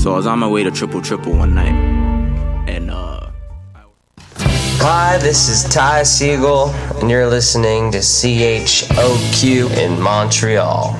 So 0.00 0.14
I 0.14 0.16
was 0.16 0.26
on 0.26 0.38
my 0.38 0.48
way 0.48 0.62
to 0.62 0.70
Triple 0.70 1.02
Triple 1.02 1.36
one 1.36 1.54
night, 1.54 1.74
and 2.66 2.90
uh. 2.90 3.28
Hi, 4.80 5.18
this 5.18 5.50
is 5.50 5.62
Ty 5.68 6.04
Siegel, 6.04 6.70
and 7.02 7.10
you're 7.10 7.28
listening 7.28 7.92
to 7.92 7.98
CHOQ 7.98 9.70
in 9.76 10.00
Montreal. 10.00 10.96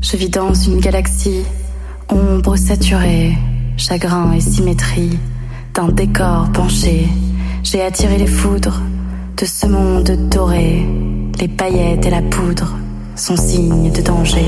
Je 0.00 0.16
vis 0.16 0.30
dans 0.30 0.52
une 0.52 0.80
galaxie, 0.80 1.44
ombre 2.08 2.56
saturée, 2.56 3.38
chagrin 3.76 4.32
et 4.32 4.40
symétrie, 4.40 5.16
d'un 5.74 5.90
décor 5.90 6.50
penché. 6.52 7.06
J'ai 7.62 7.82
attiré 7.82 8.18
les 8.18 8.26
foudres 8.26 8.80
de 9.36 9.44
ce 9.44 9.66
monde 9.66 10.10
doré, 10.30 10.86
les 11.38 11.48
paillettes 11.48 12.06
et 12.06 12.10
la 12.10 12.22
poudre 12.22 12.74
sont 13.16 13.36
signes 13.36 13.92
de 13.92 14.00
danger. 14.00 14.44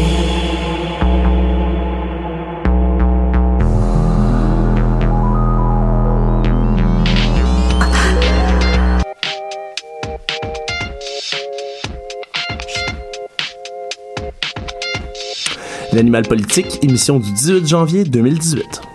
L'animal 15.93 16.23
politique, 16.27 16.79
émission 16.83 17.19
du 17.19 17.31
18 17.33 17.67
janvier 17.67 18.05
2018. 18.05 18.88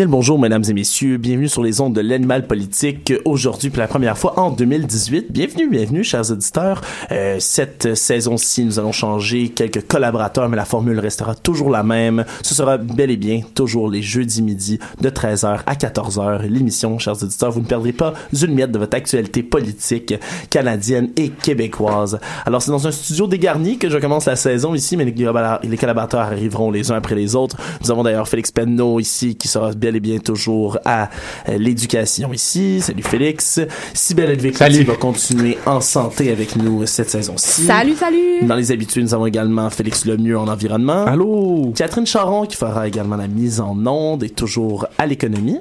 Bien 0.00 0.08
bonjour, 0.08 0.38
mesdames 0.38 0.64
et 0.66 0.72
messieurs. 0.72 1.18
Bienvenue 1.18 1.46
sur 1.46 1.62
les 1.62 1.82
ondes 1.82 1.94
de 1.94 2.00
l'animal 2.00 2.46
politique. 2.46 3.12
Aujourd'hui, 3.26 3.68
pour 3.68 3.80
la 3.80 3.86
première 3.86 4.16
fois 4.16 4.40
en 4.40 4.50
2018. 4.50 5.30
Bienvenue, 5.30 5.68
bienvenue, 5.68 6.04
chers 6.04 6.30
auditeurs. 6.30 6.80
Euh, 7.12 7.36
cette 7.38 7.94
saison-ci, 7.94 8.64
nous 8.64 8.78
allons 8.78 8.92
changer 8.92 9.50
quelques 9.50 9.86
collaborateurs, 9.86 10.48
mais 10.48 10.56
la 10.56 10.64
formule 10.64 10.98
restera 10.98 11.34
toujours 11.34 11.68
la 11.68 11.82
même. 11.82 12.24
Ce 12.40 12.54
sera 12.54 12.78
bel 12.78 13.10
et 13.10 13.18
bien 13.18 13.42
toujours 13.54 13.90
les 13.90 14.00
jeudis 14.00 14.40
midi 14.40 14.78
de 15.02 15.10
13h 15.10 15.58
à 15.66 15.74
14h. 15.74 16.46
L'émission, 16.46 16.98
chers 16.98 17.22
auditeurs, 17.22 17.50
vous 17.50 17.60
ne 17.60 17.66
perdrez 17.66 17.92
pas 17.92 18.14
une 18.32 18.54
miette 18.54 18.72
de 18.72 18.78
votre 18.78 18.96
actualité 18.96 19.42
politique 19.42 20.14
canadienne 20.48 21.10
et 21.18 21.28
québécoise. 21.28 22.20
Alors, 22.46 22.62
c'est 22.62 22.70
dans 22.70 22.86
un 22.86 22.90
studio 22.90 23.26
dégarni 23.26 23.76
que 23.76 23.90
je 23.90 23.98
commence 23.98 24.24
la 24.24 24.36
saison 24.36 24.74
ici, 24.74 24.96
mais 24.96 25.04
les 25.04 25.76
collaborateurs 25.76 26.20
arriveront 26.20 26.70
les 26.70 26.90
uns 26.90 26.96
après 26.96 27.16
les 27.16 27.36
autres. 27.36 27.58
Nous 27.82 27.90
avons 27.90 28.02
d'ailleurs 28.02 28.28
Félix 28.28 28.50
Penneau 28.50 28.98
ici 28.98 29.36
qui 29.36 29.46
sera 29.46 29.74
bel 29.90 29.96
et 29.96 30.00
bien 30.00 30.18
toujours 30.18 30.78
à 30.84 31.10
l'éducation 31.48 32.32
ici. 32.32 32.80
Salut 32.80 33.02
Félix. 33.02 33.60
Sybelle 33.92 34.30
Edvic 34.30 34.56
qui 34.56 34.84
va 34.84 34.94
continuer 34.94 35.58
en 35.66 35.80
santé 35.80 36.30
avec 36.30 36.54
nous 36.56 36.86
cette 36.86 37.10
saison-ci. 37.10 37.62
Salut, 37.62 37.94
salut. 37.94 38.42
Dans 38.42 38.54
les 38.54 38.70
habitudes, 38.70 39.02
nous 39.02 39.14
avons 39.14 39.26
également 39.26 39.68
Félix 39.70 40.04
Lemieux 40.04 40.38
en 40.38 40.46
environnement. 40.46 41.04
Allô? 41.06 41.72
Catherine 41.74 42.06
Charon 42.06 42.46
qui 42.46 42.56
fera 42.56 42.86
également 42.86 43.16
la 43.16 43.26
mise 43.26 43.60
en 43.60 43.76
onde 43.86 44.22
et 44.22 44.30
toujours 44.30 44.86
à 44.98 45.06
l'économie. 45.06 45.58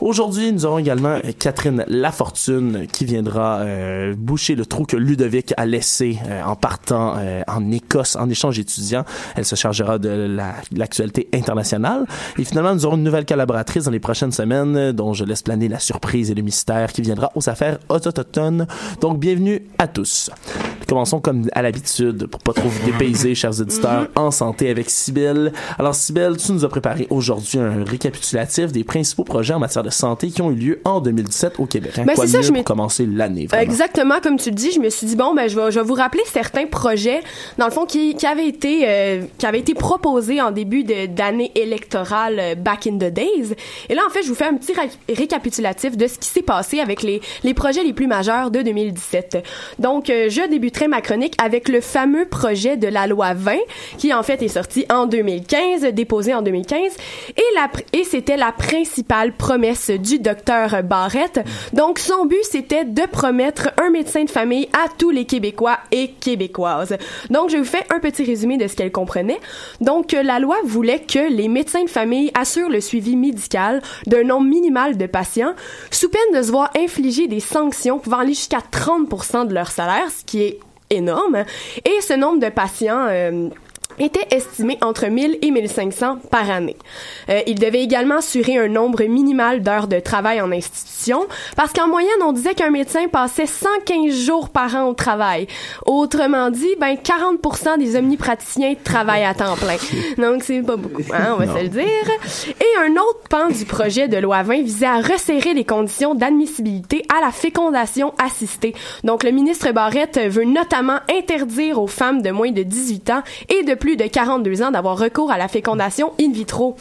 Aujourd'hui, 0.00 0.52
nous 0.52 0.66
aurons 0.66 0.78
également 0.78 1.18
Catherine 1.38 1.84
Lafortune 1.86 2.86
qui 2.90 3.04
viendra 3.04 3.60
euh, 3.60 4.14
boucher 4.16 4.56
le 4.56 4.66
trou 4.66 4.84
que 4.84 4.96
Ludovic 4.96 5.54
a 5.56 5.66
laissé 5.66 6.18
euh, 6.28 6.42
en 6.42 6.56
partant 6.56 7.14
euh, 7.18 7.42
en 7.46 7.70
Écosse 7.70 8.16
en 8.16 8.28
échange 8.28 8.58
étudiant. 8.58 9.04
Elle 9.36 9.44
se 9.44 9.54
chargera 9.54 9.98
de 9.98 10.36
l'actualité 10.72 11.28
internationale. 11.32 12.04
Et 12.38 12.44
finalement, 12.44 12.74
nous 12.74 12.84
aurons 12.86 12.96
une 12.96 13.04
nouvelle 13.04 13.24
dans 13.52 13.90
les 13.90 14.00
prochaines 14.00 14.32
semaines 14.32 14.92
dont 14.92 15.12
je 15.12 15.24
laisse 15.24 15.42
planer 15.42 15.68
la 15.68 15.78
surprise 15.78 16.30
et 16.30 16.34
le 16.34 16.42
mystère 16.42 16.92
qui 16.92 17.02
viendra 17.02 17.30
aux 17.34 17.48
affaires 17.48 17.78
autochtones. 17.88 18.66
Donc, 19.00 19.18
bienvenue 19.18 19.62
à 19.78 19.88
tous. 19.88 20.30
Commençons 20.92 21.20
comme 21.20 21.48
à 21.52 21.62
l'habitude 21.62 22.26
pour 22.26 22.42
pas 22.42 22.52
trop 22.52 22.68
vous 22.68 22.84
dépayser, 22.84 23.34
chers 23.34 23.58
auditeurs, 23.62 24.08
en 24.14 24.30
santé 24.30 24.68
avec 24.68 24.90
Sybille. 24.90 25.50
Alors, 25.78 25.94
Sybille, 25.94 26.36
tu 26.36 26.52
nous 26.52 26.66
as 26.66 26.68
préparé 26.68 27.06
aujourd'hui 27.08 27.58
un 27.58 27.82
récapitulatif 27.82 28.72
des 28.72 28.84
principaux 28.84 29.24
projets 29.24 29.54
en 29.54 29.58
matière 29.58 29.82
de 29.82 29.88
santé 29.88 30.28
qui 30.28 30.42
ont 30.42 30.50
eu 30.50 30.54
lieu 30.54 30.80
en 30.84 31.00
2017 31.00 31.54
au 31.60 31.64
Québec. 31.64 31.92
Hein? 31.98 32.04
Ben, 32.06 32.14
Quoi 32.14 32.26
c'est 32.26 32.32
ça, 32.32 32.38
mieux 32.40 32.44
je 32.44 32.52
pour 32.52 32.64
commencer 32.64 33.06
l'année, 33.06 33.46
vraiment? 33.46 33.62
Exactement 33.62 34.16
comme 34.22 34.36
tu 34.38 34.50
le 34.50 34.54
dis, 34.54 34.70
je 34.70 34.80
me 34.80 34.90
suis 34.90 35.06
dit 35.06 35.16
bon 35.16 35.32
ben 35.34 35.48
je 35.48 35.58
vais, 35.58 35.70
je 35.72 35.80
vais 35.80 35.86
vous 35.86 35.94
rappeler 35.94 36.20
certains 36.26 36.66
projets 36.66 37.20
dans 37.56 37.64
le 37.64 37.70
fond 37.72 37.86
qui, 37.86 38.14
qui 38.14 38.26
avaient 38.26 38.46
été 38.48 38.82
euh, 38.86 39.22
qui 39.38 39.46
avaient 39.46 39.60
été 39.60 39.72
proposés 39.72 40.42
en 40.42 40.50
début 40.50 40.84
de- 40.84 41.06
d'année 41.06 41.52
électorale 41.54 42.36
euh, 42.38 42.54
back 42.54 42.86
in 42.86 42.96
the 42.98 43.10
days. 43.10 43.54
Et 43.88 43.94
là 43.94 44.02
en 44.06 44.10
fait 44.10 44.22
je 44.24 44.28
vous 44.28 44.34
fais 44.34 44.44
un 44.44 44.56
petit 44.56 44.74
ré- 44.74 44.90
récapitulatif 45.14 45.96
de 45.96 46.06
ce 46.06 46.18
qui 46.18 46.28
s'est 46.28 46.42
passé 46.42 46.80
avec 46.80 47.02
les 47.02 47.22
les 47.44 47.54
projets 47.54 47.82
les 47.82 47.94
plus 47.94 48.06
majeurs 48.06 48.50
de 48.50 48.60
2017. 48.60 49.38
Donc 49.78 50.10
euh, 50.10 50.26
je 50.28 50.46
débuterai 50.50 50.81
ma 50.88 51.00
chronique 51.00 51.34
avec 51.42 51.68
le 51.68 51.80
fameux 51.80 52.26
projet 52.26 52.76
de 52.76 52.88
la 52.88 53.06
loi 53.06 53.34
20 53.34 53.56
qui 53.98 54.12
en 54.12 54.22
fait 54.22 54.42
est 54.42 54.48
sorti 54.48 54.86
en 54.90 55.06
2015, 55.06 55.82
déposé 55.92 56.34
en 56.34 56.42
2015 56.42 56.96
et 57.36 57.42
et 57.92 58.04
c'était 58.04 58.36
la 58.36 58.52
principale 58.52 59.32
promesse 59.32 59.90
du 59.90 60.18
docteur 60.18 60.82
Barrette. 60.82 61.40
Donc 61.72 61.98
son 61.98 62.26
but 62.26 62.42
c'était 62.42 62.84
de 62.84 63.02
promettre 63.06 63.70
un 63.80 63.90
médecin 63.90 64.24
de 64.24 64.30
famille 64.30 64.68
à 64.72 64.86
tous 64.98 65.10
les 65.10 65.24
Québécois 65.24 65.78
et 65.90 66.08
Québécoises. 66.08 66.96
Donc 67.30 67.50
je 67.50 67.58
vous 67.58 67.64
fais 67.64 67.84
un 67.90 68.00
petit 68.00 68.24
résumé 68.24 68.56
de 68.56 68.66
ce 68.66 68.76
qu'elle 68.76 68.92
comprenait. 68.92 69.40
Donc 69.80 70.14
euh, 70.14 70.22
la 70.22 70.38
loi 70.38 70.56
voulait 70.64 71.00
que 71.00 71.30
les 71.32 71.48
médecins 71.48 71.84
de 71.84 71.90
famille 71.90 72.30
assurent 72.34 72.70
le 72.70 72.80
suivi 72.80 73.16
médical 73.16 73.82
d'un 74.06 74.24
nombre 74.24 74.46
minimal 74.46 74.96
de 74.96 75.06
patients 75.06 75.54
sous 75.90 76.08
peine 76.08 76.38
de 76.38 76.42
se 76.42 76.50
voir 76.50 76.70
infliger 76.76 77.28
des 77.28 77.40
sanctions 77.40 77.98
pouvant 77.98 78.18
aller 78.18 78.34
jusqu'à 78.34 78.60
30% 78.72 79.46
de 79.46 79.54
leur 79.54 79.70
salaire, 79.70 80.10
ce 80.10 80.24
qui 80.24 80.42
est 80.42 80.60
énorme. 80.92 81.44
Et 81.84 82.00
ce 82.00 82.14
nombre 82.14 82.40
de 82.40 82.48
patients 82.48 83.06
euh, 83.08 83.48
était 83.98 84.26
estimé 84.30 84.78
entre 84.80 85.06
1000 85.06 85.38
et 85.42 85.50
1500 85.50 86.18
par 86.30 86.50
année. 86.50 86.76
Euh, 87.28 87.40
il 87.46 87.58
devait 87.58 87.82
également 87.82 88.16
assurer 88.16 88.58
un 88.58 88.68
nombre 88.68 89.02
minimal 89.04 89.62
d'heures 89.62 89.88
de 89.88 90.00
travail 90.00 90.40
en 90.40 90.50
institution, 90.52 91.26
parce 91.56 91.72
qu'en 91.72 91.88
moyenne, 91.88 92.10
on 92.24 92.32
disait 92.32 92.54
qu'un 92.54 92.70
médecin 92.70 93.08
passait 93.08 93.46
115 93.46 94.14
jours 94.14 94.48
par 94.50 94.74
an 94.74 94.88
au 94.88 94.94
travail. 94.94 95.46
Autrement 95.86 96.50
dit, 96.50 96.74
ben 96.80 96.94
40% 96.94 97.78
des 97.78 97.96
omnipraticiens 97.96 98.74
travaillent 98.82 99.24
à 99.24 99.34
temps 99.34 99.56
plein. 99.56 99.76
Donc 100.18 100.42
c'est 100.42 100.62
pas 100.62 100.76
beaucoup, 100.76 101.02
hein, 101.12 101.34
on 101.34 101.44
va 101.44 101.46
se 101.46 101.62
le 101.62 101.68
dire. 101.68 101.82
Et 102.60 102.78
un 102.80 102.92
autre 102.92 103.28
pan 103.28 103.48
du 103.48 103.64
projet 103.64 104.08
de 104.08 104.16
loi 104.16 104.42
20 104.42 104.62
visait 104.62 104.86
à 104.86 105.00
resserrer 105.00 105.54
les 105.54 105.64
conditions 105.64 106.14
d'admissibilité 106.14 107.04
à 107.14 107.20
la 107.20 107.30
fécondation 107.30 108.14
assistée. 108.22 108.74
Donc 109.04 109.22
le 109.22 109.30
ministre 109.30 109.70
Barrette 109.72 110.18
veut 110.18 110.44
notamment 110.44 111.00
interdire 111.10 111.80
aux 111.80 111.86
femmes 111.86 112.22
de 112.22 112.30
moins 112.30 112.50
de 112.50 112.62
18 112.62 113.10
ans 113.10 113.22
et 113.48 113.62
de 113.62 113.74
plus 113.82 113.96
de 113.96 114.06
42 114.06 114.62
ans 114.62 114.70
d'avoir 114.70 114.96
recours 114.96 115.32
à 115.32 115.38
la 115.38 115.48
fécondation 115.48 116.12
in 116.20 116.30
vitro. 116.30 116.76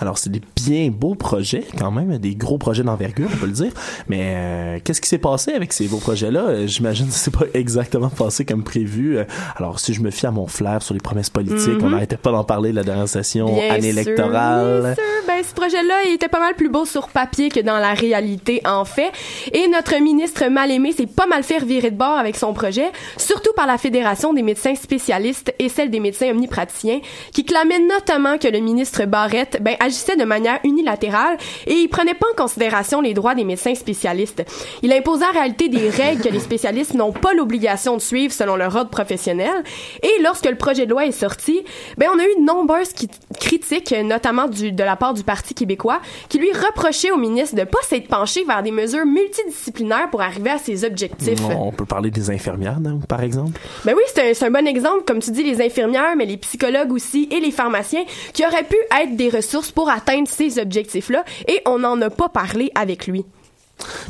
Alors, 0.00 0.18
c'est 0.18 0.30
des 0.30 0.40
bien 0.56 0.88
beaux 0.90 1.14
projets, 1.14 1.64
quand 1.78 1.90
même, 1.90 2.18
des 2.18 2.34
gros 2.34 2.58
projets 2.58 2.82
d'envergure, 2.82 3.28
on 3.32 3.36
peut 3.36 3.46
le 3.46 3.52
dire. 3.52 3.72
Mais 4.08 4.34
euh, 4.36 4.78
qu'est-ce 4.82 5.00
qui 5.00 5.08
s'est 5.08 5.18
passé 5.18 5.52
avec 5.52 5.72
ces 5.72 5.86
beaux 5.88 5.98
projets-là? 5.98 6.40
Euh, 6.48 6.66
J'imagine 6.66 7.06
que 7.06 7.12
c'est 7.12 7.30
pas 7.36 7.46
exactement 7.54 8.08
passé 8.08 8.44
comme 8.44 8.64
prévu. 8.64 9.18
Euh, 9.18 9.24
Alors, 9.56 9.80
si 9.80 9.94
je 9.94 10.00
me 10.00 10.10
fie 10.10 10.26
à 10.26 10.30
mon 10.30 10.46
flair 10.46 10.82
sur 10.82 10.94
les 10.94 11.00
promesses 11.00 11.30
politiques, 11.30 11.78
on 11.82 11.90
n'arrêtait 11.90 12.16
pas 12.16 12.30
d'en 12.32 12.44
parler 12.44 12.70
de 12.70 12.76
la 12.76 12.84
dernière 12.84 13.08
session, 13.08 13.46
Bien 13.54 13.70
année 13.74 13.92
sûr, 13.92 14.00
électorale. 14.00 14.80
bien 14.82 14.94
sûr. 14.94 15.02
Ben, 15.26 15.42
ce 15.46 15.54
projet-là, 15.54 15.94
il 16.06 16.12
était 16.14 16.28
pas 16.28 16.40
mal 16.40 16.54
plus 16.54 16.68
beau 16.68 16.84
sur 16.84 17.08
papier 17.08 17.48
que 17.50 17.60
dans 17.60 17.78
la 17.78 17.94
réalité, 17.94 18.60
en 18.66 18.84
fait. 18.84 19.12
Et 19.52 19.68
notre 19.68 19.98
ministre 20.00 20.46
mal-aimé 20.46 20.92
s'est 20.92 21.06
pas 21.06 21.26
mal 21.26 21.42
fait 21.42 21.62
virer 21.64 21.90
de 21.90 21.96
bord 21.96 22.16
avec 22.18 22.36
son 22.36 22.52
projet, 22.52 22.90
surtout 23.16 23.52
par 23.56 23.66
la 23.66 23.78
Fédération 23.78 24.32
des 24.32 24.42
médecins 24.42 24.74
spécialistes 24.74 25.52
et 25.58 25.68
celle 25.68 25.90
des 25.90 26.00
médecins 26.00 26.30
omnipraticiens, 26.30 27.00
qui 27.32 27.44
clamaient 27.44 27.78
notamment 27.80 28.38
que 28.38 28.48
le 28.48 28.58
ministre 28.60 29.04
Barrette 29.04 29.58
ben, 29.68 29.76
agissait 29.80 30.16
de 30.16 30.24
manière 30.24 30.60
unilatérale 30.64 31.36
et 31.66 31.74
il 31.74 31.88
prenait 31.88 32.14
pas 32.14 32.26
en 32.32 32.42
considération 32.42 33.02
les 33.02 33.12
droits 33.12 33.34
des 33.34 33.44
médecins 33.44 33.74
spécialistes. 33.74 34.42
Il 34.82 34.90
imposait 34.94 35.26
en 35.26 35.32
réalité 35.32 35.68
des 35.68 35.90
règles 35.90 36.22
que 36.22 36.30
les 36.30 36.40
spécialistes 36.40 36.94
n'ont 36.94 37.12
pas 37.12 37.34
l'obligation 37.34 37.94
de 37.94 38.00
suivre 38.00 38.32
selon 38.32 38.56
leur 38.56 38.74
ordre 38.74 38.88
professionnel. 38.88 39.62
Et 40.02 40.22
lorsque 40.22 40.46
le 40.46 40.56
projet 40.56 40.86
de 40.86 40.90
loi 40.90 41.04
est 41.04 41.12
sorti, 41.12 41.60
ben, 41.98 42.08
on 42.14 42.18
a 42.18 42.24
eu 42.24 42.40
de 42.40 42.44
nombreuses 42.46 42.94
critiques, 43.38 43.94
notamment 44.04 44.48
du, 44.48 44.72
de 44.72 44.82
la 44.82 44.96
part 44.96 45.12
du 45.12 45.22
Parti 45.22 45.52
québécois, 45.52 46.00
qui 46.30 46.38
lui 46.38 46.50
reprochaient 46.50 47.10
au 47.10 47.18
ministre 47.18 47.54
de 47.54 47.64
pas 47.64 47.82
s'être 47.82 48.08
penché 48.08 48.44
vers 48.44 48.62
des 48.62 48.70
mesures 48.70 49.04
multidisciplinaires 49.04 50.08
pour 50.08 50.22
arriver 50.22 50.50
à 50.50 50.58
ses 50.58 50.86
objectifs. 50.86 51.40
On 51.44 51.72
peut 51.72 51.84
parler 51.84 52.10
des 52.10 52.30
infirmières, 52.30 52.80
non, 52.80 53.00
par 53.00 53.22
exemple. 53.22 53.60
Ben 53.84 53.92
oui, 53.94 54.02
c'est 54.14 54.30
un, 54.30 54.32
c'est 54.32 54.46
un 54.46 54.50
bon 54.50 54.66
exemple, 54.66 55.04
comme 55.06 55.18
tu 55.18 55.30
dis, 55.30 55.42
les 55.42 55.60
infirmières, 55.60 56.16
mais 56.16 56.24
les 56.24 56.38
psychologues 56.38 56.92
aussi 56.92 57.28
et 57.30 57.40
les 57.40 57.50
pharmaciens, 57.50 58.04
qui 58.32 58.46
auraient 58.46 58.64
pu 58.64 58.76
être 59.02 59.14
des 59.14 59.28
ressources 59.28 59.57
pour 59.74 59.90
atteindre 59.90 60.28
ces 60.28 60.58
objectifs-là 60.58 61.24
et 61.46 61.60
on 61.66 61.80
n'en 61.80 62.00
a 62.00 62.10
pas 62.10 62.28
parlé 62.28 62.70
avec 62.74 63.06
lui 63.06 63.24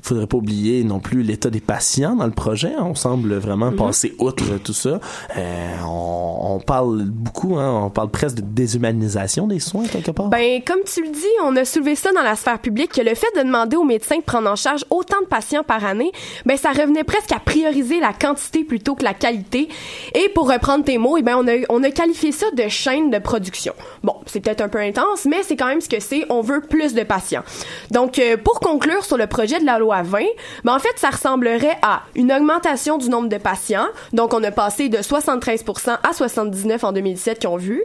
faudrait 0.03 0.27
pas 0.27 0.37
oublier 0.37 0.85
non 0.85 1.01
plus 1.01 1.23
l'état 1.23 1.51
des 1.51 1.61
patients 1.61 2.17
dans 2.17 2.27
le 2.27 2.33
projet. 2.33 2.73
On 2.79 2.95
semble 2.95 3.35
vraiment 3.35 3.71
mhm. 3.71 3.77
passer 3.77 4.15
outre 4.19 4.59
tout 4.59 4.73
ça. 4.73 5.01
Euh, 5.37 5.77
on, 5.87 6.57
on, 6.57 6.61
parle 6.61 7.05
beaucoup, 7.05 7.57
hein, 7.57 7.83
on 7.85 7.91
parle 7.91 8.11
presque 8.11 8.37
de 8.37 8.43
déshumanisation 8.43 9.47
des 9.47 9.61
soins 9.61 9.85
quelque 9.87 10.11
part. 10.11 10.29
Ben, 10.29 10.63
comme 10.65 10.81
tu 10.85 11.03
le 11.03 11.11
dis, 11.11 11.25
on 11.45 11.57
a 11.57 11.65
soulevé 11.65 11.95
ça 11.95 12.13
dans 12.13 12.23
la 12.23 12.37
sphère 12.37 12.59
publique 12.59 12.93
que 12.93 13.01
le 13.01 13.15
fait 13.15 13.29
de 13.37 13.43
demander 13.43 13.77
aux 13.77 13.85
médecins 13.85 14.17
de 14.17 14.23
prendre 14.23 14.49
en 14.49 14.57
charge 14.57 14.85
autant 14.91 15.21
de 15.23 15.27
patients 15.27 15.63
par 15.63 15.85
année, 15.85 16.13
ben 16.47 16.57
ça 16.57 16.71
revenait 16.71 17.05
presque 17.05 17.33
à 17.33 17.39
prioriser 17.39 18.01
la 18.01 18.13
quantité 18.13 18.65
plutôt 18.65 18.95
que 18.95 19.05
la 19.05 19.15
qualité. 19.15 19.69
Et 20.15 20.29
pour 20.35 20.51
reprendre 20.51 20.85
tes 20.85 20.99
mots, 20.99 21.17
eh 21.17 21.23
ben 21.23 21.37
on 21.37 21.47
a 21.47 21.59
on 21.69 21.83
a 21.83 21.91
qualifié 21.91 22.33
ça 22.33 22.47
de 22.57 22.69
chaîne 22.69 23.11
de 23.11 23.19
production. 23.19 23.75
Bon, 24.03 24.15
c'est 24.27 24.41
peut-être 24.41 24.61
un 24.61 24.69
peu 24.69 24.79
intense, 24.79 25.25
mais 25.25 25.43
c'est 25.43 25.57
quand 25.57 25.67
même 25.67 25.81
ce 25.81 25.89
que 25.89 26.01
c'est. 26.01 26.25
On 26.31 26.41
veut 26.41 26.61
plus 26.61 26.95
de 26.95 27.03
patients. 27.03 27.43
Donc, 27.91 28.19
euh, 28.19 28.37
pour 28.37 28.61
conclure 28.61 29.05
sur 29.05 29.17
le 29.17 29.27
projet 29.27 29.58
de 29.61 29.67
la 29.67 29.79
loi 29.79 30.03
20, 30.03 30.21
ben 30.65 30.75
en 30.75 30.79
fait, 30.79 30.97
ça 30.97 31.11
ressemblerait 31.11 31.79
à 31.83 32.03
une 32.15 32.33
augmentation 32.33 32.99
du 32.99 33.09
nombre 33.09 33.29
de 33.29 33.39
patients. 33.39 33.87
Donc, 34.13 34.35
on 34.35 34.43
a 34.43 34.51
passé 34.51 34.89
de 34.89 34.99
73% 34.99 35.99
à 36.03 36.13
79 36.13 36.85
en 36.85 36.93
2017 36.93 37.39
qui 37.39 37.47
ont 37.47 37.57
vu 37.57 37.83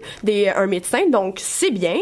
un 0.55 0.67
médecin. 0.67 1.09
Donc, 1.09 1.37
c'est 1.39 1.71
bien. 1.71 1.95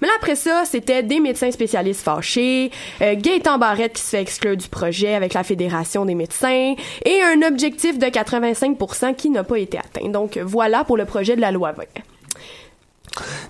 Mais 0.00 0.08
là, 0.08 0.14
après 0.16 0.36
ça, 0.36 0.64
c'était 0.64 1.02
des 1.02 1.20
médecins 1.20 1.50
spécialistes 1.50 2.02
fâchés, 2.02 2.70
euh, 3.02 3.14
Gaëtan 3.16 3.58
Barrette 3.58 3.94
qui 3.94 4.02
se 4.02 4.10
fait 4.10 4.20
exclure 4.20 4.56
du 4.56 4.68
projet 4.68 5.14
avec 5.14 5.34
la 5.34 5.42
Fédération 5.42 6.04
des 6.04 6.14
médecins 6.14 6.74
et 7.04 7.22
un 7.22 7.42
objectif 7.46 7.98
de 7.98 8.06
85% 8.06 9.14
qui 9.14 9.30
n'a 9.30 9.44
pas 9.44 9.58
été 9.58 9.78
atteint. 9.78 10.08
Donc, 10.08 10.38
voilà 10.38 10.84
pour 10.84 10.96
le 10.96 11.04
projet 11.04 11.36
de 11.36 11.40
la 11.40 11.50
loi 11.50 11.72
20. 11.72 11.84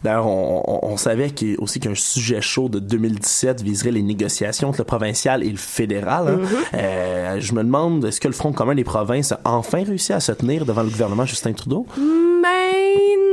D'ailleurs, 0.02 0.26
on, 0.26 0.80
on, 0.82 0.96
savait 0.96 1.32
aussi 1.58 1.80
qu'un 1.80 1.94
sujet 1.94 2.40
chaud 2.40 2.68
de 2.68 2.78
2017 2.78 3.62
viserait 3.62 3.90
les 3.90 4.02
négociations 4.02 4.68
entre 4.68 4.80
le 4.80 4.84
provincial 4.84 5.42
et 5.42 5.50
le 5.50 5.56
fédéral. 5.56 6.28
Hein. 6.28 6.38
Mm-hmm. 6.42 6.78
euh, 6.78 7.40
je 7.40 7.52
me 7.52 7.62
demande, 7.62 8.04
est-ce 8.04 8.20
que 8.20 8.28
le 8.28 8.34
Front 8.34 8.52
commun 8.52 8.74
des 8.74 8.84
provinces 8.84 9.32
a 9.32 9.40
enfin 9.44 9.82
réussi 9.84 10.12
à 10.12 10.20
se 10.20 10.32
tenir 10.32 10.64
devant 10.64 10.82
le 10.82 10.90
gouvernement 10.90 11.26
Justin 11.26 11.52
Trudeau? 11.52 11.86
Ben 11.96 12.76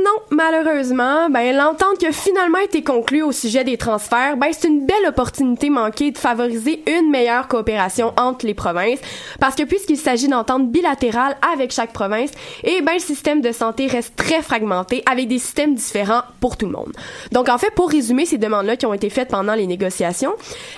non, 0.04 0.36
malheureusement. 0.36 1.30
Ben 1.30 1.56
l'entente 1.56 1.98
qui 1.98 2.06
a 2.06 2.12
finalement 2.12 2.58
été 2.58 2.82
conclue 2.82 3.22
au 3.22 3.32
sujet 3.32 3.64
des 3.64 3.76
transferts, 3.76 4.36
ben 4.36 4.48
c'est 4.52 4.68
une 4.68 4.86
belle 4.86 5.06
opportunité 5.08 5.70
manquée 5.70 6.10
de 6.10 6.18
favoriser 6.18 6.82
une 6.86 7.10
meilleure 7.10 7.48
coopération 7.48 8.12
entre 8.18 8.44
les 8.44 8.54
provinces, 8.54 8.98
parce 9.40 9.54
que 9.54 9.62
puisqu'il 9.62 9.96
s'agit 9.96 10.28
d'ententes 10.28 10.70
bilatérales 10.70 11.36
avec 11.52 11.70
chaque 11.70 11.92
province, 11.92 12.30
et 12.64 12.76
eh 12.78 12.82
ben 12.82 12.94
le 12.94 12.98
système 12.98 13.40
de 13.40 13.52
santé 13.52 13.86
reste 13.86 14.16
très 14.16 14.42
fragmenté 14.42 15.02
avec 15.10 15.28
des 15.28 15.38
systèmes 15.38 15.74
différents 15.74 16.23
pour 16.40 16.56
tout 16.56 16.66
le 16.66 16.72
monde. 16.72 16.92
Donc 17.32 17.48
en 17.48 17.58
fait, 17.58 17.70
pour 17.70 17.90
résumer 17.90 18.26
ces 18.26 18.38
demandes-là 18.38 18.76
qui 18.76 18.86
ont 18.86 18.94
été 18.94 19.10
faites 19.10 19.28
pendant 19.28 19.54
les 19.54 19.66
négociations, 19.66 20.32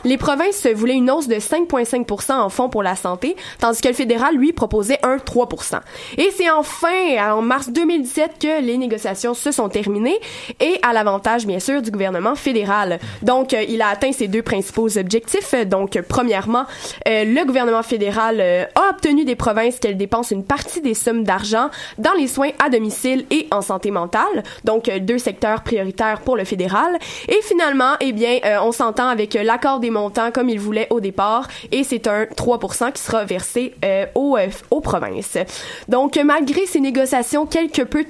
les 0.04 0.16
provinces 0.16 0.66
voulaient 0.66 0.94
une 0.94 1.10
hausse 1.10 1.28
de 1.28 1.36
5,5% 1.36 2.32
en 2.32 2.48
fonds 2.48 2.68
pour 2.68 2.82
la 2.82 2.96
santé, 2.96 3.36
tandis 3.58 3.80
que 3.80 3.88
le 3.88 3.94
fédéral 3.94 4.36
lui 4.36 4.52
proposait 4.52 4.98
un 5.02 5.16
3%. 5.16 5.80
Et 6.18 6.30
c'est 6.36 6.50
enfin 6.50 7.32
en 7.32 7.42
mars 7.42 7.70
2017 7.70 8.32
que 8.40 8.62
les 8.62 8.76
négociations 8.76 9.34
se 9.34 9.50
sont 9.50 9.68
terminées 9.68 10.18
et 10.60 10.78
à 10.82 10.92
l'avantage, 10.92 11.46
bien 11.46 11.58
sûr, 11.58 11.82
du 11.82 11.90
gouvernement 11.90 12.34
fédéral. 12.34 12.98
Donc, 13.22 13.52
euh, 13.52 13.62
il 13.68 13.82
a 13.82 13.88
atteint 13.88 14.12
ses 14.12 14.28
deux 14.28 14.42
principaux 14.42 14.96
objectifs. 14.98 15.54
Donc, 15.66 15.98
premièrement, 16.08 16.64
euh, 17.08 17.24
le 17.24 17.44
gouvernement 17.44 17.82
fédéral 17.82 18.38
euh, 18.40 18.64
a 18.74 18.90
obtenu 18.90 19.24
des 19.24 19.36
provinces 19.36 19.78
qu'elles 19.78 19.96
dépensent 19.96 20.34
une 20.34 20.44
partie 20.44 20.80
des 20.80 20.94
sommes 20.94 21.24
d'argent 21.24 21.68
dans 21.98 22.12
les 22.14 22.26
soins 22.26 22.50
à 22.64 22.70
domicile 22.70 23.26
et 23.30 23.46
en 23.50 23.62
santé 23.62 23.90
mentale. 23.90 24.42
Donc, 24.64 24.90
deux 25.00 25.18
secteurs 25.18 25.35
prioritaires 25.62 26.20
pour 26.20 26.36
le 26.36 26.44
fédéral. 26.44 26.98
Et 27.28 27.40
finalement, 27.42 27.94
eh 28.00 28.12
bien, 28.12 28.38
on 28.62 28.72
s'entend 28.72 29.08
avec 29.08 29.34
l'accord 29.34 29.80
des 29.80 29.90
montants 29.90 30.30
comme 30.32 30.48
il 30.48 30.58
voulait 30.58 30.86
au 30.90 31.00
départ 31.00 31.48
et 31.72 31.84
c'est 31.84 32.06
un 32.06 32.24
3% 32.24 32.92
qui 32.92 33.02
sera 33.02 33.24
versé 33.24 33.74
aux, 34.14 34.36
aux 34.70 34.80
provinces. 34.80 35.38
Donc, 35.88 36.16
malgré 36.16 36.66
ces 36.66 36.80
négociations 36.80 37.46
quelque 37.46 37.82
peu 37.82 38.04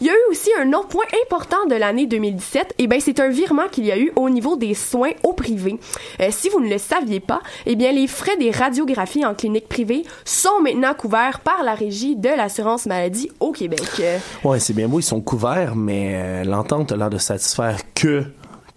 il 0.00 0.06
y 0.06 0.10
a 0.10 0.12
eu 0.12 0.30
aussi 0.30 0.50
un 0.60 0.72
autre 0.72 0.88
point 0.88 1.04
important 1.24 1.66
de 1.68 1.74
l'année 1.74 2.06
2017. 2.06 2.74
Et 2.78 2.86
ben, 2.86 3.00
c'est 3.00 3.20
un 3.20 3.28
virement 3.28 3.68
qu'il 3.70 3.84
y 3.84 3.92
a 3.92 3.98
eu 3.98 4.12
au 4.16 4.30
niveau 4.30 4.56
des 4.56 4.74
soins 4.74 5.10
au 5.22 5.32
privé. 5.32 5.78
Euh, 6.20 6.28
si 6.30 6.48
vous 6.48 6.60
ne 6.60 6.68
le 6.68 6.78
saviez 6.78 7.20
pas, 7.20 7.40
eh 7.66 7.76
bien, 7.76 7.92
les 7.92 8.06
frais 8.06 8.36
des 8.36 8.50
radiographies 8.50 9.24
en 9.24 9.34
clinique 9.34 9.68
privée 9.68 10.04
sont 10.24 10.60
maintenant 10.62 10.94
couverts 10.94 11.40
par 11.40 11.62
la 11.64 11.74
régie 11.74 12.16
de 12.16 12.28
l'assurance 12.28 12.86
maladie 12.86 13.30
au 13.40 13.52
Québec. 13.52 14.02
Ouais, 14.44 14.60
c'est 14.60 14.74
bien 14.74 14.88
beau, 14.88 15.00
ils 15.00 15.04
sont 15.04 15.20
couverts, 15.20 15.76
mais 15.76 16.12
euh, 16.14 16.29
l'entente 16.44 16.92
a 16.92 16.96
l'air 16.96 17.10
de 17.10 17.18
satisfaire 17.18 17.78
que 17.94 18.24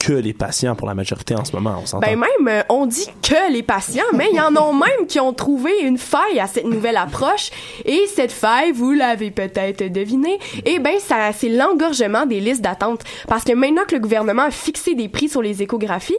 que 0.03 0.13
les 0.13 0.33
patients 0.33 0.75
pour 0.75 0.87
la 0.87 0.95
majorité 0.95 1.33
en 1.33 1.45
ce 1.45 1.53
moment, 1.55 1.75
on 1.81 1.85
s'entend. 1.85 2.05
Ben 2.05 2.19
même, 2.19 2.47
euh, 2.47 2.61
on 2.67 2.85
dit 2.85 3.07
que 3.21 3.51
les 3.51 3.63
patients, 3.63 4.03
mais 4.13 4.27
il 4.31 4.35
y 4.35 4.41
en 4.41 4.53
a 4.55 4.71
même 4.73 5.07
qui 5.07 5.19
ont 5.19 5.31
trouvé 5.31 5.71
une 5.81 5.97
faille 5.97 6.39
à 6.41 6.47
cette 6.47 6.65
nouvelle 6.65 6.97
approche. 6.97 7.51
Et 7.85 8.01
cette 8.13 8.31
faille, 8.31 8.71
vous 8.71 8.91
l'avez 8.91 9.31
peut-être 9.31 9.91
deviné, 9.91 10.39
eh 10.65 10.79
ben 10.79 10.99
ça, 10.99 11.31
c'est 11.31 11.47
l'engorgement 11.47 12.25
des 12.25 12.41
listes 12.41 12.61
d'attente. 12.61 13.01
Parce 13.29 13.45
que 13.45 13.53
maintenant 13.53 13.83
que 13.87 13.95
le 13.95 14.01
gouvernement 14.01 14.43
a 14.43 14.51
fixé 14.51 14.93
des 14.93 15.07
prix 15.07 15.29
sur 15.29 15.41
les 15.41 15.63
échographies, 15.63 16.17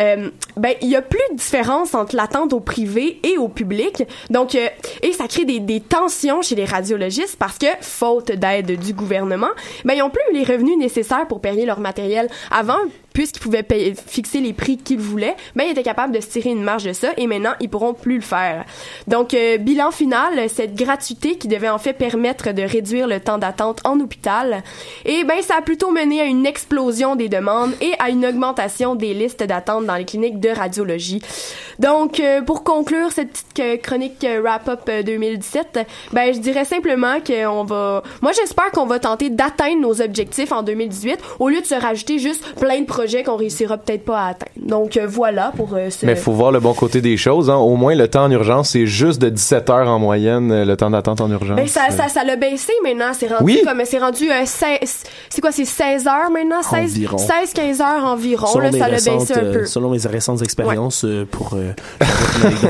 euh, 0.00 0.30
ben 0.56 0.74
il 0.82 0.88
y 0.88 0.96
a 0.96 1.02
plus 1.02 1.20
de 1.30 1.36
différence 1.36 1.94
entre 1.94 2.16
l'attente 2.16 2.52
au 2.52 2.60
privé 2.60 3.20
et 3.22 3.38
au 3.38 3.48
public. 3.48 4.02
Donc, 4.30 4.56
euh, 4.56 4.66
et 5.02 5.12
ça 5.12 5.28
crée 5.28 5.44
des, 5.44 5.60
des 5.60 5.80
tensions 5.80 6.42
chez 6.42 6.56
les 6.56 6.64
radiologistes 6.64 7.36
parce 7.38 7.58
que, 7.58 7.66
faute 7.80 8.32
d'aide 8.32 8.78
du 8.80 8.92
gouvernement, 8.92 9.50
ben 9.84 9.94
ils 9.94 10.02
ont 10.02 10.10
plus 10.10 10.20
les 10.32 10.42
revenus 10.42 10.76
nécessaires 10.76 11.28
pour 11.28 11.40
payer 11.40 11.64
leur 11.64 11.78
matériel. 11.78 12.28
Avant, 12.50 12.78
puisqu'ils 13.12 13.40
pouvaient 13.40 13.62
payer, 13.62 13.94
fixer 13.94 14.40
les 14.40 14.52
prix 14.52 14.76
qu'ils 14.76 14.98
voulaient, 14.98 15.36
ben 15.56 15.64
ils 15.64 15.72
étaient 15.72 15.82
capables 15.82 16.14
de 16.14 16.20
se 16.20 16.28
tirer 16.28 16.50
une 16.50 16.62
marge 16.62 16.84
de 16.84 16.92
ça 16.92 17.08
et 17.16 17.26
maintenant 17.26 17.52
ils 17.60 17.68
pourront 17.68 17.94
plus 17.94 18.16
le 18.16 18.20
faire. 18.22 18.64
Donc 19.06 19.34
euh, 19.34 19.58
bilan 19.58 19.90
final, 19.90 20.48
cette 20.48 20.74
gratuité 20.74 21.36
qui 21.36 21.48
devait 21.48 21.68
en 21.68 21.78
fait 21.78 21.92
permettre 21.92 22.52
de 22.52 22.62
réduire 22.62 23.06
le 23.06 23.20
temps 23.20 23.38
d'attente 23.38 23.80
en 23.84 23.98
hôpital, 24.00 24.62
et 25.04 25.24
ben 25.24 25.40
ça 25.42 25.56
a 25.58 25.62
plutôt 25.62 25.90
mené 25.90 26.20
à 26.20 26.24
une 26.24 26.46
explosion 26.46 27.16
des 27.16 27.28
demandes 27.28 27.72
et 27.80 27.92
à 27.98 28.10
une 28.10 28.24
augmentation 28.24 28.94
des 28.94 29.14
listes 29.14 29.42
d'attente 29.42 29.86
dans 29.86 29.96
les 29.96 30.04
cliniques 30.04 30.40
de 30.40 30.50
radiologie. 30.50 31.22
Donc 31.78 32.20
euh, 32.20 32.42
pour 32.42 32.64
conclure 32.64 33.12
cette 33.12 33.30
petite 33.30 33.60
euh, 33.60 33.76
chronique 33.76 34.26
wrap-up 34.42 34.90
2017, 35.04 35.80
ben 36.12 36.34
je 36.34 36.38
dirais 36.38 36.64
simplement 36.64 37.20
qu'on 37.20 37.64
va 37.64 38.02
moi 38.22 38.32
j'espère 38.32 38.70
qu'on 38.72 38.86
va 38.86 38.98
tenter 38.98 39.30
d'atteindre 39.30 39.80
nos 39.80 40.00
objectifs 40.00 40.52
en 40.52 40.62
2018 40.62 41.18
au 41.38 41.48
lieu 41.48 41.60
de 41.60 41.66
se 41.66 41.74
rajouter 41.74 42.18
juste 42.18 42.54
plein 42.56 42.80
de 42.80 42.86
projets 43.00 43.22
qu'on 43.22 43.36
réussira 43.36 43.78
peut-être 43.78 44.04
pas 44.04 44.20
à 44.20 44.28
atteindre. 44.28 44.52
Donc 44.56 44.98
euh, 44.98 45.06
voilà 45.08 45.52
pour 45.56 45.74
euh, 45.74 45.88
ce... 45.88 46.04
Mais 46.04 46.16
faut 46.16 46.32
voir 46.32 46.52
le 46.52 46.60
bon 46.60 46.74
côté 46.74 47.00
des 47.00 47.16
choses. 47.16 47.48
Hein. 47.48 47.56
Au 47.56 47.76
moins, 47.76 47.94
le 47.94 48.08
temps 48.08 48.24
en 48.24 48.30
urgence, 48.30 48.70
c'est 48.70 48.86
juste 48.86 49.22
de 49.22 49.30
17 49.30 49.70
heures 49.70 49.88
en 49.88 49.98
moyenne, 49.98 50.52
euh, 50.52 50.64
le 50.66 50.76
temps 50.76 50.90
d'attente 50.90 51.22
en 51.22 51.30
urgence. 51.30 51.56
Ben, 51.56 51.66
ça, 51.66 51.88
ça, 51.90 52.08
ça 52.08 52.24
l'a 52.24 52.36
baissé 52.36 52.72
maintenant. 52.84 53.12
C'est 53.14 53.28
rendu 53.28 53.44
oui? 53.44 53.62
comme 53.64 53.80
c'est 53.86 53.98
rendu 53.98 54.28
16... 54.44 55.04
C'est 55.30 55.40
quoi, 55.40 55.50
c'est 55.50 55.64
16 55.64 56.06
heures 56.06 56.30
maintenant? 56.30 56.62
16, 56.62 57.06
16 57.16 57.52
15 57.54 57.80
heures 57.80 58.04
environ. 58.04 58.58
Là, 58.58 58.70
ça 58.70 58.78
l'a 58.88 58.96
baissé 58.96 59.32
un 59.32 59.52
peu. 59.52 59.64
selon 59.64 59.88
mes 59.88 60.06
récentes 60.06 60.42
expériences 60.42 61.06
pour 61.30 61.54
euh, 61.54 61.72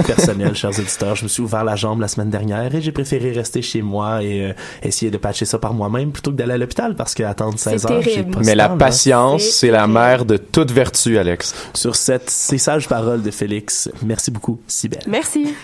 personnel, 0.07 0.55
chers 0.55 0.79
auditeurs, 0.79 1.17
je 1.17 1.25
me 1.25 1.29
suis 1.29 1.43
ouvert 1.43 1.65
la 1.65 1.75
jambe 1.75 2.01
la 2.01 2.09
semaine 2.09 2.31
dernière 2.31 2.73
et 2.73 2.81
j'ai 2.81 2.93
préféré 2.93 3.33
rester 3.33 3.63
chez 3.63 3.83
moi 3.83 4.23
et 4.23 4.55
essayer 4.85 5.11
de 5.11 5.19
patcher 5.19 5.45
ça 5.45 5.59
par 5.59 5.75
moi-même 5.75 6.13
plutôt 6.13 6.31
que 6.31 6.37
d'aller 6.37 6.53
à 6.53 6.59
l'hôpital 6.59 6.95
parce 6.95 7.15
qu'attendre 7.15 7.59
16 7.59 7.87
heures, 7.87 8.03
c'est 8.05 8.31
pas 8.31 8.41
Mais 8.45 8.55
la 8.55 8.69
patience, 8.69 9.43
c'est 9.43 9.71
la 9.71 9.89
mère 9.89 10.20
de 10.25 10.37
toute 10.37 10.71
vertu, 10.71 11.19
Alex. 11.19 11.55
Sur 11.75 11.97
cette, 11.97 12.31
ces 12.31 12.59
sages 12.59 12.89
paroles 12.89 13.23
de 13.23 13.31
Félix, 13.31 13.91
merci 14.03 14.31
beaucoup, 14.31 14.61
Sibelle. 14.67 15.03
Merci. 15.07 15.55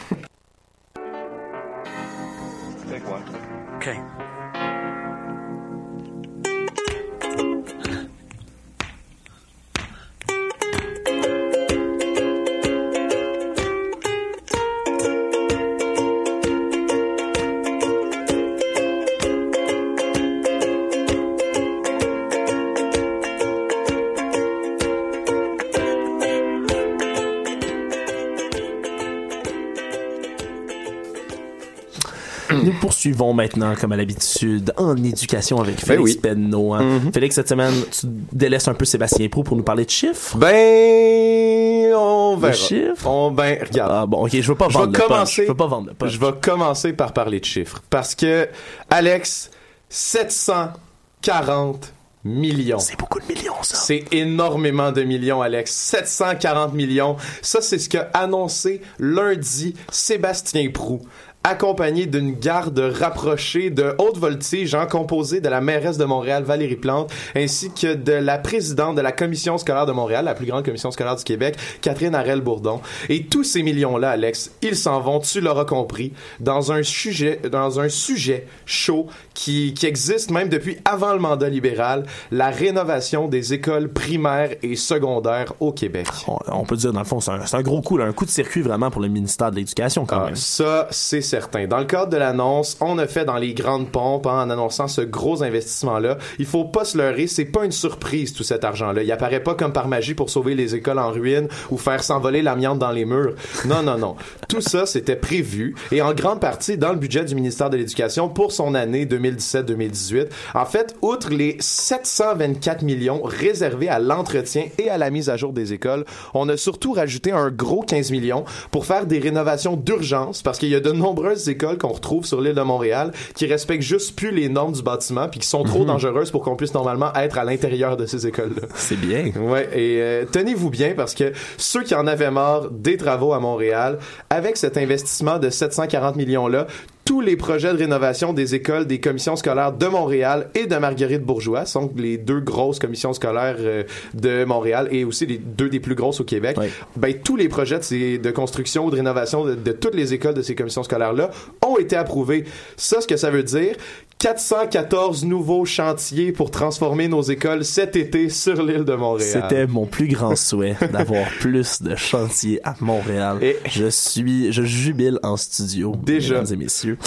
Poursuivons 33.07 33.33
maintenant, 33.33 33.75
comme 33.77 33.93
à 33.93 33.97
l'habitude, 33.97 34.73
en 34.77 34.97
éducation 34.97 35.61
avec 35.61 35.77
ben 35.87 35.97
Félix 35.97 36.17
ben 36.17 37.13
Félix, 37.13 37.37
cette 37.37 37.49
semaine, 37.49 37.73
tu 37.93 38.07
délaisses 38.33 38.67
un 38.69 38.75
peu 38.75 38.85
Sébastien 38.85 39.29
Pro 39.29 39.45
pour 39.45 39.57
nous 39.57 39.63
parler 39.63 39.85
de 39.85 39.91
chiffres? 39.91 40.37
Ben, 40.37 41.95
on 41.95 42.37
verra. 42.37 42.53
De 42.53 42.57
chiffres? 42.57 43.07
On, 43.07 43.31
ben, 43.31 43.59
regarde. 43.63 43.93
Ah 43.95 44.07
bon, 44.07 44.25
ok, 44.25 44.33
je 44.33 44.49
veux 44.49 44.57
pas 44.57 44.67
vendre 44.69 44.93
je 44.93 44.99
vais 44.99 45.07
commencer, 45.07 45.43
Je 45.45 45.49
veux 45.49 45.57
pas 45.57 45.69
vendre 45.69 45.93
Je 46.05 46.19
vais 46.19 46.33
commencer 46.41 46.93
par 46.95 47.13
parler 47.13 47.39
de 47.39 47.45
chiffres. 47.45 47.81
Parce 47.91 48.17
que, 48.17 48.49
Alex, 48.91 49.53
740 49.89 51.93
millions. 52.25 52.81
C'est 52.81 52.99
beaucoup 52.99 53.21
de 53.21 53.27
millions, 53.27 53.63
ça. 53.63 53.77
C'est 53.77 54.05
énormément 54.11 54.91
de 54.91 55.05
millions, 55.05 55.43
Alex. 55.43 55.71
740 55.71 56.75
millions. 56.75 57.15
Ça, 57.41 57.61
c'est 57.61 57.79
ce 57.79 57.89
qu'a 57.89 58.11
annoncé 58.15 58.81
lundi 58.99 59.77
Sébastien 59.91 60.71
Prou 60.71 61.03
accompagné 61.47 62.07
d'une 62.07 62.33
garde 62.33 62.79
rapprochée 62.79 63.71
de 63.71 63.95
haute 63.99 64.19
voltige, 64.19 64.75
hein, 64.75 64.87
composée 64.87 65.41
de 65.41 65.49
la 65.49 65.61
mairesse 65.61 65.97
de 65.97 66.05
Montréal, 66.05 66.43
Valérie 66.43 66.77
Plante, 66.77 67.11
ainsi 67.35 67.71
que 67.71 67.95
de 67.95 68.13
la 68.13 68.39
présidente 68.39 68.97
de 68.97 69.01
la 69.01 69.13
commission 69.13 69.57
scolaire 69.59 69.87
de 69.87 69.93
Montréal, 69.93 70.25
la 70.25 70.35
plus 70.35 70.47
grande 70.47 70.65
commission 70.65 70.91
scolaire 70.91 71.17
du 71.17 71.25
Québec, 71.25 71.57
Catherine 71.81 72.15
Harel-Bourdon. 72.15 72.81
Et 73.09 73.25
tous 73.27 73.45
ces 73.45 73.63
millions-là, 73.63 74.11
Alex, 74.11 74.51
ils 74.63 74.77
s'en 74.77 75.01
vont, 75.01 75.21
tu 75.21 75.41
l'auras 75.41 75.65
compris, 75.65 76.13
dans 76.41 76.73
un 76.73 76.83
sujet, 76.83 77.41
dans 77.51 77.79
un 77.81 77.89
sujet 77.89 78.47
chaud 78.65 79.07
qui, 79.35 79.73
qui 79.75 79.87
existe 79.87 80.31
même 80.31 80.49
depuis 80.49 80.79
avant 80.85 81.13
le 81.13 81.19
mandat 81.21 81.49
libéral, 81.49 82.05
la 82.31 82.51
rénovation 82.51 83.29
des 83.29 83.53
écoles 83.55 83.89
primaires 83.89 84.51
et 84.63 84.75
secondaires 84.77 85.53
au 85.61 85.73
Québec. 85.73 86.07
On, 86.27 86.39
on 86.49 86.65
peut 86.65 86.77
dire, 86.77 86.93
dans 86.93 87.01
le 87.01 87.07
fond, 87.07 87.21
c'est 87.21 87.31
un, 87.55 87.63
gros 87.63 87.83
coup, 87.83 87.97
là, 87.97 88.05
un 88.07 88.13
coup 88.13 88.25
de 88.25 88.31
circuit 88.31 88.63
vraiment 88.63 88.91
pour 88.91 89.01
le 89.01 89.09
ministère 89.09 89.51
de 89.51 89.57
l'Éducation, 89.57 90.05
quand 90.07 90.21
Ah, 90.21 90.25
même. 90.27 90.37
ça, 90.37 90.89
c'est 90.91 91.21
certain. 91.37 91.67
Dans 91.67 91.79
le 91.79 91.85
cadre 91.85 92.11
de 92.11 92.17
l'annonce, 92.17 92.79
on 92.81 92.97
a 92.97 93.07
fait 93.07 93.27
dans 93.27 93.37
les 93.37 93.53
grandes 93.53 93.91
pompes 93.91 94.27
hein, 94.27 94.45
en 94.45 94.49
annonçant 94.49 94.89
ce 94.89 95.03
gros 95.03 95.43
investissement-là. 95.43 96.17
Il 96.39 96.47
faut 96.47 96.65
pas 96.65 96.87
se 96.87 96.97
leurrer, 96.97 97.27
c'est 97.27 97.45
pas 97.45 97.67
une 97.67 97.73
surprise 97.73 98.33
tout 98.33 98.43
cet 98.43 98.65
argent-là. 98.65 99.03
Il 99.03 99.13
apparaît 99.13 99.43
pas 99.43 99.55
comme 99.55 99.75
par 99.75 99.87
magie 99.87 100.15
pour 100.15 100.31
sauver 100.31 100.55
les 100.55 100.75
écoles 100.75 100.99
en 100.99 101.11
ruine 101.11 101.49
ou 101.71 101.77
faire 101.77 102.03
s'envoler 102.03 102.41
l'amiante 102.41 102.79
dans 102.79 102.91
les 102.91 103.05
murs. 103.05 103.35
Non, 103.67 103.83
non, 103.83 103.99
non. 103.99 104.17
Tout 104.49 104.63
ça, 104.63 104.87
c'était 104.87 105.17
prévu 105.17 105.75
et 105.93 106.01
en 106.01 106.15
grande 106.15 106.41
partie 106.41 106.79
dans 106.79 106.93
le 106.93 106.99
budget 106.99 107.27
du 107.27 107.35
ministère 107.35 107.69
de 107.69 107.77
l'Éducation 107.77 108.31
pour 108.31 108.51
son 108.51 108.75
année 108.75 109.05
2017-2018. 109.05 110.29
En 110.55 110.65
fait, 110.65 110.97
outre 111.03 111.29
les 111.29 111.59
724 111.61 112.81
millions 112.81 113.21
réservés 113.23 113.91
à 113.91 113.99
l'entretien 113.99 114.69
et 114.79 114.89
à 114.89 114.97
la 114.97 115.11
mise 115.11 115.29
à 115.29 115.37
jour 115.37 115.53
des 115.53 115.75
écoles, 115.75 116.07
on 116.33 116.49
a 116.49 116.57
surtout 116.57 116.93
rajouté 116.93 117.33
un 117.33 117.51
gros 117.51 117.83
15 117.83 118.11
millions 118.11 118.47
pour 118.71 118.87
faire 118.87 119.05
des 119.05 119.19
rénovations 119.19 119.77
d'urgence 119.77 120.41
parce 120.41 120.59
qu'il 120.59 120.71
y 120.71 120.75
a 120.75 120.81
de 120.81 120.93
nombreuses 121.17 121.49
écoles 121.49 121.79
qu'on 121.79 121.89
retrouve 121.89 122.27
sur 122.27 122.41
l'île 122.41 122.55
de 122.55 122.63
Montréal 122.63 123.13
qui 123.35 123.47
respectent 123.47 123.83
juste 123.83 124.17
plus 124.17 124.31
les 124.31 124.49
normes 124.49 124.73
du 124.73 124.83
bâtiment 124.83 125.29
puis 125.29 125.41
qui 125.41 125.49
sont 125.49 125.63
trop 125.63 125.85
dangereuses 125.85 126.31
pour 126.31 126.43
qu'on 126.43 126.57
puisse 126.57 126.75
normalement 126.75 127.13
être 127.15 127.39
à 127.39 127.45
l'intérieur 127.45 127.97
de 127.97 128.05
ces 128.07 128.27
écoles-là. 128.27 128.69
C'est 128.75 129.01
bien. 129.01 129.33
Ouais, 129.41 129.69
et 129.73 130.03
euh, 130.03 130.25
tenez-vous 130.31 130.71
bien 130.71 130.93
parce 130.95 131.15
que 131.15 131.33
ceux 131.57 131.83
qui 131.83 131.95
en 131.95 132.07
avaient 132.07 132.31
marre 132.31 132.71
des 132.71 132.97
travaux 132.97 133.33
à 133.33 133.41
Montréal, 133.41 133.99
avec 134.29 134.57
cet 134.57 134.77
investissement 134.77 135.39
de 135.39 135.49
740 135.49 136.17
millions-là, 136.17 136.67
tous 137.07 137.21
les 137.21 137.37
projets 137.37 137.73
de 137.73 137.79
rénovation 137.79 138.33
des 138.33 138.57
écoles 138.57 138.85
des 138.85 138.99
commissions 139.01 139.37
scolaires 139.37 139.73
de 139.73 139.87
Montréal 139.87 140.49
et 140.57 140.67
de 140.67 140.75
Marguerite 140.77 141.23
Bourgeois 141.23 141.65
sont 141.65 141.91
les 141.97 142.19
deux 142.19 142.41
grosses 142.41 142.81
commissions 142.81 143.13
scolaires 143.13 143.57
euh, 143.61 143.85
de 144.13 144.45
Montréal 144.45 144.89
et 144.91 145.05
aussi 145.05 145.25
les 145.25 145.39
deux 145.39 145.69
des 145.69 145.79
plus 145.79 145.95
grosses 145.95 146.21
au 146.21 146.25
Québec. 146.25 146.57
Ben 146.97 147.15
tous 147.15 147.37
les 147.37 147.49
projets 147.49 147.79
de, 147.79 147.85
ces- 147.85 148.19
de 148.19 148.31
construction 148.33 148.87
ou 148.87 148.91
de 148.91 148.97
rénovation 148.97 149.45
de, 149.45 149.55
de 149.55 149.73
toutes 149.73 149.95
les 149.95 150.15
écoles 150.15 150.35
de 150.35 150.43
ces 150.43 150.57
commissions 150.57 150.83
scolaires 150.83 151.13
là 151.13 151.31
ont 151.65 151.79
été 151.79 151.95
approuvés. 151.95 152.45
Ça 152.77 153.01
ce 153.01 153.07
que 153.07 153.17
ça 153.17 153.31
veut 153.31 153.45
dire 153.45 153.77
414 154.19 155.25
nouveaux 155.27 155.67
chantiers 155.67 156.33
pour 156.33 156.51
transformer 156.51 157.07
nos 157.07 157.21
écoles 157.21 157.65
cet 157.67 157.97
été 157.97 158.31
sur 158.31 158.63
l'île 158.63 158.85
de 158.85 158.95
Montréal. 158.95 159.43
C'était 159.43 159.67
mon 159.67 159.85
plus 159.85 160.09
grand 160.09 160.35
souhait 160.37 160.75
d'avoir 160.93 161.29
plus 161.39 161.83
de 161.83 161.95
chantiers 161.97 162.59
à 162.67 162.75
Montréal. 162.81 163.39
Et- 163.43 163.59
Je 163.69 163.87
suis, 163.91 164.53
je 164.53 164.63
jubile 164.63 165.19
en 165.23 165.37
studio. 165.37 165.95
Déjà. 166.03 166.41
Mesdames 166.41 166.55
et 166.55 166.57
messieurs. 166.65 166.99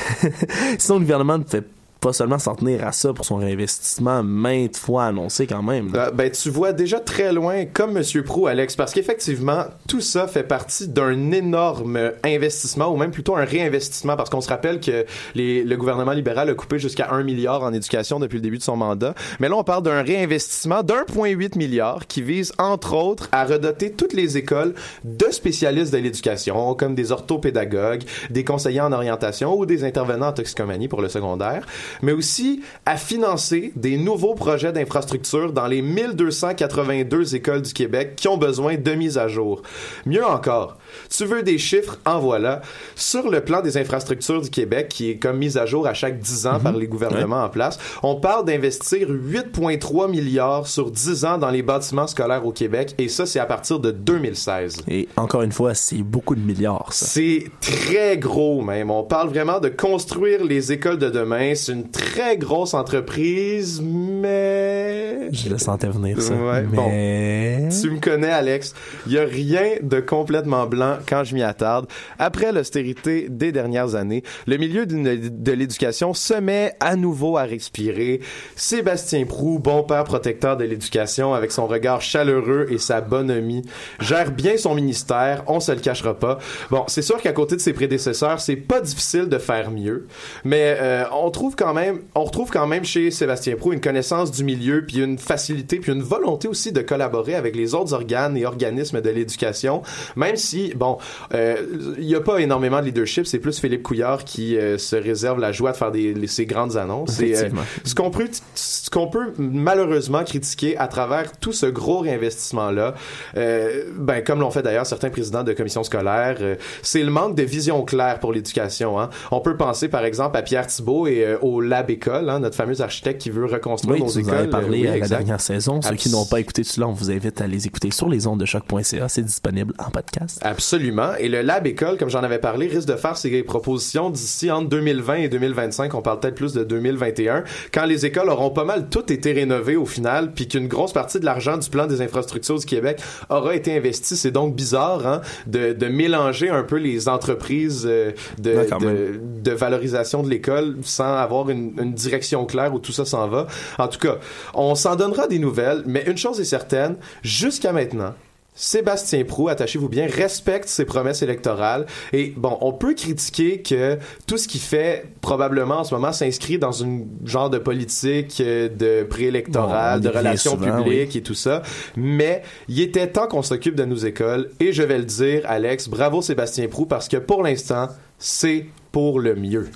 Sinon, 0.78 0.96
le 0.98 1.00
gouvernement 1.04 1.38
ne 1.38 1.44
fait 1.44 1.64
pas 2.02 2.12
seulement 2.12 2.40
s'en 2.40 2.56
tenir 2.56 2.84
à 2.84 2.90
ça 2.90 3.12
pour 3.12 3.24
son 3.24 3.36
réinvestissement 3.36 4.24
maintes 4.24 4.76
fois 4.76 5.04
annoncé 5.04 5.46
quand 5.46 5.62
même. 5.62 5.92
Euh, 5.94 6.10
ben, 6.10 6.30
tu 6.30 6.50
vois 6.50 6.72
déjà 6.72 6.98
très 6.98 7.32
loin, 7.32 7.64
comme 7.64 7.92
Monsieur 7.92 8.24
Prou, 8.24 8.48
Alex, 8.48 8.74
parce 8.74 8.92
qu'effectivement, 8.92 9.66
tout 9.86 10.00
ça 10.00 10.26
fait 10.26 10.42
partie 10.42 10.88
d'un 10.88 11.30
énorme 11.30 12.10
investissement, 12.24 12.92
ou 12.92 12.96
même 12.96 13.12
plutôt 13.12 13.36
un 13.36 13.44
réinvestissement, 13.44 14.16
parce 14.16 14.30
qu'on 14.30 14.40
se 14.40 14.48
rappelle 14.48 14.80
que 14.80 15.06
le 15.36 15.74
gouvernement 15.76 16.10
libéral 16.10 16.50
a 16.50 16.54
coupé 16.54 16.80
jusqu'à 16.80 17.12
1 17.12 17.22
milliard 17.22 17.62
en 17.62 17.72
éducation 17.72 18.18
depuis 18.18 18.36
le 18.36 18.42
début 18.42 18.58
de 18.58 18.64
son 18.64 18.76
mandat. 18.76 19.14
Mais 19.38 19.48
là, 19.48 19.56
on 19.56 19.64
parle 19.64 19.84
d'un 19.84 20.02
réinvestissement 20.02 20.82
d'1,8 20.82 21.56
milliard 21.56 22.08
qui 22.08 22.20
vise, 22.20 22.52
entre 22.58 22.94
autres, 22.94 23.28
à 23.30 23.44
redoter 23.44 23.92
toutes 23.92 24.12
les 24.12 24.36
écoles 24.36 24.74
de 25.04 25.26
spécialistes 25.30 25.92
de 25.92 25.98
l'éducation, 25.98 26.74
comme 26.74 26.96
des 26.96 27.12
orthopédagogues, 27.12 28.02
des 28.30 28.42
conseillers 28.42 28.80
en 28.80 28.90
orientation 28.90 29.56
ou 29.56 29.66
des 29.66 29.84
intervenants 29.84 30.28
en 30.28 30.32
toxicomanie 30.32 30.88
pour 30.88 31.00
le 31.00 31.08
secondaire, 31.08 31.64
mais 32.00 32.12
aussi 32.12 32.62
à 32.86 32.96
financer 32.96 33.72
des 33.76 33.96
nouveaux 33.96 34.34
projets 34.34 34.72
d'infrastructure 34.72 35.52
dans 35.52 35.66
les 35.66 35.82
1282 35.82 37.34
écoles 37.34 37.62
du 37.62 37.72
Québec 37.72 38.14
qui 38.16 38.28
ont 38.28 38.38
besoin 38.38 38.76
de 38.76 38.92
mise 38.92 39.18
à 39.18 39.28
jour. 39.28 39.62
Mieux 40.06 40.24
encore, 40.24 40.78
tu 41.10 41.24
veux 41.24 41.42
des 41.42 41.58
chiffres, 41.58 41.98
en 42.04 42.18
voilà. 42.18 42.62
Sur 42.96 43.30
le 43.30 43.40
plan 43.40 43.60
des 43.60 43.76
infrastructures 43.76 44.42
du 44.42 44.50
Québec, 44.50 44.88
qui 44.88 45.10
est 45.10 45.16
comme 45.16 45.38
mise 45.38 45.56
à 45.56 45.66
jour 45.66 45.86
à 45.86 45.94
chaque 45.94 46.18
10 46.18 46.46
ans 46.46 46.60
par 46.60 46.76
les 46.76 46.86
gouvernements 46.86 47.44
en 47.44 47.48
place, 47.48 47.78
on 48.02 48.16
parle 48.16 48.44
d'investir 48.44 49.08
8,3 49.08 50.10
milliards 50.10 50.66
sur 50.66 50.90
10 50.90 51.24
ans 51.24 51.38
dans 51.38 51.50
les 51.50 51.62
bâtiments 51.62 52.06
scolaires 52.06 52.46
au 52.46 52.52
Québec, 52.52 52.94
et 52.98 53.08
ça, 53.08 53.26
c'est 53.26 53.40
à 53.40 53.46
partir 53.46 53.78
de 53.78 53.90
2016. 53.90 54.82
Et 54.88 55.08
encore 55.16 55.42
une 55.42 55.52
fois, 55.52 55.74
c'est 55.74 56.02
beaucoup 56.02 56.34
de 56.34 56.40
milliards, 56.40 56.92
ça. 56.92 57.06
C'est 57.06 57.44
très 57.60 58.16
gros 58.16 58.62
même. 58.62 58.90
On 58.90 59.02
parle 59.02 59.28
vraiment 59.28 59.60
de 59.60 59.68
construire 59.68 60.44
les 60.44 60.72
écoles 60.72 60.98
de 60.98 61.08
demain. 61.08 61.54
C'est 61.54 61.72
une 61.72 61.90
très 61.90 62.36
grosse 62.36 62.74
entreprise, 62.74 63.80
mais... 63.82 65.32
Je 65.32 65.48
le 65.48 65.58
sentais 65.58 65.88
venir, 65.88 66.20
ça. 66.20 66.34
Ouais, 66.34 66.64
Mais... 66.70 67.68
Tu 67.80 67.90
me 67.90 68.00
connais, 68.00 68.30
Alex. 68.30 68.74
Il 69.06 69.12
y 69.12 69.18
a 69.18 69.24
rien 69.24 69.76
de 69.82 70.00
complètement 70.00 70.66
blanc 70.66 70.81
quand 71.06 71.24
je 71.24 71.34
m'y 71.34 71.42
attarde. 71.42 71.86
Après 72.18 72.52
l'austérité 72.52 73.26
des 73.28 73.52
dernières 73.52 73.94
années, 73.94 74.22
le 74.46 74.56
milieu 74.56 74.86
de, 74.86 75.52
l'éducation 75.52 76.14
se 76.14 76.34
met 76.34 76.74
à 76.80 76.96
nouveau 76.96 77.36
à 77.36 77.42
respirer. 77.42 78.20
Sébastien 78.56 79.24
Prou, 79.24 79.58
bon 79.58 79.82
père 79.82 80.04
protecteur 80.04 80.56
de 80.56 80.64
l'éducation, 80.64 81.34
avec 81.34 81.52
son 81.52 81.66
regard 81.66 82.02
chaleureux 82.02 82.66
et 82.70 82.78
sa 82.78 83.00
bonhomie, 83.00 83.62
gère 84.00 84.30
bien 84.30 84.56
son 84.56 84.74
ministère. 84.74 85.44
On 85.46 85.60
se 85.60 85.72
le 85.72 85.80
cachera 85.80 86.14
pas. 86.14 86.38
Bon, 86.70 86.84
c'est 86.88 87.02
sûr 87.02 87.20
qu'à 87.20 87.32
côté 87.32 87.56
de 87.56 87.60
ses 87.60 87.72
prédécesseurs, 87.72 88.40
c'est 88.40 88.56
pas 88.56 88.80
difficile 88.80 89.28
de 89.28 89.38
faire 89.38 89.70
mieux, 89.70 90.06
mais 90.44 90.76
euh, 90.80 91.04
on 91.12 91.30
trouve 91.30 91.56
quand 91.56 91.74
même, 91.74 92.00
on 92.14 92.24
retrouve 92.24 92.50
quand 92.50 92.66
même 92.66 92.84
chez 92.84 93.10
Sébastien 93.10 93.56
Prou 93.56 93.72
une 93.72 93.80
connaissance 93.80 94.30
du 94.30 94.44
milieu, 94.44 94.84
puis 94.86 94.98
une 94.98 95.18
facilité, 95.18 95.78
puis 95.78 95.92
une 95.92 96.02
volonté 96.02 96.48
aussi 96.48 96.72
de 96.72 96.80
collaborer 96.80 97.34
avec 97.34 97.56
les 97.56 97.74
autres 97.74 97.92
organes 97.94 98.36
et 98.36 98.46
organismes 98.46 99.00
de 99.00 99.10
l'éducation, 99.10 99.82
même 100.16 100.36
si, 100.36 100.71
bon, 100.74 100.98
euh, 101.34 101.56
il 101.98 102.04
y 102.04 102.14
a 102.14 102.20
pas 102.20 102.38
énormément 102.38 102.80
de 102.80 102.86
leadership, 102.86 103.26
c'est 103.26 103.38
plus 103.38 103.58
Philippe 103.60 103.82
Couillard 103.82 104.24
qui 104.24 104.56
euh, 104.56 104.78
se 104.78 104.96
réserve 104.96 105.38
la 105.40 105.52
joie 105.52 105.72
de 105.72 105.76
faire 105.76 105.90
des, 105.90 106.14
les- 106.14 106.26
ces 106.26 106.46
grandes 106.46 106.76
annonces. 106.76 107.20
Et, 107.20 107.24
euh, 107.24 107.34
Effectivement. 107.34 107.62
ce 107.84 107.94
qu'on 107.94 108.10
peut, 108.10 108.28
ce 108.54 108.90
qu'on 108.90 109.08
peut 109.08 109.32
malheureusement 109.38 110.24
critiquer 110.24 110.76
à 110.78 110.86
travers 110.88 111.32
tout 111.38 111.52
ce 111.52 111.66
gros 111.66 111.98
réinvestissement-là, 112.00 112.94
euh, 113.36 113.84
ben, 113.96 114.22
comme 114.22 114.40
l'ont 114.40 114.50
fait 114.50 114.62
d'ailleurs 114.62 114.86
certains 114.86 115.10
présidents 115.10 115.42
de 115.44 115.52
commissions 115.52 115.82
scolaires, 115.84 116.36
euh, 116.40 116.56
c'est 116.82 117.02
le 117.02 117.10
manque 117.10 117.34
de 117.36 117.42
vision 117.42 117.82
claire 117.84 118.18
pour 118.20 118.32
l'éducation. 118.32 119.00
Hein. 119.00 119.10
On 119.30 119.40
peut 119.40 119.56
penser 119.56 119.88
par 119.88 120.04
exemple 120.04 120.36
à 120.36 120.42
Pierre 120.42 120.66
Thibault 120.66 121.06
et 121.06 121.24
euh, 121.24 121.38
au 121.42 121.60
Lab 121.60 121.90
École, 121.90 122.28
hein, 122.30 122.40
notre 122.40 122.56
fameux 122.56 122.80
architecte 122.80 123.20
qui 123.20 123.30
veut 123.30 123.46
reconstruire 123.46 123.94
Oui, 123.94 124.00
nos 124.06 124.10
tu 124.12 124.22
nous 124.22 124.28
en 124.30 124.32
écoles. 124.34 124.50
parlé 124.50 124.80
Oui, 124.82 124.88
à 124.88 124.96
la 124.98 125.08
dernière 125.08 125.40
saison. 125.40 125.80
Ceux 125.82 125.94
qui 125.94 126.10
n'ont 126.10 126.26
pas 126.26 126.40
écouté 126.40 126.64
cela, 126.64 126.88
on 126.88 126.92
vous 126.92 127.10
invite 127.10 127.40
à 127.40 127.46
les 127.46 127.66
écouter 127.66 127.90
sur 127.90 128.08
les 128.08 128.26
ondes 128.26 128.40
de 128.40 128.44
choc.ca. 128.46 129.08
C'est 129.08 129.22
disponible 129.22 129.74
en 129.78 129.90
podcast. 129.90 130.40
Absolument. 130.62 131.16
Et 131.18 131.28
le 131.28 131.42
Lab 131.42 131.66
École, 131.66 131.98
comme 131.98 132.08
j'en 132.08 132.22
avais 132.22 132.38
parlé, 132.38 132.68
risque 132.68 132.86
de 132.86 132.94
faire 132.94 133.16
ses 133.16 133.42
propositions 133.42 134.10
d'ici 134.10 134.48
entre 134.48 134.68
2020 134.68 135.14
et 135.16 135.28
2025. 135.28 135.92
On 135.94 136.02
parle 136.02 136.20
peut-être 136.20 136.36
plus 136.36 136.52
de 136.52 136.62
2021. 136.62 137.42
Quand 137.74 137.84
les 137.84 138.06
écoles 138.06 138.28
auront 138.28 138.50
pas 138.50 138.62
mal 138.62 138.86
toutes 138.88 139.10
été 139.10 139.32
rénovées 139.32 139.74
au 139.74 139.86
final, 139.86 140.32
puis 140.32 140.46
qu'une 140.46 140.68
grosse 140.68 140.92
partie 140.92 141.18
de 141.18 141.24
l'argent 141.24 141.56
du 141.56 141.68
plan 141.68 141.88
des 141.88 142.00
infrastructures 142.00 142.60
du 142.60 142.64
Québec 142.64 143.00
aura 143.28 143.56
été 143.56 143.76
investi. 143.76 144.16
C'est 144.16 144.30
donc 144.30 144.54
bizarre 144.54 145.04
hein, 145.04 145.20
de, 145.48 145.72
de 145.72 145.86
mélanger 145.88 146.48
un 146.48 146.62
peu 146.62 146.76
les 146.76 147.08
entreprises 147.08 147.82
euh, 147.84 148.12
de, 148.38 148.52
de, 148.78 149.20
de 149.42 149.50
valorisation 149.50 150.22
de 150.22 150.30
l'école 150.30 150.76
sans 150.82 151.16
avoir 151.16 151.50
une, 151.50 151.72
une 151.82 151.92
direction 151.92 152.46
claire 152.46 152.72
où 152.72 152.78
tout 152.78 152.92
ça 152.92 153.04
s'en 153.04 153.26
va. 153.26 153.48
En 153.80 153.88
tout 153.88 153.98
cas, 153.98 154.18
on 154.54 154.76
s'en 154.76 154.94
donnera 154.94 155.26
des 155.26 155.40
nouvelles, 155.40 155.82
mais 155.86 156.04
une 156.06 156.18
chose 156.18 156.38
est 156.38 156.44
certaine, 156.44 156.94
jusqu'à 157.24 157.72
maintenant, 157.72 158.14
Sébastien 158.54 159.24
Prou, 159.24 159.48
attachez-vous 159.48 159.88
bien, 159.88 160.06
respecte 160.06 160.68
ses 160.68 160.84
promesses 160.84 161.22
électorales. 161.22 161.86
Et 162.12 162.34
bon, 162.36 162.58
on 162.60 162.72
peut 162.72 162.92
critiquer 162.94 163.62
que 163.62 163.98
tout 164.26 164.36
ce 164.36 164.46
qu'il 164.46 164.60
fait, 164.60 165.06
probablement 165.22 165.78
en 165.78 165.84
ce 165.84 165.94
moment, 165.94 166.12
s'inscrit 166.12 166.58
dans 166.58 166.72
une 166.72 167.06
genre 167.24 167.48
de 167.48 167.58
politique 167.58 168.40
euh, 168.40 168.68
de 168.68 169.04
préélectorale, 169.04 170.00
Bon, 170.00 170.08
de 170.10 170.14
relations 170.14 170.52
souvent, 170.52 170.82
publiques 170.82 171.16
et 171.16 171.22
tout 171.22 171.34
ça. 171.34 171.62
Mais 171.96 172.42
il 172.68 172.80
était 172.80 173.06
temps 173.06 173.26
qu'on 173.26 173.42
s'occupe 173.42 173.74
de 173.74 173.84
nos 173.84 173.96
écoles. 173.96 174.50
Et 174.60 174.72
je 174.72 174.82
vais 174.82 174.98
le 174.98 175.04
dire, 175.04 175.42
Alex, 175.46 175.88
bravo 175.88 176.20
Sébastien 176.20 176.68
Prou, 176.68 176.84
parce 176.84 177.08
que 177.08 177.16
pour 177.16 177.42
l'instant, 177.42 177.88
c'est 178.18 178.66
pour 178.92 179.18
le 179.20 179.34
mieux. 179.34 179.68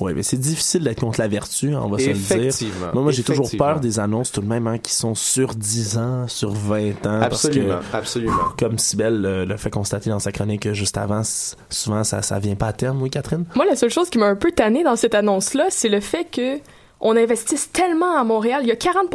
Oui, 0.00 0.12
mais 0.14 0.22
c'est 0.22 0.36
difficile 0.36 0.82
d'être 0.84 1.00
contre 1.00 1.20
la 1.20 1.28
vertu, 1.28 1.72
hein, 1.72 1.80
on 1.84 1.88
va 1.88 1.98
se 1.98 2.08
le 2.08 2.14
dire. 2.14 2.36
Effectivement. 2.36 2.88
Moi, 2.92 3.02
moi 3.04 3.12
j'ai 3.12 3.22
toujours 3.22 3.48
peur 3.56 3.80
des 3.80 3.98
annonces 4.00 4.32
tout 4.32 4.40
de 4.40 4.46
même 4.46 4.66
hein, 4.66 4.78
qui 4.78 4.92
sont 4.92 5.14
sur 5.14 5.54
10 5.54 5.98
ans, 5.98 6.28
sur 6.28 6.50
20 6.52 7.06
ans. 7.06 7.20
Absolument, 7.22 7.74
Parce 7.74 7.90
que, 7.90 7.96
absolument. 7.96 8.32
comme 8.58 8.78
Sibelle 8.78 9.20
le, 9.22 9.44
le 9.44 9.56
fait 9.56 9.70
constater 9.70 10.10
dans 10.10 10.18
sa 10.18 10.32
chronique 10.32 10.72
juste 10.72 10.98
avant, 10.98 11.22
souvent 11.70 12.04
ça, 12.04 12.20
ça 12.22 12.38
vient 12.38 12.56
pas 12.56 12.66
à 12.68 12.72
terme, 12.72 13.00
oui, 13.00 13.10
Catherine? 13.10 13.44
Moi, 13.54 13.64
la 13.64 13.76
seule 13.76 13.90
chose 13.90 14.10
qui 14.10 14.18
m'a 14.18 14.26
un 14.26 14.36
peu 14.36 14.50
tanné 14.50 14.82
dans 14.82 14.96
cette 14.96 15.14
annonce-là, 15.14 15.66
c'est 15.70 15.88
le 15.88 16.00
fait 16.00 16.26
que 16.30 16.58
on 17.00 17.16
investisse 17.16 17.70
tellement 17.70 18.16
à 18.18 18.24
Montréal. 18.24 18.60
Il 18.62 18.68
y 18.68 18.72
a 18.72 18.76
40 18.76 19.10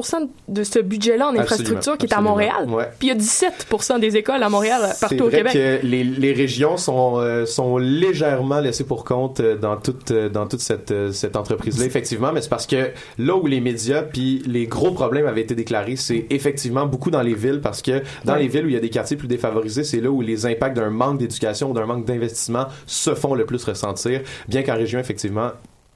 de 0.48 0.63
ce 0.63 0.79
budget-là 0.79 1.29
en 1.29 1.36
infrastructure 1.36 1.98
qui 1.98 2.05
est 2.05 2.13
à. 2.13 2.21
Montréal. 2.21 2.67
Ouais. 2.67 2.83
Puis 3.00 3.07
il 3.07 3.09
y 3.09 3.12
a 3.12 3.15
17 3.15 3.67
des 4.00 4.17
écoles 4.17 4.43
à 4.43 4.50
Montréal, 4.50 4.81
partout 5.00 5.15
C'est 5.15 5.21
au 5.21 5.29
vrai 5.29 5.38
Québec. 5.38 5.53
que 5.53 5.79
les, 5.88 6.03
les 6.03 6.33
régions 6.33 6.77
sont, 6.77 7.17
euh, 7.17 7.45
sont 7.45 7.77
légèrement 7.77 8.59
laissées 8.59 8.83
pour 8.83 9.05
compte 9.05 9.39
euh, 9.39 9.55
dans 9.55 9.77
toute, 9.77 10.12
euh, 10.12 10.29
dans 10.29 10.45
toute 10.48 10.59
cette, 10.59 10.93
cette 11.13 11.36
entreprise-là, 11.36 11.86
effectivement, 11.86 12.31
mais 12.33 12.41
c'est 12.41 12.50
parce 12.50 12.67
que 12.67 12.91
là 13.17 13.36
où 13.36 13.48
les 13.48 13.62
médias 13.62 14.03
puis 14.03 14.43
les 14.45 14.67
gros 14.67 14.91
problèmes 14.91 15.25
avaient 15.27 15.41
été 15.41 15.55
déclarés, 15.55 15.95
c'est 15.95 16.27
effectivement 16.29 16.86
beaucoup 16.86 17.09
dans 17.09 17.21
les 17.21 17.33
villes 17.36 17.62
parce 17.62 17.81
que 17.81 18.01
dans 18.25 18.33
Ouais. 18.33 18.39
les 18.41 18.48
villes 18.50 18.65
où 18.65 18.69
il 18.69 18.74
y 18.75 18.77
a 18.77 18.81
des 18.81 18.89
quartiers 18.89 19.17
plus 19.17 19.27
défavorisés, 19.27 19.83
c'est 19.83 20.01
là 20.01 20.09
où 20.12 20.21
les 20.21 20.45
impacts 20.45 20.75
d'un 20.75 20.89
manque 20.89 21.17
d'éducation 21.19 21.71
ou 21.71 21.74
d'un 21.74 21.86
manque 21.86 22.05
d'investissement 22.05 22.65
se 22.86 23.15
font 23.15 23.33
le 23.33 23.45
plus 23.45 23.63
ressentir, 23.63 24.21
bien 24.48 24.62
qu'en 24.63 24.75
région, 24.75 25.00
effectivement, 25.00 25.51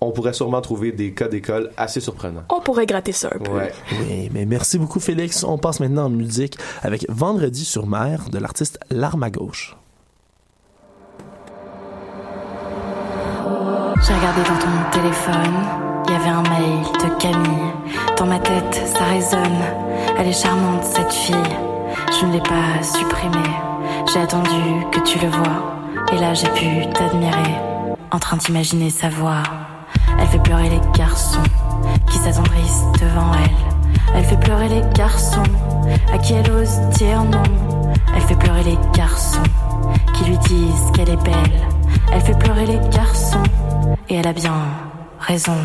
on 0.08 0.12
pourrait 0.12 0.34
sûrement 0.34 0.62
trouver 0.62 0.92
des 0.92 1.14
cas 1.14 1.28
d'école 1.28 1.72
assez 1.78 2.00
surprenants. 2.00 2.44
On 2.50 2.62
pourrait 2.62 2.86
gratter 2.86 3.12
ça 3.12 3.30
un 3.34 3.40
peu. 3.40 3.52
Ouais. 3.52 3.72
Oui, 4.02 4.30
mais 4.34 4.46
merci 4.46 4.78
beaucoup, 4.78 5.00
Félix. 5.00 5.44
On 5.44 5.58
passe 5.58 5.80
maintenant 5.80 6.06
en 6.06 6.10
musique 6.10 6.58
avec 6.82 7.06
Vendredi 7.10 7.66
sur 7.66 7.88
mer 7.88 8.30
de 8.32 8.38
l'artiste 8.38 8.80
L'Arme 8.90 9.24
à 9.24 9.30
gauche. 9.30 9.76
J'ai 14.06 14.14
regardé 14.16 14.42
dans 14.42 14.60
ton 14.60 14.92
téléphone, 14.92 15.56
il 16.08 16.12
y 16.12 16.16
avait 16.16 16.30
un 16.30 16.44
mail 16.44 16.82
de 17.00 17.22
Camille. 17.22 17.72
Dans 18.18 18.26
ma 18.26 18.40
tête, 18.40 18.82
ça 18.86 19.06
résonne. 19.06 19.62
Elle 20.20 20.28
est 20.28 20.34
charmante, 20.34 20.84
cette 20.84 21.14
fille. 21.14 21.36
Je 22.20 22.26
ne 22.26 22.34
l'ai 22.34 22.42
pas 22.42 22.84
supprimée. 22.84 23.56
J'ai 24.12 24.20
attendu 24.20 24.50
que 24.92 25.00
tu 25.06 25.20
le 25.20 25.30
vois. 25.30 25.78
Et 26.12 26.18
là, 26.18 26.34
j'ai 26.34 26.50
pu 26.50 26.92
t'admirer. 26.94 27.56
En 28.12 28.20
train 28.20 28.36
d'imaginer 28.36 28.90
sa 28.90 29.08
voix. 29.10 29.44
Elle 30.20 30.28
fait 30.28 30.44
pleurer 30.44 30.70
les 30.70 30.82
garçons 30.98 31.44
qui 32.10 32.18
s'attendrissent 32.18 32.84
devant 33.02 33.32
elle. 33.34 34.16
Elle 34.16 34.24
fait 34.24 34.40
pleurer 34.40 34.70
les 34.70 34.82
garçons 34.94 35.44
à 36.14 36.18
qui 36.18 36.34
elle 36.34 36.50
ose 36.52 36.80
dire 36.98 37.24
non. 37.24 37.44
Elle 38.16 38.22
fait 38.22 38.36
pleurer 38.36 38.64
les 38.64 38.78
garçons 38.96 39.42
qui 40.14 40.26
lui 40.26 40.38
disent 40.38 40.92
qu'elle 40.94 41.10
est 41.10 41.24
belle. 41.24 41.62
Elle 42.12 42.22
fait 42.22 42.38
pleurer 42.38 42.66
les 42.66 42.80
garçons 42.90 43.44
et 44.10 44.16
elle 44.16 44.28
a 44.28 44.34
bien 44.34 44.54
raison. 45.20 45.56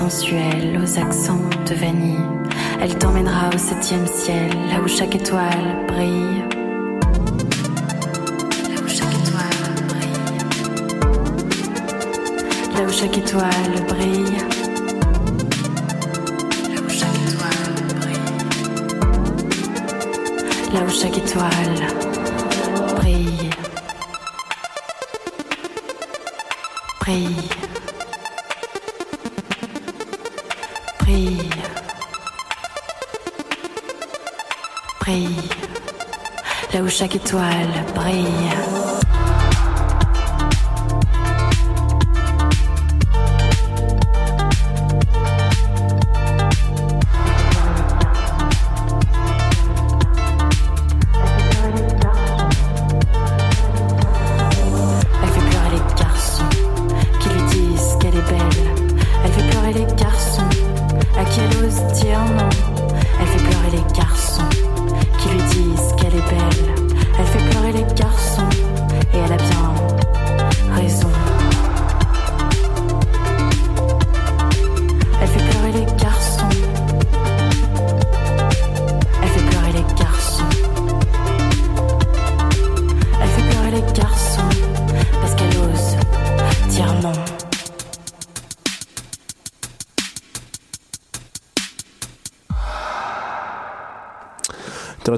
Sensuelle, 0.00 0.80
aux 0.82 0.98
accents 0.98 1.44
de 1.68 1.74
vanille, 1.74 2.24
elle 2.80 2.96
t'emmènera 2.96 3.50
au 3.54 3.58
septième 3.58 4.06
ciel, 4.06 4.48
là 4.70 4.80
où 4.82 4.88
chaque 4.88 5.14
étoile 5.14 5.84
brille. 5.88 6.42
Là 8.70 8.80
où 8.82 8.88
chaque 8.88 9.14
étoile 9.20 9.62
brille. 9.90 10.38
Là 12.74 12.82
où 12.86 12.90
chaque 12.90 13.18
étoile 13.18 13.74
brille. 13.88 14.38
Là 16.72 16.80
où 16.82 16.88
chaque 16.88 17.18
étoile 17.28 17.72
brille. 18.00 18.32
Là 20.72 20.80
où 20.86 20.90
chaque 20.90 21.18
étoile 21.18 21.76
brille. 22.96 23.50
Brille. 27.00 27.26
Brille. 27.26 27.59
Chaque 37.00 37.16
étoile 37.16 37.86
brille. 37.94 38.89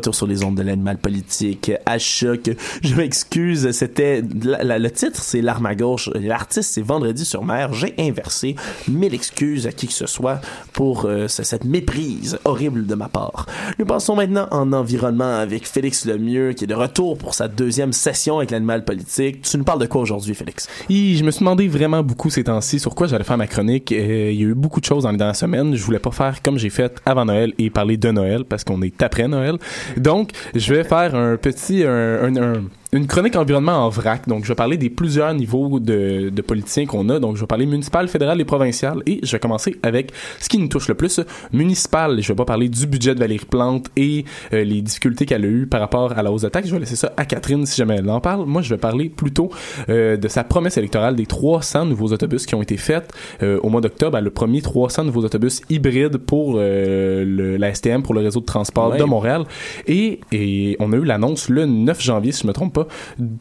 Retour 0.02 0.14
sur 0.16 0.26
les 0.26 0.42
ondes 0.42 0.56
de 0.56 0.62
l'animal 0.62 0.98
politique 0.98 1.70
à 1.86 1.96
choc. 1.98 2.50
Je 2.82 2.94
m'excuse, 2.96 3.70
c'était 3.70 4.20
le 4.20 4.88
titre, 4.90 5.22
c'est 5.22 5.40
l'arme 5.40 5.66
à 5.66 5.76
gauche. 5.76 6.10
L'artiste, 6.14 6.72
c'est 6.74 6.82
Vendredi 6.82 7.24
sur 7.24 7.44
mer. 7.44 7.72
J'ai 7.72 7.94
inversé. 8.00 8.56
Mille 8.88 9.14
excuses 9.14 9.68
à 9.68 9.72
qui 9.72 9.86
que 9.86 9.92
ce 9.92 10.06
soit 10.08 10.40
pour 10.72 11.04
euh, 11.04 11.28
ce- 11.28 11.44
cette 11.44 11.64
méprise 11.64 12.36
horrible 12.44 12.84
de 12.86 12.94
ma 12.96 13.08
part. 13.08 13.46
Nous 13.78 13.84
passons 13.86 14.16
maintenant 14.16 14.48
en 14.50 14.72
environnement 14.72 15.36
avec 15.38 15.68
Félix 15.68 16.04
Lemieux, 16.04 16.52
qui 16.54 16.64
est 16.64 16.66
de 16.66 16.74
retour 16.74 17.16
pour 17.16 17.34
sa 17.34 17.46
deuxième 17.46 17.92
session 17.92 18.38
avec 18.38 18.50
l'animal 18.50 18.84
politique. 18.84 19.42
Tu 19.42 19.56
nous 19.56 19.64
parles 19.64 19.80
de 19.80 19.86
quoi 19.86 20.00
aujourd'hui, 20.00 20.34
Félix? 20.34 20.66
Hi, 20.88 21.16
je 21.16 21.22
me 21.22 21.30
suis 21.30 21.40
demandé 21.40 21.68
vraiment 21.68 22.02
beaucoup 22.02 22.28
ces 22.28 22.42
temps-ci 22.42 22.80
sur 22.80 22.96
quoi 22.96 23.06
j'allais 23.06 23.22
faire 23.24 23.38
ma 23.38 23.46
chronique. 23.46 23.92
Euh, 23.92 24.30
il 24.32 24.40
y 24.40 24.44
a 24.44 24.48
eu 24.48 24.54
beaucoup 24.54 24.80
de 24.80 24.84
choses 24.84 25.04
dans 25.04 25.12
les 25.12 25.16
dernières 25.18 25.36
semaines. 25.36 25.76
Je 25.76 25.84
voulais 25.84 26.00
pas 26.00 26.10
faire 26.10 26.42
comme 26.42 26.58
j'ai 26.58 26.70
fait 26.70 27.00
avant 27.06 27.24
Noël 27.24 27.52
et 27.58 27.70
parler 27.70 27.96
de 27.96 28.10
Noël 28.10 28.44
parce 28.44 28.64
qu'on 28.64 28.82
est 28.82 29.00
après 29.00 29.28
Noël. 29.28 29.58
Donc, 29.96 30.30
je 30.54 30.74
vais 30.74 30.84
faire 30.84 31.14
un 31.14 31.36
petit, 31.36 31.84
un, 31.84 32.24
un- 32.24 32.36
un- 32.36 32.64
une 32.94 33.06
chronique 33.06 33.36
environnement 33.36 33.86
en 33.86 33.88
vrac. 33.88 34.28
Donc, 34.28 34.44
je 34.44 34.48
vais 34.48 34.54
parler 34.54 34.76
des 34.76 34.90
plusieurs 34.90 35.32
niveaux 35.32 35.80
de, 35.80 36.28
de 36.28 36.42
politiciens 36.42 36.84
qu'on 36.84 37.08
a. 37.08 37.18
Donc, 37.18 37.36
je 37.36 37.40
vais 37.40 37.46
parler 37.46 37.64
municipal, 37.64 38.06
fédéral 38.06 38.38
et 38.40 38.44
provincial. 38.44 39.02
Et 39.06 39.20
je 39.22 39.32
vais 39.32 39.38
commencer 39.38 39.76
avec 39.82 40.12
ce 40.40 40.48
qui 40.48 40.58
nous 40.58 40.68
touche 40.68 40.88
le 40.88 40.94
plus, 40.94 41.20
municipal. 41.54 42.20
Je 42.20 42.28
vais 42.28 42.34
pas 42.36 42.44
parler 42.44 42.68
du 42.68 42.86
budget 42.86 43.14
de 43.14 43.20
Valérie 43.20 43.46
Plante 43.48 43.86
et 43.96 44.24
euh, 44.52 44.62
les 44.64 44.82
difficultés 44.82 45.24
qu'elle 45.24 45.44
a 45.44 45.48
eues 45.48 45.66
par 45.66 45.80
rapport 45.80 46.12
à 46.12 46.22
la 46.22 46.30
hausse 46.30 46.42
de 46.42 46.48
taxes. 46.50 46.68
Je 46.68 46.74
vais 46.74 46.80
laisser 46.80 46.96
ça 46.96 47.12
à 47.16 47.24
Catherine 47.24 47.64
si 47.64 47.76
jamais 47.76 47.96
elle 47.96 48.10
en 48.10 48.20
parle. 48.20 48.44
Moi, 48.46 48.60
je 48.62 48.68
vais 48.74 48.78
parler 48.78 49.08
plutôt 49.08 49.50
euh, 49.88 50.16
de 50.16 50.28
sa 50.28 50.44
promesse 50.44 50.76
électorale 50.76 51.16
des 51.16 51.26
300 51.26 51.86
nouveaux 51.86 52.12
autobus 52.12 52.44
qui 52.46 52.54
ont 52.54 52.62
été 52.62 52.76
faits 52.76 53.10
euh, 53.42 53.58
au 53.62 53.68
mois 53.70 53.80
d'octobre. 53.80 54.18
Elle 54.18 54.26
a 54.26 54.30
promis 54.30 54.60
300 54.60 55.04
nouveaux 55.04 55.24
autobus 55.24 55.62
hybrides 55.70 56.18
pour 56.18 56.56
euh, 56.58 57.24
le, 57.24 57.56
la 57.56 57.74
STM, 57.74 58.02
pour 58.02 58.14
le 58.14 58.20
réseau 58.20 58.40
de 58.40 58.44
transport 58.46 58.90
Ouais. 58.90 58.98
de 58.98 59.04
Montréal. 59.04 59.44
Et, 59.86 60.20
et 60.32 60.76
on 60.80 60.92
a 60.92 60.96
eu 60.96 61.04
l'annonce 61.04 61.48
le 61.48 61.66
9 61.66 62.02
janvier, 62.02 62.32
si 62.32 62.42
je 62.42 62.46
me 62.48 62.52
trompe 62.52 62.72
pas, 62.74 62.81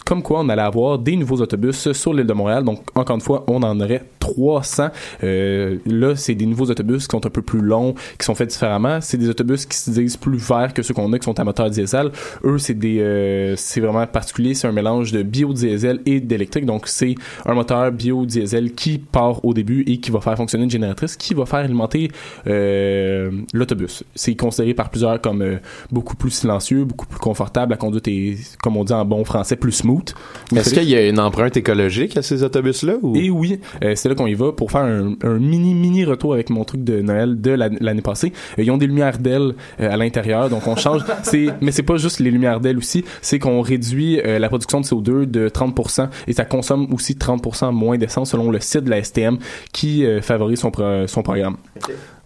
comme 0.05 0.23
quoi 0.23 0.39
on 0.41 0.49
allait 0.49 0.61
avoir 0.61 0.99
des 0.99 1.15
nouveaux 1.15 1.41
autobus 1.41 1.91
sur 1.91 2.13
l'île 2.13 2.27
de 2.27 2.33
Montréal. 2.33 2.63
Donc, 2.63 2.79
encore 2.95 3.15
une 3.15 3.21
fois, 3.21 3.43
on 3.47 3.61
en 3.63 3.79
aurait 3.79 4.03
300. 4.19 4.89
Euh, 5.23 5.77
là, 5.85 6.15
c'est 6.15 6.35
des 6.35 6.45
nouveaux 6.45 6.65
autobus 6.65 7.07
qui 7.07 7.11
sont 7.11 7.25
un 7.25 7.29
peu 7.29 7.41
plus 7.41 7.61
longs, 7.61 7.93
qui 8.17 8.25
sont 8.25 8.35
faits 8.35 8.49
différemment. 8.49 8.99
C'est 9.01 9.17
des 9.17 9.29
autobus 9.29 9.65
qui 9.65 9.77
se 9.77 9.91
disent 9.91 10.17
plus 10.17 10.37
verts 10.37 10.73
que 10.73 10.81
ceux 10.81 10.93
qu'on 10.93 11.11
a, 11.11 11.19
qui 11.19 11.25
sont 11.25 11.37
à 11.39 11.43
moteur 11.43 11.69
diesel. 11.69 12.11
Eux, 12.43 12.57
c'est 12.57 12.73
des, 12.73 12.99
euh, 12.99 13.55
c'est 13.57 13.81
vraiment 13.81 14.05
particulier. 14.07 14.53
C'est 14.53 14.67
un 14.67 14.71
mélange 14.71 15.11
de 15.11 15.23
biodiesel 15.23 16.01
et 16.05 16.19
d'électrique. 16.19 16.65
Donc, 16.65 16.87
c'est 16.87 17.15
un 17.45 17.53
moteur 17.53 17.91
biodiesel 17.91 18.73
qui 18.73 18.99
part 18.99 19.43
au 19.43 19.53
début 19.53 19.83
et 19.87 19.99
qui 19.99 20.11
va 20.11 20.21
faire 20.21 20.37
fonctionner 20.37 20.63
une 20.63 20.71
génératrice 20.71 21.17
qui 21.17 21.33
va 21.33 21.45
faire 21.45 21.59
alimenter 21.59 22.11
euh, 22.47 23.31
l'autobus. 23.53 24.03
C'est 24.15 24.35
considéré 24.35 24.73
par 24.73 24.89
plusieurs 24.89 25.19
comme 25.19 25.59
beaucoup 25.91 26.15
plus 26.15 26.31
silencieux, 26.31 26.85
beaucoup 26.85 27.07
plus 27.07 27.19
confortable. 27.19 27.71
La 27.71 27.77
conduite 27.77 28.07
est, 28.07 28.57
comme 28.61 28.77
on 28.77 28.83
dit 28.83 28.93
en 28.93 29.03
bon 29.03 29.23
français, 29.31 29.55
plus 29.55 29.71
smooth. 29.71 30.13
Est-ce 30.55 30.73
qu'il 30.73 30.89
y 30.89 30.95
a 30.95 31.07
une 31.07 31.19
empreinte 31.19 31.55
écologique 31.57 32.17
à 32.17 32.21
ces 32.21 32.43
autobus-là 32.43 32.95
ou? 33.01 33.15
Et 33.15 33.29
oui, 33.29 33.59
euh, 33.83 33.93
c'est 33.95 34.09
là 34.09 34.15
qu'on 34.15 34.27
y 34.27 34.33
va 34.33 34.51
pour 34.51 34.71
faire 34.71 34.81
un, 34.81 35.13
un 35.23 35.39
mini 35.39 35.73
mini 35.73 36.03
retour 36.05 36.33
avec 36.33 36.49
mon 36.49 36.63
truc 36.65 36.83
de 36.83 37.01
Noël 37.01 37.39
de 37.39 37.51
la- 37.51 37.69
l'année 37.79 38.01
passée. 38.01 38.33
Euh, 38.59 38.63
ils 38.63 38.71
ont 38.71 38.77
des 38.77 38.87
lumières 38.87 39.17
d'ailes 39.19 39.53
euh, 39.79 39.89
à 39.91 39.97
l'intérieur, 39.97 40.49
donc 40.49 40.67
on 40.67 40.75
change. 40.75 41.01
c'est 41.23 41.47
mais 41.61 41.71
c'est 41.71 41.83
pas 41.83 41.97
juste 41.97 42.19
les 42.19 42.31
lumières 42.31 42.59
d'ailes 42.59 42.77
aussi, 42.77 43.05
c'est 43.21 43.39
qu'on 43.39 43.61
réduit 43.61 44.19
euh, 44.19 44.37
la 44.39 44.49
production 44.49 44.81
de 44.81 44.85
CO2 44.85 45.25
de 45.25 45.47
30% 45.49 46.09
et 46.27 46.33
ça 46.33 46.45
consomme 46.45 46.93
aussi 46.93 47.13
30% 47.13 47.71
moins 47.71 47.97
d'essence 47.97 48.31
selon 48.31 48.51
le 48.51 48.59
site 48.59 48.83
de 48.83 48.89
la 48.89 49.01
STM 49.03 49.37
qui 49.71 50.05
euh, 50.05 50.21
favorise 50.21 50.59
son 50.59 50.71
pro- 50.71 51.07
son 51.07 51.23
programme. 51.23 51.55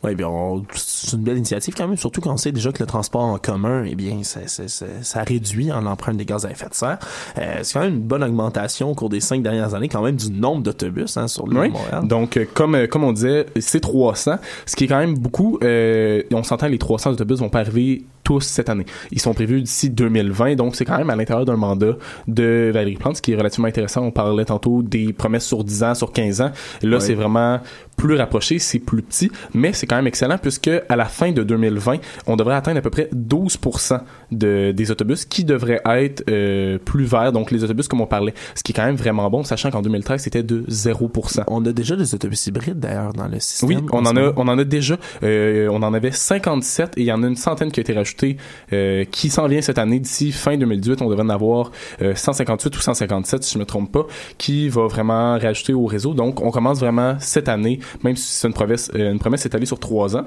Oui, 0.03 0.13
bien, 0.15 0.27
on- 0.27 0.63
c'est 1.05 1.17
une 1.17 1.23
belle 1.23 1.37
initiative 1.37 1.73
quand 1.75 1.87
même, 1.87 1.97
surtout 1.97 2.21
quand 2.21 2.33
on 2.33 2.37
sait 2.37 2.51
déjà 2.51 2.71
que 2.71 2.81
le 2.81 2.87
transport 2.87 3.21
en 3.21 3.37
commun, 3.37 3.83
eh 3.85 3.95
bien, 3.95 4.23
ça, 4.23 4.41
ça, 4.47 4.67
ça, 4.67 4.85
ça 5.01 5.23
réduit 5.23 5.71
en 5.71 5.81
l'empreinte 5.81 6.17
des 6.17 6.25
gaz 6.25 6.45
à 6.45 6.51
effet 6.51 6.69
de 6.69 6.73
serre. 6.73 6.99
Euh, 7.37 7.59
c'est 7.63 7.73
quand 7.73 7.85
même 7.85 7.95
une 7.95 8.01
bonne 8.01 8.23
augmentation 8.23 8.91
au 8.91 8.95
cours 8.95 9.09
des 9.09 9.19
cinq 9.19 9.41
dernières 9.43 9.73
années, 9.73 9.89
quand 9.89 10.01
même, 10.01 10.15
du 10.15 10.31
nombre 10.31 10.63
d'autobus 10.63 11.17
hein, 11.17 11.27
sur 11.27 11.47
l'île 11.47 11.59
Oui. 11.59 11.69
Montréal. 11.69 12.07
Donc, 12.07 12.37
euh, 12.37 12.45
comme, 12.53 12.75
euh, 12.75 12.87
comme 12.87 13.03
on 13.03 13.13
disait, 13.13 13.45
c'est 13.59 13.79
300, 13.79 14.37
ce 14.65 14.75
qui 14.75 14.85
est 14.85 14.87
quand 14.87 14.99
même 14.99 15.17
beaucoup. 15.17 15.59
Euh, 15.63 16.23
on 16.31 16.43
s'entend 16.43 16.67
les 16.67 16.77
300 16.77 17.11
autobus 17.11 17.39
vont 17.39 17.49
pas 17.49 17.59
arriver 17.59 18.05
tous 18.23 18.41
cette 18.41 18.69
année. 18.69 18.85
Ils 19.11 19.21
sont 19.21 19.33
prévus 19.33 19.61
d'ici 19.61 19.89
2020, 19.89 20.55
donc 20.55 20.75
c'est 20.75 20.83
quand 20.83 20.97
même 20.97 21.11
à 21.11 21.15
l'intérieur 21.15 21.45
d'un 21.45 21.57
mandat 21.57 21.93
de 22.27 22.71
Valérie 22.73 22.95
Plante, 22.95 23.17
ce 23.17 23.21
qui 23.21 23.31
est 23.31 23.35
relativement 23.35 23.67
intéressant. 23.67 24.01
On 24.01 24.11
parlait 24.11 24.45
tantôt 24.45 24.81
des 24.81 25.13
promesses 25.13 25.45
sur 25.45 25.63
10 25.63 25.83
ans, 25.83 25.95
sur 25.95 26.11
15 26.11 26.41
ans. 26.41 26.51
Là, 26.81 26.99
c'est 26.99 27.13
vraiment 27.13 27.59
plus 27.95 28.15
rapproché, 28.15 28.59
c'est 28.59 28.79
plus 28.79 29.03
petit, 29.03 29.31
mais 29.53 29.73
c'est 29.73 29.85
quand 29.85 29.95
même 29.95 30.07
excellent 30.07 30.37
puisque 30.39 30.69
à 30.89 30.94
la 30.95 31.05
fin 31.05 31.31
de 31.31 31.43
2020, 31.43 31.97
on 32.27 32.35
devrait 32.35 32.55
atteindre 32.55 32.77
à 32.79 32.81
peu 32.81 32.89
près 32.89 33.09
12% 33.15 33.99
de, 34.31 34.71
des 34.71 34.91
autobus 34.91 35.25
qui 35.25 35.43
devraient 35.43 35.81
être 35.85 36.23
euh, 36.29 36.77
plus 36.77 37.05
verts, 37.05 37.31
donc 37.31 37.51
les 37.51 37.63
autobus 37.63 37.87
comme 37.87 38.01
on 38.01 38.07
parlait, 38.07 38.33
ce 38.55 38.63
qui 38.63 38.71
est 38.71 38.75
quand 38.75 38.85
même 38.85 38.95
vraiment 38.95 39.29
bon, 39.29 39.43
sachant 39.43 39.71
qu'en 39.71 39.81
2013, 39.81 40.21
c'était 40.21 40.43
de 40.43 40.63
0%. 40.69 41.43
On 41.47 41.65
a 41.65 41.71
déjà 41.71 41.95
des 41.95 42.13
autobus 42.15 42.47
hybrides, 42.47 42.79
d'ailleurs, 42.79 43.13
dans 43.13 43.27
le 43.27 43.39
système. 43.39 43.69
Oui, 43.69 43.77
on 43.91 44.05
en 44.05 44.15
a, 44.15 44.33
on 44.35 44.47
en 44.47 44.57
a 44.57 44.63
déjà. 44.63 44.97
euh, 45.23 45.67
on 45.71 45.81
en 45.83 45.93
avait 45.93 46.11
57 46.11 46.97
et 46.97 47.01
il 47.01 47.05
y 47.05 47.11
en 47.11 47.23
a 47.23 47.27
une 47.27 47.35
centaine 47.35 47.71
qui 47.71 47.79
a 47.79 47.81
été 47.81 47.93
rajoutée, 47.93 48.37
euh, 48.73 49.05
qui 49.05 49.29
s'en 49.29 49.47
vient 49.47 49.61
cette 49.61 49.77
année. 49.77 49.99
D'ici 49.99 50.31
fin 50.31 50.57
2018, 50.57 51.01
on 51.01 51.09
devrait 51.09 51.23
en 51.23 51.29
avoir 51.29 51.71
euh, 52.01 52.15
158 52.15 52.75
ou 52.75 52.79
157, 52.81 53.43
si 53.43 53.53
je 53.53 53.59
me 53.59 53.65
trompe 53.65 53.91
pas, 53.91 54.05
qui 54.37 54.69
va 54.69 54.87
vraiment 54.87 55.37
rajouter 55.37 55.73
au 55.73 55.85
réseau. 55.85 56.13
Donc, 56.13 56.41
on 56.41 56.51
commence 56.51 56.79
vraiment 56.79 57.15
cette 57.19 57.49
année, 57.49 57.79
même 58.03 58.15
si 58.15 58.25
c'est 58.27 58.47
une 58.47 58.53
promesse, 58.53 58.91
une 58.93 59.19
promesse 59.19 59.45
étalée 59.45 59.65
sur 59.65 59.79
trois 59.79 60.15
ans. 60.15 60.25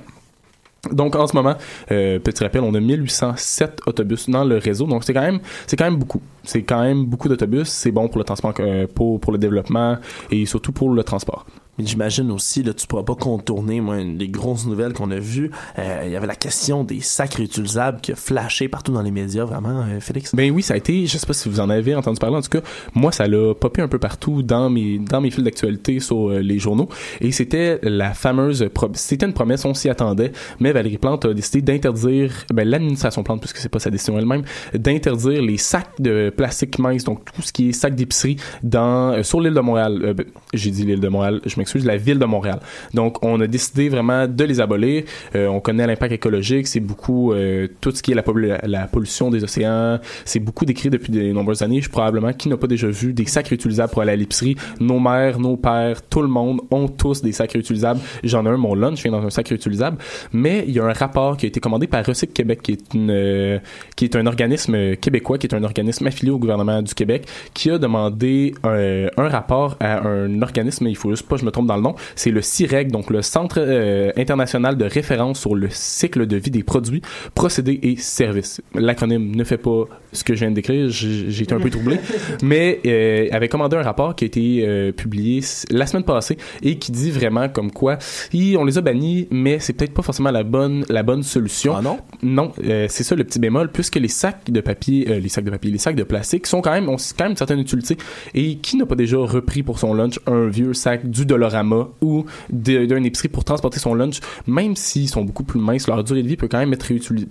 Donc 0.92 1.16
en 1.16 1.26
ce 1.26 1.34
moment, 1.34 1.54
euh, 1.90 2.18
petit 2.18 2.42
rappel, 2.42 2.62
on 2.62 2.74
a 2.74 2.80
1807 2.80 3.80
autobus 3.86 4.28
dans 4.28 4.44
le 4.44 4.58
réseau. 4.58 4.86
Donc 4.86 5.04
c'est 5.04 5.14
quand 5.14 5.22
même 5.22 5.40
c'est 5.66 5.76
quand 5.76 5.84
même 5.84 5.96
beaucoup. 5.96 6.20
C'est 6.44 6.62
quand 6.62 6.82
même 6.82 7.04
beaucoup 7.04 7.28
d'autobus. 7.28 7.68
C'est 7.68 7.92
bon 7.92 8.08
pour 8.08 8.18
le 8.18 8.24
transport, 8.24 8.54
euh, 8.60 8.86
pour 8.92 9.20
pour 9.20 9.32
le 9.32 9.38
développement 9.38 9.96
et 10.30 10.46
surtout 10.46 10.72
pour 10.72 10.90
le 10.90 11.02
transport. 11.04 11.44
J'imagine 11.78 12.32
aussi, 12.32 12.64
là, 12.64 12.74
tu 12.74 12.86
pourras 12.88 13.04
pas 13.04 13.14
contourner, 13.14 13.80
moi, 13.80 13.98
une 13.98 14.16
des 14.16 14.28
grosses 14.28 14.66
nouvelles 14.66 14.92
qu'on 14.92 15.12
a 15.12 15.18
vues. 15.18 15.50
euh, 15.78 16.02
Il 16.06 16.10
y 16.10 16.16
avait 16.16 16.26
la 16.26 16.34
question 16.34 16.82
des 16.82 17.00
sacs 17.00 17.34
réutilisables 17.34 18.00
qui 18.00 18.12
a 18.12 18.16
flashé 18.16 18.68
partout 18.68 18.92
dans 18.92 19.02
les 19.02 19.12
médias, 19.12 19.44
vraiment, 19.44 19.84
euh, 19.88 20.00
Félix? 20.00 20.34
Ben 20.34 20.50
oui, 20.50 20.62
ça 20.62 20.74
a 20.74 20.76
été, 20.76 21.06
je 21.06 21.16
sais 21.16 21.26
pas 21.26 21.32
si 21.32 21.48
vous 21.48 21.60
en 21.60 21.70
avez 21.70 21.94
entendu 21.94 22.18
parler, 22.18 22.36
en 22.36 22.42
tout 22.42 22.50
cas, 22.50 22.62
moi, 22.94 23.12
ça 23.12 23.28
l'a 23.28 23.54
popé 23.54 23.80
un 23.80 23.86
peu 23.86 24.00
partout 24.00 24.42
dans 24.42 24.70
mes, 24.70 25.00
fils 25.30 25.44
d'actualité 25.44 26.00
sur 26.00 26.30
euh, 26.30 26.40
les 26.40 26.58
journaux. 26.58 26.88
Et 27.20 27.30
c'était 27.30 27.78
la 27.82 28.12
fameuse, 28.12 28.68
c'était 28.94 29.26
une 29.26 29.32
promesse, 29.32 29.64
on 29.64 29.74
s'y 29.74 29.88
attendait, 29.88 30.32
mais 30.58 30.72
Valérie 30.72 30.98
Plante 30.98 31.26
a 31.26 31.34
décidé 31.34 31.62
d'interdire, 31.62 32.32
ben 32.52 32.68
l'administration 32.68 33.22
Plante, 33.22 33.40
puisque 33.40 33.58
c'est 33.58 33.68
pas 33.68 33.78
sa 33.78 33.90
décision 33.90 34.18
elle-même, 34.18 34.42
d'interdire 34.74 35.42
les 35.42 35.58
sacs 35.58 36.00
de 36.00 36.30
plastique 36.36 36.78
mince, 36.80 37.04
donc 37.04 37.24
tout 37.32 37.42
ce 37.42 37.52
qui 37.52 37.68
est 37.68 37.72
sac 37.72 37.94
d'épicerie 37.94 38.36
dans, 38.64 39.22
sur 39.22 39.40
l'île 39.40 39.54
de 39.54 39.60
Montréal. 39.60 40.14
Ben, 40.16 40.26
j'ai 40.52 40.70
dit 40.70 40.84
l'île 40.84 41.00
de 41.00 41.08
Montréal, 41.08 41.40
je 41.46 41.54
m'excuse, 41.56 41.67
la 41.76 41.96
ville 41.96 42.18
de 42.18 42.24
Montréal. 42.24 42.60
Donc, 42.94 43.24
on 43.24 43.40
a 43.40 43.46
décidé 43.46 43.88
vraiment 43.88 44.26
de 44.26 44.44
les 44.44 44.60
abolir. 44.60 45.04
Euh, 45.34 45.46
on 45.48 45.60
connaît 45.60 45.86
l'impact 45.86 46.12
écologique, 46.12 46.66
c'est 46.66 46.80
beaucoup 46.80 47.32
euh, 47.32 47.68
tout 47.80 47.90
ce 47.90 48.02
qui 48.02 48.12
est 48.12 48.14
la, 48.14 48.22
pollu- 48.22 48.58
la 48.62 48.86
pollution 48.86 49.30
des 49.30 49.44
océans. 49.44 49.98
C'est 50.24 50.40
beaucoup 50.40 50.64
décrit 50.64 50.90
depuis 50.90 51.12
de 51.12 51.32
nombreuses 51.32 51.62
années. 51.62 51.80
Je 51.80 51.90
probablement 51.90 52.32
qui 52.32 52.48
n'a 52.48 52.56
pas 52.56 52.66
déjà 52.66 52.88
vu 52.88 53.12
des 53.12 53.26
sacs 53.26 53.48
réutilisables 53.48 53.92
pour 53.92 54.02
aller 54.02 54.12
à 54.12 54.16
l'épicerie? 54.16 54.56
Nos 54.80 55.00
mères, 55.00 55.38
nos 55.38 55.56
pères, 55.56 56.02
tout 56.08 56.22
le 56.22 56.28
monde 56.28 56.60
ont 56.70 56.88
tous 56.88 57.22
des 57.22 57.32
sacs 57.32 57.52
réutilisables. 57.52 58.00
J'en 58.24 58.44
ai 58.46 58.48
un, 58.48 58.56
mon 58.56 58.74
lunch 58.74 59.02
vient 59.02 59.12
dans 59.12 59.24
un 59.24 59.30
sac 59.30 59.48
réutilisable. 59.48 59.98
Mais 60.32 60.64
il 60.66 60.74
y 60.74 60.80
a 60.80 60.84
un 60.84 60.92
rapport 60.92 61.36
qui 61.36 61.46
a 61.46 61.48
été 61.48 61.60
commandé 61.60 61.86
par 61.86 62.04
Recycle 62.04 62.32
Québec, 62.32 62.62
qui 62.62 62.72
est 62.72 62.94
euh, 62.96 63.58
qui 63.96 64.04
est 64.04 64.16
un 64.16 64.26
organisme 64.26 64.96
québécois, 64.96 65.38
qui 65.38 65.46
est 65.46 65.54
un 65.54 65.62
organisme 65.62 66.06
affilié 66.06 66.30
au 66.30 66.38
gouvernement 66.38 66.82
du 66.82 66.94
Québec, 66.94 67.26
qui 67.54 67.70
a 67.70 67.78
demandé 67.78 68.54
un, 68.64 69.08
rapport 69.28 69.76
à 69.80 70.06
un 70.06 70.40
organisme, 70.42 70.86
il 70.86 70.96
faut 70.96 71.10
juste 71.10 71.28
pas 71.28 71.36
je 71.36 71.44
me 71.44 71.50
trompe 71.50 71.57
dans 71.66 71.76
le 71.76 71.82
nom, 71.82 71.94
c'est 72.14 72.30
le 72.30 72.42
CIREG, 72.42 72.90
donc 72.90 73.10
le 73.10 73.22
Centre 73.22 73.58
euh, 73.58 74.12
international 74.16 74.76
de 74.76 74.84
référence 74.84 75.40
sur 75.40 75.54
le 75.54 75.68
cycle 75.70 76.26
de 76.26 76.36
vie 76.36 76.50
des 76.50 76.62
produits, 76.62 77.02
procédés 77.34 77.78
et 77.82 77.96
services. 77.96 78.60
L'acronyme 78.74 79.34
ne 79.34 79.44
fait 79.44 79.58
pas 79.58 79.84
ce 80.12 80.24
que 80.24 80.34
je 80.34 80.40
viens 80.40 80.50
de 80.50 80.54
décrire, 80.54 80.88
j'ai 80.88 81.42
été 81.42 81.54
un 81.54 81.60
peu 81.60 81.70
troublé, 81.70 81.98
mais 82.42 82.80
euh, 82.86 83.28
avait 83.30 83.48
commandé 83.48 83.76
un 83.76 83.82
rapport 83.82 84.14
qui 84.14 84.24
a 84.24 84.26
été 84.26 84.64
euh, 84.66 84.92
publié 84.92 85.42
la 85.70 85.86
semaine 85.86 86.04
passée 86.04 86.38
et 86.62 86.78
qui 86.78 86.92
dit 86.92 87.10
vraiment 87.10 87.48
comme 87.48 87.70
quoi 87.70 87.98
hi, 88.32 88.56
on 88.58 88.64
les 88.64 88.78
a 88.78 88.80
bannis, 88.80 89.28
mais 89.30 89.58
c'est 89.58 89.72
peut-être 89.72 89.94
pas 89.94 90.02
forcément 90.02 90.30
la 90.30 90.44
bonne 90.44 90.84
la 90.88 91.02
bonne 91.02 91.22
solution. 91.22 91.74
Ah 91.76 91.82
non? 91.82 91.98
Non, 92.22 92.52
euh, 92.64 92.86
c'est 92.88 93.04
ça 93.04 93.14
le 93.14 93.24
petit 93.24 93.38
bémol, 93.38 93.70
puisque 93.70 93.96
les 93.96 94.08
sacs 94.08 94.50
de 94.50 94.60
papier, 94.60 95.20
les 95.20 95.28
sacs 95.28 95.44
de 95.44 95.50
papier, 95.50 95.70
les 95.70 95.78
sacs 95.78 95.96
de 95.96 96.02
plastique 96.04 96.46
sont 96.46 96.60
quand 96.60 96.72
même, 96.72 96.88
ont 96.88 96.96
quand 96.96 97.24
même 97.24 97.32
une 97.32 97.36
certaine 97.36 97.60
utilité. 97.60 97.96
Et 98.34 98.56
qui 98.56 98.76
n'a 98.76 98.86
pas 98.86 98.94
déjà 98.94 99.18
repris 99.18 99.62
pour 99.62 99.78
son 99.78 99.94
lunch 99.94 100.18
un 100.26 100.46
vieux 100.48 100.74
sac 100.74 101.08
du 101.08 101.26
Dolorama 101.38 101.88
ou 102.02 102.24
de- 102.50 102.84
d'un 102.86 103.02
épicerie 103.04 103.28
pour 103.28 103.44
transporter 103.44 103.78
son 103.78 103.94
lunch, 103.94 104.20
même 104.46 104.76
s'ils 104.76 105.08
sont 105.08 105.22
beaucoup 105.24 105.44
plus 105.44 105.60
minces, 105.60 105.86
leur 105.86 106.02
durée 106.04 106.22
de 106.22 106.28
vie 106.28 106.36
peut 106.36 106.48
quand 106.48 106.58
même 106.58 106.72
être 106.72 106.88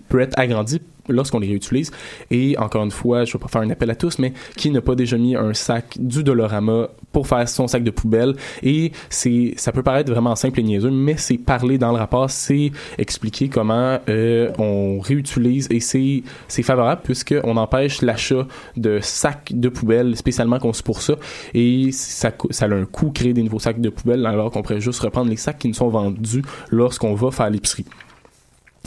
peut 0.10 0.20
être 0.20 0.38
agrandie 0.40 0.82
lorsqu'on 1.10 1.40
les 1.40 1.48
réutilise. 1.48 1.92
Et 2.32 2.58
encore 2.58 2.84
une 2.84 2.92
fois, 2.92 3.26
je 3.26 3.34
vais 3.34 3.40
pas 3.40 3.48
faire 3.48 3.62
un 3.62 3.70
appel 3.70 3.90
à 3.90 3.96
tous, 3.96 4.20
mais 4.20 4.34
qui 4.56 4.72
n'a 4.72 4.82
pas 4.82 4.96
déjà 4.96 5.18
mis 5.18 5.36
un 5.36 5.54
sac 5.54 5.98
du 6.00 6.24
Dolorama 6.24 6.90
pour 7.12 7.28
faire 7.28 7.48
son 7.48 7.68
sac 7.68 7.84
de 7.84 7.92
poubelle? 7.92 8.36
Et 8.64 8.92
c'est, 9.10 9.54
ça 9.58 9.72
peut 9.72 9.84
paraître 9.84 10.12
vraiment 10.12 10.36
simple 10.36 10.60
et 10.60 10.64
niaiseux, 10.64 10.92
mais 10.92 11.18
c'est 11.18 11.38
parler 11.38 11.78
dans 11.78 11.92
le 11.92 11.98
rapport, 11.98 12.30
c'est 12.30 12.72
expliquer 12.98 13.50
comment 13.50 14.00
euh, 14.10 14.52
on 14.58 15.00
réutilise 15.00 15.68
et 15.72 15.80
c'est, 15.80 16.24
c'est 16.48 16.64
favorable 16.64 17.02
puisque 17.04 17.36
on 17.44 17.58
empêche 17.58 18.02
l'achat 18.02 18.48
de 18.76 19.00
sacs 19.02 19.52
de 19.54 19.70
poubelle 19.70 20.16
spécialement 20.16 20.60
conçus 20.60 20.84
pour 20.84 21.02
ça. 21.02 21.16
Et 21.54 21.92
ça, 21.92 22.32
ça 22.52 22.66
a 22.66 22.70
un 22.74 22.86
coût 22.86 23.12
créer 23.12 23.34
des 23.34 23.44
nouveaux 23.44 23.60
sacs 23.60 23.82
de 23.82 23.90
poubelle 23.90 24.26
alors 24.26 24.52
qu'on 24.52 24.62
pourrait 24.62 24.82
juste 24.82 25.00
reprendre 25.00 25.30
les 25.30 25.38
sacs 25.38 25.60
qui 25.60 25.68
nous 25.68 25.74
sont 25.74 25.90
vendus 25.90 26.44
lorsqu'on 26.70 27.14
va 27.14 27.32
faire 27.32 27.50
l'épicerie. 27.50 27.86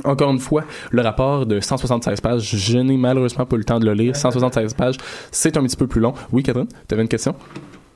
Encore 0.05 0.31
une 0.31 0.39
fois, 0.39 0.65
le 0.91 1.03
rapport 1.03 1.47
de 1.47 1.61
176 1.61 2.21
pages, 2.21 2.57
je 2.57 2.79
n'ai 2.79 2.97
malheureusement 2.97 3.47
pas 3.47 3.57
eu 3.57 3.59
le 3.59 3.65
temps 3.65 3.81
de 3.81 3.87
le 3.87 3.95
lire. 3.95 4.17
176 4.17 4.75
pages, 4.75 4.97
c'est 5.31 5.57
un 5.57 5.63
petit 5.63 5.77
peu 5.77 5.87
plus 5.87 6.01
long. 6.01 6.15
Oui, 6.33 6.43
Catherine, 6.43 6.69
tu 6.89 6.95
avais 6.95 7.03
une 7.03 7.09
question? 7.09 7.35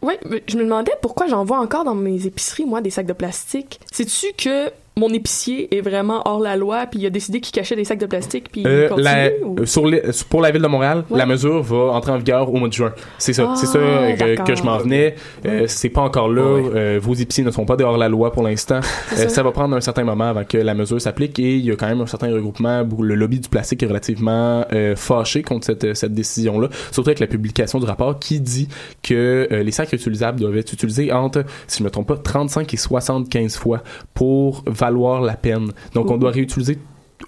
Oui, 0.02 0.14
je 0.46 0.59
me 0.59 0.64
demandais 0.64 0.92
pourquoi 1.00 1.28
j'en 1.28 1.44
vois 1.44 1.61
encore 1.61 1.85
dans 1.85 1.94
mes 1.94 2.26
épiceries, 2.26 2.66
moi, 2.66 2.83
des 2.83 2.90
sacs 2.90 3.07
de 3.07 3.14
plastique. 3.14 3.80
Sais-tu 3.90 4.26
que 4.37 4.70
mon 4.96 5.09
épicier 5.12 5.76
est 5.76 5.80
vraiment 5.80 6.22
hors 6.24 6.38
la 6.40 6.57
loi, 6.57 6.87
puis 6.87 7.00
il 7.00 7.07
a 7.07 7.11
décidé 7.11 7.40
qu'il 7.40 7.52
cachait 7.52 7.74
des 7.74 7.85
sacs 7.85 7.98
de 7.98 8.07
plastique, 8.07 8.50
puis 8.52 8.61
il 8.61 8.66
Euh, 8.68 8.88
continue? 8.88 9.04
la- 9.04 9.30
ou- 9.44 9.57
euh, 9.61 9.66
sur 9.66 9.87
les- 9.87 10.02
pour 10.30 10.40
la 10.40 10.50
ville 10.52 10.62
de 10.62 10.68
Montréal, 10.68 11.04
Ouais. 11.11 11.18
la 11.18 11.26
mesure 11.26 11.62
va 11.62 11.92
entrer 11.94 12.12
en 12.12 12.18
vigueur 12.18 12.48
au 12.52 12.57
mois 12.57 12.68
de 12.68 12.72
juin. 12.72 12.92
C'est 13.18 13.33
ça, 13.33 13.48
Ah, 13.50 13.57
c'est 13.57 13.66
ça 13.66 13.78
euh, 13.78 14.37
que, 14.37 14.54
je 14.54 14.62
m'en 14.62 14.78
venais. 14.78 15.16
Euh, 15.46 15.64
c'est 15.66 15.88
pas 15.88 16.02
encore 16.02 16.28
là. 16.28 16.42
Ouais. 16.42 16.70
Euh, 16.74 16.98
vos 17.02 17.14
épiciers 17.14 17.42
ne 17.44 17.50
sont 17.50 17.64
pas 17.64 17.76
dehors 17.76 17.96
la 17.98 18.09
loi 18.09 18.30
pour 18.33 18.42
l'instant. 18.44 18.80
Euh, 19.14 19.16
ça. 19.16 19.28
ça 19.28 19.42
va 19.42 19.50
prendre 19.52 19.76
un 19.76 19.80
certain 19.80 20.04
moment 20.04 20.24
avant 20.24 20.44
que 20.44 20.57
la 20.59 20.74
mesure 20.74 21.00
s'applique 21.00 21.38
et 21.38 21.57
il 21.57 21.64
y 21.64 21.70
a 21.70 21.76
quand 21.76 21.87
même 21.88 22.00
un 22.00 22.07
certain 22.07 22.33
regroupement. 22.33 22.85
Beaucoup- 22.85 23.02
Le 23.02 23.14
lobby 23.16 23.38
du 23.40 23.48
plastique 23.48 23.83
est 23.83 23.87
relativement 23.87 24.64
euh, 24.72 24.94
fâché 24.96 25.42
contre 25.42 25.66
cette, 25.66 25.94
cette 25.94 26.14
décision-là, 26.14 26.68
surtout 26.92 27.11
avec 27.11 27.20
la 27.20 27.26
publication 27.26 27.78
du 27.80 27.87
rapport 27.87 28.18
qui 28.18 28.40
dit 28.40 28.68
que 29.02 29.48
euh, 29.50 29.62
les 29.62 29.70
sacs 29.72 29.88
réutilisables 29.90 30.40
doivent 30.40 30.57
être 30.57 30.72
utilisés 30.72 31.12
entre, 31.12 31.44
si 31.66 31.78
je 31.80 31.85
me 31.85 31.90
trompe 31.90 32.09
pas, 32.09 32.16
35 32.16 32.72
et 32.72 32.76
75 32.76 33.57
fois 33.57 33.83
pour 34.14 34.62
valoir 34.84 35.22
la 35.22 35.36
peine. 35.36 35.72
Donc 35.94 36.10
on 36.10 36.16
doit 36.18 36.30
réutiliser 36.30 36.78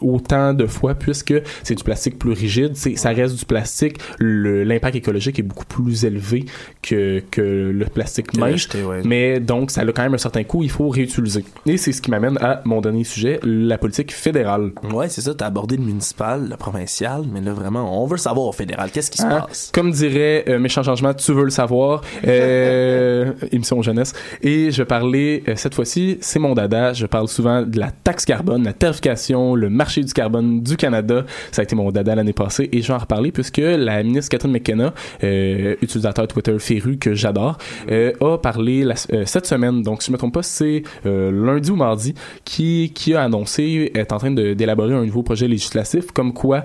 autant 0.01 0.53
de 0.53 0.67
fois 0.67 0.95
puisque 0.95 1.35
c'est 1.63 1.75
du 1.75 1.83
plastique 1.85 2.19
plus 2.19 2.33
rigide, 2.33 2.73
c'est 2.75 2.97
ça 2.97 3.11
reste 3.11 3.37
du 3.39 3.45
plastique, 3.45 3.97
le- 4.19 4.65
l'impact 4.65 4.97
écologique 4.97 5.39
est 5.39 5.43
beaucoup 5.43 5.65
plus 5.65 6.05
élevé 6.05 6.45
que, 6.83 7.23
que 7.31 7.41
le 7.41 7.85
plastique 7.87 8.27
Que 8.33 8.85
ouais. 8.85 9.03
Mais 9.05 9.41
donc 9.41 9.71
ça 9.71 9.81
a 9.83 9.85
quand 9.87 10.03
même 10.03 10.15
un 10.15 10.19
certain 10.19 10.45
coût, 10.45 10.63
il 10.63 10.71
faut 10.71 10.89
réutiliser. 10.89 11.45
Et 11.67 11.77
c'est 11.77 11.93
ce 11.93 12.03
qui 12.03 12.11
m'amène 12.11 12.37
à 12.39 12.61
mon 12.65 12.81
dernier 12.81 13.05
sujet, 13.05 13.41
la 13.43 13.79
politique 13.79 14.13
fédérale. 14.13 14.73
Ouais, 14.93 15.09
c'est 15.09 15.21
ça. 15.23 15.35
T'as 15.35 15.47
abordé 15.47 15.77
le 15.77 15.85
municipal, 15.85 16.49
le 16.49 16.57
provincial, 16.57 17.23
mais 17.33 17.41
là, 17.41 17.53
vraiment, 17.53 18.03
on 18.03 18.07
veut 18.07 18.17
savoir 18.17 18.47
au 18.47 18.53
fédéral. 18.53 18.91
Qu'est-ce 18.93 19.11
qui 19.11 19.19
se 19.19 19.27
Hein? 19.27 19.45
passe? 19.47 19.71
Comme 19.73 19.91
dirait 19.93 20.45
euh, 20.49 20.59
Méchant 20.59 20.83
Changement, 20.83 21.15
tu 21.15 21.33
veux 21.33 21.45
le 21.45 21.51
savoir. 21.51 22.03
Euh, 22.27 23.33
émission 23.53 23.81
jeunesse. 23.83 24.13
Et 24.43 24.71
je 24.71 24.79
vais 24.83 24.87
parler, 24.87 25.43
euh, 25.49 25.53
cette 25.57 25.75
fois-ci, 25.75 26.19
c'est 26.21 26.39
mon 26.39 26.55
dada. 26.55 26.93
Je 26.93 27.07
parle 27.07 27.29
souvent 27.29 27.63
de 27.63 27.79
la 27.79 27.91
taxe 27.91 28.25
carbone, 28.25 28.65
la 28.65 28.73
tarification, 28.73 29.55
le 29.55 29.69
marché 29.77 30.03
du 30.03 30.13
carbone 30.13 30.63
du 30.63 30.77
Canada. 30.77 31.25
Ça 31.53 31.63
a 31.63 31.65
été 31.65 31.77
mon 31.77 31.91
dada 31.93 32.15
l'année 32.15 32.33
passée. 32.33 32.69
Et 32.73 32.83
je 32.83 32.89
vais 32.89 32.95
en 32.95 32.99
reparler 32.99 33.31
puisque 33.31 33.59
la 33.59 34.03
ministre 34.03 34.31
Catherine 34.31 34.53
McKenna, 34.53 34.93
euh, 35.23 35.77
utilisateur 35.83 36.27
Twitter 36.27 36.59
féru 36.59 36.97
que 36.97 37.15
j'adore, 37.15 37.59
euh, 37.91 38.13
a 38.21 38.39
parlé 38.39 38.85
euh, 38.85 39.23
cette 39.27 39.47
semaine. 39.47 39.83
Donc, 39.83 40.03
si 40.03 40.09
je 40.09 40.13
me 40.13 40.19
trompe 40.19 40.35
pas, 40.35 40.43
c'est 40.43 40.83
lundi 41.05 41.71
ou 41.71 41.77
mardi 41.77 42.15
qui, 42.45 42.93
a 43.15 43.23
annoncé 43.23 43.93
être 43.95 44.13
en 44.13 44.19
train 44.19 44.31
d'élaborer 44.31 44.95
un 44.95 45.05
nouveau 45.05 45.23
projet 45.23 45.47
législatif 45.47 46.11
comme 46.13 46.33
quoi 46.33 46.65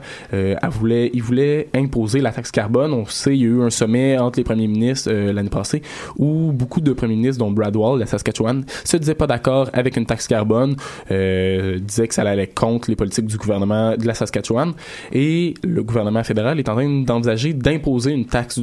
voulait, 0.70 1.12
il 1.14 1.22
voulait 1.22 1.70
imposer 1.76 2.22
la 2.22 2.32
taxe 2.32 2.52
carbone. 2.52 2.94
On 2.94 3.06
sait, 3.06 3.36
il 3.36 3.42
y 3.42 3.46
a 3.46 3.48
eu 3.48 3.62
un 3.62 3.70
sommet 3.70 4.18
entre 4.18 4.40
les 4.40 4.44
premiers 4.44 4.68
ministres 4.68 5.12
l'année 5.12 5.50
passée 5.50 5.82
où 6.18 6.52
beaucoup 6.52 6.82
de 6.82 6.94
premiers 6.94 7.16
ministres, 7.16 7.40
dont 7.40 7.52
Brad 7.52 7.76
Wall, 7.76 8.00
la 8.00 8.06
Saskatchewan, 8.06 8.64
se 8.84 8.98
disaient 8.98 9.16
pas 9.16 9.28
d'accord 9.28 9.70
avec 9.74 9.98
une 9.98 10.06
taxe 10.06 10.28
carbone, 10.28 10.76
disaient 11.10 12.08
que 12.08 12.14
ça 12.14 12.24
allait 12.24 12.48
contre 12.48 12.90
les 12.90 12.96
politiques 13.02 13.26
du 13.26 13.38
gouvernement 13.38 13.98
de 13.98 14.06
la 14.06 14.14
Saskatchewan. 14.14 14.74
Et 15.12 15.56
le 15.64 15.82
gouvernement 15.82 16.24
fédéral 16.24 16.60
est 16.60 16.70
en 16.70 16.76
train 16.76 17.02
d'envisager 17.02 17.54
d'imposer 17.54 18.12
une 18.12 18.28
taxe, 18.28 18.60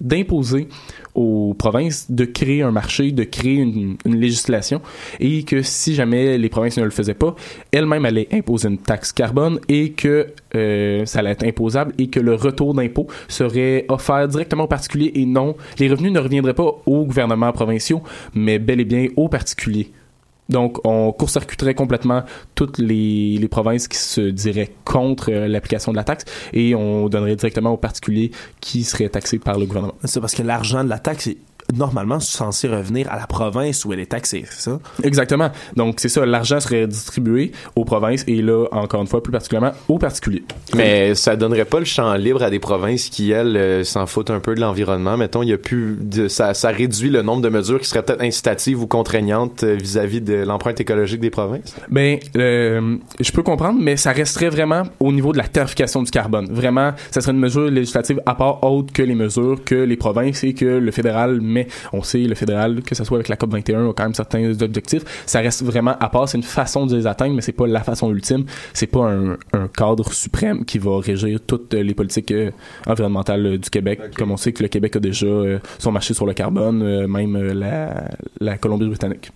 d'imposer 0.00 0.68
aux 1.16 1.54
provinces 1.58 2.08
de 2.08 2.24
créer 2.24 2.62
un 2.62 2.70
marché, 2.70 3.10
de 3.10 3.24
créer 3.24 3.56
une, 3.56 3.96
une 4.04 4.16
législation, 4.16 4.80
et 5.18 5.42
que 5.42 5.62
si 5.62 5.94
jamais 5.94 6.38
les 6.38 6.48
provinces 6.48 6.78
ne 6.78 6.84
le 6.84 6.90
faisaient 6.90 7.14
pas, 7.14 7.34
elles-mêmes 7.72 8.04
allaient 8.04 8.28
imposer 8.32 8.68
une 8.68 8.78
taxe 8.78 9.12
carbone 9.12 9.58
et 9.68 9.90
que 9.90 10.28
euh, 10.54 11.04
ça 11.04 11.18
allait 11.18 11.30
être 11.30 11.44
imposable 11.44 11.92
et 11.98 12.06
que 12.06 12.20
le 12.20 12.34
retour 12.34 12.74
d'impôt 12.74 13.08
serait 13.26 13.84
offert 13.88 14.28
directement 14.28 14.64
aux 14.64 14.68
particuliers 14.68 15.10
et 15.16 15.26
non, 15.26 15.56
les 15.80 15.88
revenus 15.88 16.12
ne 16.12 16.20
reviendraient 16.20 16.54
pas 16.54 16.70
aux 16.86 17.04
gouvernements 17.04 17.52
provinciaux, 17.52 18.02
mais 18.34 18.60
bel 18.60 18.80
et 18.80 18.84
bien 18.84 19.08
aux 19.16 19.28
particuliers. 19.28 19.90
Donc, 20.52 20.78
on 20.86 21.12
court-circuiterait 21.12 21.74
complètement 21.74 22.22
toutes 22.54 22.78
les, 22.78 23.48
provinces 23.50 23.88
qui 23.88 23.98
se 23.98 24.20
diraient 24.20 24.70
contre 24.84 25.30
euh, 25.30 25.48
l'application 25.48 25.92
de 25.92 25.96
la 25.96 26.04
taxe 26.04 26.24
et 26.52 26.74
on 26.74 27.08
donnerait 27.08 27.36
directement 27.36 27.70
aux 27.70 27.76
particuliers 27.76 28.30
qui 28.60 28.84
seraient 28.84 29.08
taxés 29.08 29.38
par 29.38 29.58
le 29.58 29.66
gouvernement. 29.66 29.94
C'est 30.04 30.20
parce 30.20 30.34
que 30.34 30.42
l'argent 30.42 30.84
de 30.84 30.88
la 30.88 30.98
taxe 30.98 31.26
est 31.26 31.38
normalement 31.72 32.20
censé 32.20 32.68
revenir 32.68 33.10
à 33.10 33.16
la 33.16 33.26
province 33.26 33.84
où 33.84 33.92
elle 33.92 34.00
est 34.00 34.06
taxée, 34.06 34.44
c'est 34.50 34.70
ça? 34.70 34.80
Exactement. 35.02 35.50
Donc, 35.76 35.96
c'est 35.98 36.08
ça, 36.08 36.24
l'argent 36.26 36.60
serait 36.60 36.86
distribué 36.86 37.52
aux 37.76 37.84
provinces 37.84 38.24
et 38.26 38.42
là, 38.42 38.66
encore 38.72 39.00
une 39.00 39.06
fois, 39.06 39.22
plus 39.22 39.32
particulièrement 39.32 39.72
aux 39.88 39.98
particuliers. 39.98 40.44
Mais 40.74 41.14
ça 41.14 41.36
donnerait 41.36 41.64
pas 41.64 41.78
le 41.78 41.84
champ 41.84 42.14
libre 42.14 42.42
à 42.42 42.50
des 42.50 42.58
provinces 42.58 43.08
qui, 43.08 43.30
elles, 43.30 43.56
euh, 43.56 43.84
s'en 43.84 44.06
foutent 44.06 44.30
un 44.30 44.40
peu 44.40 44.54
de 44.54 44.60
l'environnement. 44.60 45.16
Mettons, 45.16 45.42
il 45.42 45.48
y 45.48 45.52
a 45.52 45.58
plus 45.58 45.96
de, 46.00 46.28
ça, 46.28 46.54
ça 46.54 46.70
réduit 46.70 47.10
le 47.10 47.22
nombre 47.22 47.42
de 47.42 47.48
mesures 47.48 47.80
qui 47.80 47.88
seraient 47.88 48.02
peut-être 48.02 48.22
incitatives 48.22 48.82
ou 48.82 48.86
contraignantes 48.86 49.64
euh, 49.64 49.74
vis-à-vis 49.74 50.20
de 50.20 50.34
l'empreinte 50.34 50.80
écologique 50.80 51.20
des 51.20 51.30
provinces. 51.30 51.74
Ben, 51.90 52.18
euh, 52.36 52.96
je 53.20 53.32
peux 53.32 53.42
comprendre, 53.42 53.78
mais 53.80 53.96
ça 53.96 54.12
resterait 54.12 54.50
vraiment 54.50 54.82
au 55.00 55.12
niveau 55.12 55.32
de 55.32 55.38
la 55.38 55.48
tarification 55.48 56.02
du 56.02 56.10
carbone. 56.10 56.48
Vraiment, 56.50 56.92
ça 57.10 57.20
serait 57.20 57.32
une 57.32 57.38
mesure 57.38 57.70
législative 57.70 58.20
à 58.26 58.34
part 58.34 58.62
autre 58.64 58.92
que 58.92 59.02
les 59.02 59.14
mesures 59.14 59.62
que 59.64 59.74
les 59.74 59.96
provinces 59.96 60.44
et 60.44 60.54
que 60.54 60.64
le 60.64 60.90
fédéral 60.90 61.40
met. 61.40 61.61
On 61.92 62.02
sait, 62.02 62.20
le 62.20 62.34
fédéral, 62.34 62.82
que 62.82 62.94
ce 62.94 63.04
soit 63.04 63.16
avec 63.16 63.28
la 63.28 63.36
COP 63.36 63.52
21, 63.52 63.90
a 63.90 63.92
quand 63.92 64.04
même 64.04 64.14
certains 64.14 64.60
objectifs. 64.62 65.02
Ça 65.26 65.40
reste 65.40 65.62
vraiment 65.62 65.96
à 65.98 66.08
part. 66.08 66.28
C'est 66.28 66.38
une 66.38 66.42
façon 66.44 66.86
de 66.86 66.96
les 66.96 67.06
atteindre, 67.06 67.34
mais 67.34 67.42
c'est 67.42 67.52
pas 67.52 67.66
la 67.66 67.82
façon 67.82 68.10
ultime. 68.12 68.44
C'est 68.72 68.86
pas 68.86 69.10
un, 69.10 69.36
un 69.52 69.68
cadre 69.68 70.12
suprême 70.12 70.64
qui 70.64 70.78
va 70.78 70.98
régir 71.00 71.40
toutes 71.46 71.74
les 71.74 71.94
politiques 71.94 72.32
euh, 72.32 72.50
environnementales 72.86 73.46
euh, 73.46 73.58
du 73.58 73.70
Québec. 73.70 74.00
Comme 74.16 74.30
on 74.30 74.36
sait 74.36 74.52
que 74.52 74.62
le 74.62 74.68
Québec 74.68 74.96
a 74.96 75.00
déjà 75.00 75.26
euh, 75.26 75.58
son 75.78 75.92
marché 75.92 76.14
sur 76.14 76.26
le 76.26 76.34
carbone, 76.34 77.06
même 77.06 77.36
la, 77.52 78.08
la 78.40 78.58
Colombie-Britannique. 78.58 79.32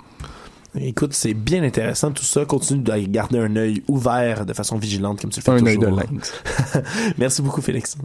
Écoute, 0.78 1.14
c'est 1.14 1.32
bien 1.34 1.62
intéressant 1.62 2.10
tout 2.12 2.24
ça. 2.24 2.44
Continue 2.44 2.82
de 2.82 2.92
garder 3.06 3.38
un 3.38 3.56
œil 3.56 3.82
ouvert 3.88 4.44
de 4.44 4.52
façon 4.52 4.76
vigilante 4.76 5.20
comme 5.20 5.30
tu 5.30 5.40
le 5.40 5.44
fais 5.44 5.50
Un 5.52 5.66
œil 5.66 5.78
toujours. 5.78 5.96
de 5.96 6.02
lynx. 6.12 6.42
Merci 7.18 7.40
beaucoup, 7.42 7.62
Félix. 7.62 7.96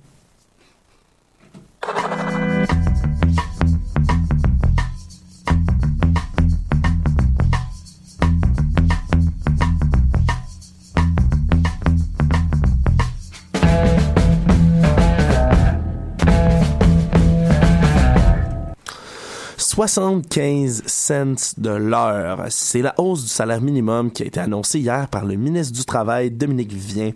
«75 19.88 20.84
cents 20.86 21.56
de 21.58 21.72
l'heure. 21.72 22.46
C'est 22.50 22.84
la 22.84 22.94
hausse 23.00 23.24
du 23.24 23.30
salaire 23.30 23.62
minimum 23.62 24.12
qui 24.12 24.22
a 24.22 24.28
été 24.28 24.40
annoncée 24.40 24.80
hier 24.80 25.08
par 25.08 25.26
le 25.26 25.34
ministre 25.34 25.74
du 25.74 25.84
Travail, 25.86 26.30
Dominique 26.30 26.72
Vien. 26.72 27.10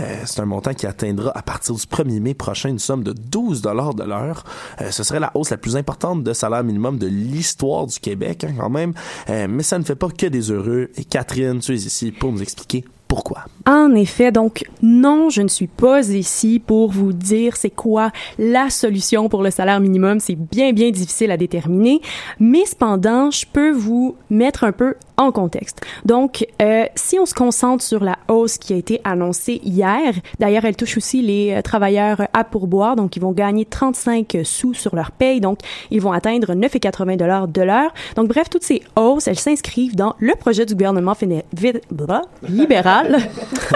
Euh, 0.00 0.22
c'est 0.24 0.40
un 0.40 0.46
montant 0.46 0.72
qui 0.72 0.86
atteindra 0.86 1.30
à 1.36 1.42
partir 1.42 1.74
du 1.74 1.82
1er 1.82 2.20
mai 2.20 2.32
prochain 2.32 2.70
une 2.70 2.78
somme 2.78 3.02
de 3.02 3.12
12 3.12 3.60
dollars 3.60 3.92
de 3.92 4.04
l'heure. 4.04 4.44
Euh, 4.80 4.90
ce 4.90 5.02
serait 5.02 5.20
la 5.20 5.30
hausse 5.34 5.50
la 5.50 5.58
plus 5.58 5.76
importante 5.76 6.24
de 6.24 6.32
salaire 6.32 6.64
minimum 6.64 6.96
de 6.96 7.06
l'histoire 7.06 7.86
du 7.86 7.98
Québec, 7.98 8.44
hein, 8.44 8.54
quand 8.58 8.70
même. 8.70 8.94
Euh, 9.28 9.46
mais 9.46 9.62
ça 9.62 9.78
ne 9.78 9.84
fait 9.84 9.94
pas 9.94 10.08
que 10.08 10.26
des 10.26 10.50
heureux. 10.50 10.88
Et 10.96 11.04
Catherine, 11.04 11.58
tu 11.58 11.72
es 11.72 11.76
ici 11.76 12.12
pour 12.12 12.32
nous 12.32 12.40
expliquer 12.40 12.86
pourquoi? 13.08 13.44
En 13.66 13.94
effet, 13.94 14.32
donc 14.32 14.64
non, 14.82 15.30
je 15.30 15.42
ne 15.42 15.48
suis 15.48 15.68
pas 15.68 16.08
ici 16.08 16.60
pour 16.64 16.90
vous 16.90 17.12
dire 17.12 17.56
c'est 17.56 17.70
quoi 17.70 18.10
la 18.38 18.68
solution 18.68 19.28
pour 19.28 19.42
le 19.42 19.50
salaire 19.50 19.80
minimum. 19.80 20.18
C'est 20.18 20.34
bien, 20.34 20.72
bien 20.72 20.90
difficile 20.90 21.30
à 21.30 21.36
déterminer. 21.36 22.00
Mais 22.40 22.64
cependant, 22.64 23.30
je 23.30 23.46
peux 23.52 23.70
vous 23.70 24.16
mettre 24.28 24.64
un 24.64 24.72
peu 24.72 24.94
en 25.16 25.32
contexte. 25.32 25.80
Donc, 26.04 26.46
euh, 26.62 26.84
si 26.94 27.18
on 27.18 27.26
se 27.26 27.34
concentre 27.34 27.82
sur 27.82 28.04
la 28.04 28.18
hausse 28.28 28.58
qui 28.58 28.72
a 28.72 28.76
été 28.76 29.00
annoncée 29.04 29.60
hier, 29.64 30.12
d'ailleurs, 30.38 30.64
elle 30.64 30.76
touche 30.76 30.96
aussi 30.96 31.22
les 31.22 31.52
euh, 31.52 31.62
travailleurs 31.62 32.22
à 32.32 32.44
pourboire, 32.44 32.96
donc 32.96 33.16
ils 33.16 33.20
vont 33.22 33.32
gagner 33.32 33.64
35 33.64 34.38
sous 34.44 34.74
sur 34.74 34.94
leur 34.94 35.10
paye, 35.12 35.40
donc 35.40 35.60
ils 35.90 36.00
vont 36.00 36.12
atteindre 36.12 36.54
9,80 36.54 37.16
dollars 37.16 37.48
de 37.48 37.62
l'heure. 37.62 37.92
Donc, 38.14 38.28
bref, 38.28 38.48
toutes 38.50 38.62
ces 38.64 38.82
hausses, 38.96 39.26
elles 39.28 39.38
s'inscrivent 39.38 39.96
dans 39.96 40.14
le 40.18 40.34
projet 40.34 40.66
du 40.66 40.74
gouvernement 40.74 41.12
féné- 41.14 41.44
blah, 41.90 42.22
libéral. 42.48 43.18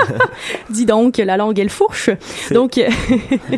Dis 0.71 0.87
donc, 0.87 1.17
la 1.19 1.37
langue, 1.37 1.59
elle 1.59 1.71
fourche. 1.71 2.11
Donc, 2.51 2.81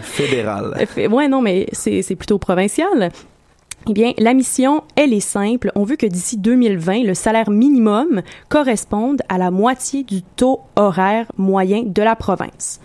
Fédéral. 0.03 0.87
fait- 0.87 1.07
ouais, 1.09 1.29
non, 1.29 1.41
mais 1.41 1.67
c'est 1.73 2.17
plutôt 2.17 2.39
provincial. 2.39 3.11
Eh 3.89 3.95
bien, 3.95 4.13
la 4.19 4.33
mission, 4.33 4.85
elle 4.95 5.13
est 5.13 5.21
simple. 5.21 5.73
On 5.75 5.83
veut 5.83 5.97
que 5.97 6.07
d'ici 6.07 6.37
2020, 6.39 7.03
le 7.03 7.15
salaire 7.15 7.51
minimum 7.51 8.23
corresponde 8.49 9.23
à 9.29 9.39
la 9.39 9.51
moitié 9.51 10.05
du 10.05 10.23
taux 10.23 10.61
horaire 10.77 11.27
moyen 11.37 11.83
de 11.85 12.03
la 12.03 12.15
province. 12.15 12.81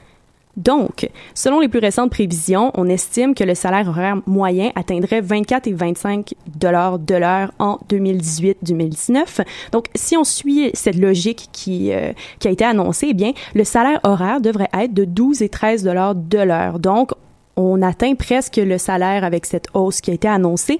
Donc, 0.57 1.07
selon 1.35 1.59
les 1.59 1.67
plus 1.67 1.79
récentes 1.79 2.09
prévisions, 2.09 2.71
on 2.73 2.89
estime 2.89 3.35
que 3.35 3.43
le 3.43 3.53
salaire 3.53 3.87
horaire 3.87 4.17
moyen 4.25 4.71
atteindrait 4.73 5.21
24 5.21 5.67
et 5.67 5.73
25 5.73 6.33
dollars 6.47 6.97
de 6.97 7.13
l'heure 7.13 7.51
en 7.59 7.77
2018-2019. 7.89 9.45
Donc, 9.71 9.85
si 9.93 10.17
on 10.17 10.23
suit 10.23 10.71
cette 10.73 10.97
logique 10.97 11.49
qui, 11.51 11.93
euh, 11.93 12.11
qui 12.39 12.47
a 12.47 12.51
été 12.51 12.65
annoncée, 12.65 13.09
eh 13.11 13.13
bien, 13.13 13.33
le 13.53 13.63
salaire 13.63 13.99
horaire 14.01 14.41
devrait 14.41 14.69
être 14.73 14.95
de 14.95 15.05
12 15.05 15.43
et 15.43 15.49
13 15.49 15.83
dollars 15.83 16.15
de 16.15 16.39
l'heure. 16.39 16.79
Donc, 16.79 17.11
on 17.57 17.81
atteint 17.81 18.15
presque 18.15 18.55
le 18.57 18.77
salaire 18.77 19.23
avec 19.25 19.45
cette 19.45 19.65
hausse 19.73 19.99
qui 19.99 20.11
a 20.11 20.13
été 20.13 20.27
annoncée. 20.29 20.79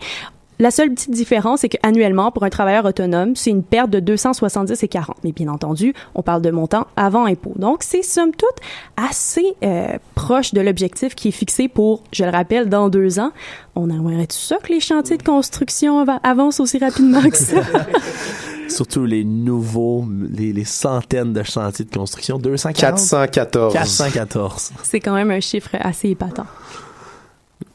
La 0.59 0.71
seule 0.71 0.89
petite 0.91 1.11
différence, 1.11 1.59
c'est 1.59 1.69
qu'annuellement, 1.69 2.31
pour 2.31 2.43
un 2.43 2.49
travailleur 2.49 2.83
autonome, 2.85 3.35
c'est 3.35 3.51
une 3.51 3.61
perte 3.61 3.91
de 3.91 3.99
270 3.99 4.81
et 4.81 4.87
40. 4.87 5.17
Mais 5.23 5.31
bien 5.31 5.49
entendu, 5.49 5.93
on 6.15 6.23
parle 6.23 6.41
de 6.41 6.49
montant 6.49 6.87
avant 6.95 7.25
impôt. 7.27 7.53
Donc, 7.57 7.83
c'est 7.83 8.01
somme 8.01 8.31
toute 8.31 8.57
assez 8.95 9.53
euh, 9.63 9.99
proche 10.15 10.55
de 10.55 10.61
l'objectif 10.61 11.13
qui 11.13 11.27
est 11.27 11.31
fixé 11.31 11.67
pour, 11.67 12.01
je 12.11 12.23
le 12.23 12.31
rappelle, 12.31 12.69
dans 12.69 12.89
deux 12.89 13.19
ans. 13.19 13.33
On 13.75 13.87
aimerait-tu 13.91 14.39
ça 14.39 14.57
que 14.57 14.73
les 14.73 14.79
chantiers 14.79 15.17
de 15.17 15.23
construction 15.23 15.99
av- 15.99 16.19
avancent 16.23 16.59
aussi 16.59 16.79
rapidement 16.79 17.21
que 17.29 17.37
ça? 17.37 17.57
Surtout 18.69 19.05
les 19.05 19.23
nouveaux, 19.23 20.05
les, 20.31 20.53
les 20.53 20.65
centaines 20.65 21.33
de 21.33 21.43
chantiers 21.43 21.85
de 21.85 21.93
construction. 21.95 22.37
240? 22.37 22.95
414. 22.99 23.73
414. 23.73 24.71
c'est 24.83 24.99
quand 24.99 25.13
même 25.15 25.31
un 25.31 25.39
chiffre 25.39 25.69
assez 25.79 26.09
épatant. 26.09 26.45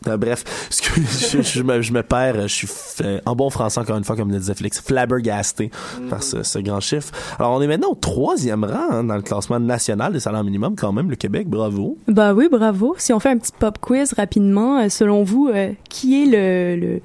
Euh, 0.09 0.17
bref, 0.17 0.43
je, 1.33 1.43
je 1.43 1.63
me, 1.63 1.81
je 1.81 1.93
me 1.93 2.03
perds. 2.03 2.43
Je 2.49 2.55
suis 2.55 2.67
f- 2.67 3.21
en 3.25 3.37
bon 3.37 3.51
français, 3.51 3.79
encore 3.81 3.97
une 3.97 4.03
fois, 4.05 4.17
comme 4.17 4.31
le 4.33 4.39
disait 4.39 4.55
Félix, 4.55 4.81
flabbergasté 4.81 5.71
par 6.11 6.23
ce, 6.25 6.43
ce 6.43 6.59
grand 6.59 6.81
chiffre. 6.81 7.13
Alors, 7.39 7.53
on 7.53 7.63
est 7.63 7.69
maintenant 7.69 7.91
au 7.91 7.95
troisième 7.95 8.65
rang 8.65 8.89
hein, 8.91 9.05
dans 9.05 9.15
le 9.15 9.23
classement 9.23 9.61
national 9.61 10.13
des 10.13 10.19
salaires 10.21 10.43
minimums, 10.43 10.75
quand 10.75 10.93
même, 10.93 11.09
le 11.09 11.15
Québec. 11.17 11.49
Bravo. 11.49 11.99
Bah 12.09 12.35
oui, 12.35 12.49
bravo. 12.51 12.97
Si 12.99 13.13
on 13.13 13.21
fait 13.21 13.29
un 13.31 13.39
petit 13.39 13.53
pop 13.57 13.79
quiz 13.81 14.13
rapidement, 14.15 14.79
euh, 14.81 14.89
selon 14.89 15.23
vous, 15.23 15.49
euh, 15.55 15.73
qui 15.89 16.23
est 16.25 16.27
le, 16.27 16.81
le, 16.85 17.01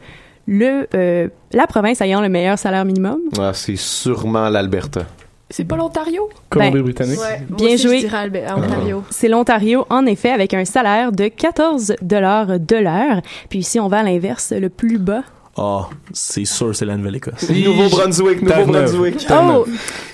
le 0.48 0.88
euh, 0.96 1.28
la 1.52 1.68
province 1.68 2.02
ayant 2.02 2.22
le 2.22 2.30
meilleur 2.30 2.58
salaire 2.58 2.86
minimum? 2.86 3.20
Ah, 3.38 3.52
c'est 3.54 3.76
sûrement 3.76 4.50
l'Alberta. 4.50 5.06
C'est 5.50 5.64
pas 5.64 5.78
l'Ontario? 5.78 6.30
Colombie-Britannique. 6.50 7.20
Ouais, 7.20 7.42
moi 7.50 7.58
Bien 7.58 7.78
joué. 7.78 8.06
Ontario. 8.06 9.04
C'est 9.10 9.30
l'Ontario, 9.30 9.86
en 9.90 10.06
effet, 10.06 10.32
avec 10.32 10.54
un 10.54 10.66
salaire 10.66 11.14
de 11.14 11.30
14 11.30 11.96
dollars 12.02 12.60
de 12.60 12.76
l'heure. 12.76 13.22
Puis 13.50 13.64
si 13.64 13.80
on 13.80 13.88
va 13.88 14.00
à 14.00 14.04
l'inverse, 14.04 14.52
le 14.52 14.68
plus 14.70 14.98
bas. 14.98 15.24
Ah, 15.58 15.90
c'est 16.12 16.46
sûr, 16.46 16.76
c'est 16.76 16.86
la 16.86 16.98
Nouvelle-Écosse. 16.98 17.50
Nouveau-Brunswick. 17.50 18.42
Nouveau-Brunswick. 18.42 19.26
Oh! 19.32 19.66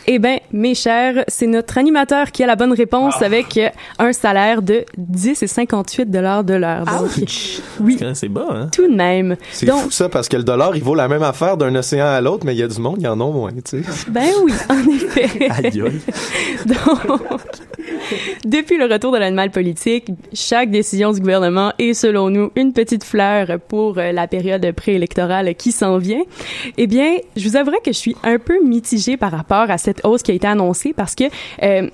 Eh 0.08 0.20
ben, 0.20 0.40
mes 0.54 0.76
chers, 0.76 1.24
c'est 1.28 1.48
notre 1.48 1.78
animateur 1.78 2.32
qui 2.32 2.44
a 2.44 2.48
la 2.48 2.56
bonne 2.56 2.74
réponse 2.74 3.22
avec 3.22 3.58
euh, 3.58 3.70
un 4.00 4.14
salaire 4.14 4.62
de 4.62 4.86
10 4.98 5.44
et 5.44 5.48
58 5.48 6.10
dollars 6.10 6.44
de 6.44 6.54
l'heure. 6.54 6.86
Donc, 6.86 7.10
oui, 7.82 7.98
C'est 8.14 8.30
bas, 8.30 8.48
hein? 8.52 8.70
tout 8.72 8.88
de 8.88 8.96
même. 8.96 9.36
C'est 9.52 9.66
Donc- 9.66 9.82
fou 9.82 9.92
ça, 9.92 10.10
parce 10.10 10.30
que 10.30 10.38
le 10.38 10.44
dollar, 10.44 10.76
il 10.76 10.84
vaut 10.84 10.96
la 10.96 11.08
même 11.08 11.24
affaire 11.24 11.58
d'un 11.58 11.74
océan 11.76 12.06
à 12.06 12.22
l'autre, 12.22 12.46
mais 12.46 12.54
il 12.56 12.60
y 12.60 12.64
a 12.64 12.68
du 12.68 12.80
monde, 12.80 12.98
il 13.00 13.04
y 13.04 13.08
en 13.08 13.14
a 13.14 13.16
moins, 13.16 13.52
tu 13.52 13.82
sais. 13.82 13.82
Ben 14.08 14.30
oui, 14.44 14.54
en 14.70 14.90
effet. 14.96 15.50
Aïe. 15.50 15.84
Donc, 16.66 17.20
depuis 18.46 18.78
le 18.78 18.86
retour 18.86 19.12
de 19.12 19.18
l'animal 19.18 19.50
politique, 19.52 20.08
chaque 20.34 20.70
décision 20.72 21.12
du 21.12 21.20
gouvernement 21.20 21.74
est, 21.80 21.94
selon 21.94 22.30
nous, 22.30 22.52
une 22.56 22.74
petite 22.74 23.04
fleur 23.04 23.48
pour 23.68 23.98
euh, 23.98 24.12
la 24.12 24.28
période 24.28 24.70
préélectorale 24.74 25.56
qui 25.56 25.72
s'en 25.72 25.98
vient. 25.98 26.22
Eh 26.78 26.88
bien, 26.88 27.16
je 27.36 27.48
vous 27.48 27.56
avouerai 27.56 27.78
que 27.84 27.92
je 27.92 27.98
suis 27.98 28.16
un 28.24 28.38
peu 28.40 28.64
mitigée 28.64 29.18
par 29.18 29.32
rapport 29.32 29.70
à 29.70 29.78
cette 29.78 30.06
hausse 30.06 30.22
qui 30.24 30.32
a 30.32 30.34
été 30.36 30.43
annoncée 30.48 30.94
parce 30.94 31.16
que 31.16 31.26
euh, 31.64 31.90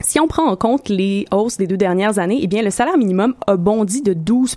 si 0.00 0.20
on 0.20 0.26
prend 0.26 0.46
en 0.46 0.56
compte 0.56 0.88
les 0.88 1.26
hausses 1.32 1.56
des 1.56 1.66
deux 1.66 1.76
dernières 1.76 2.18
années, 2.18 2.38
eh 2.42 2.46
bien, 2.46 2.62
le 2.62 2.70
salaire 2.70 2.98
minimum 2.98 3.34
a 3.46 3.56
bondi 3.56 4.02
de 4.02 4.12
12 4.12 4.56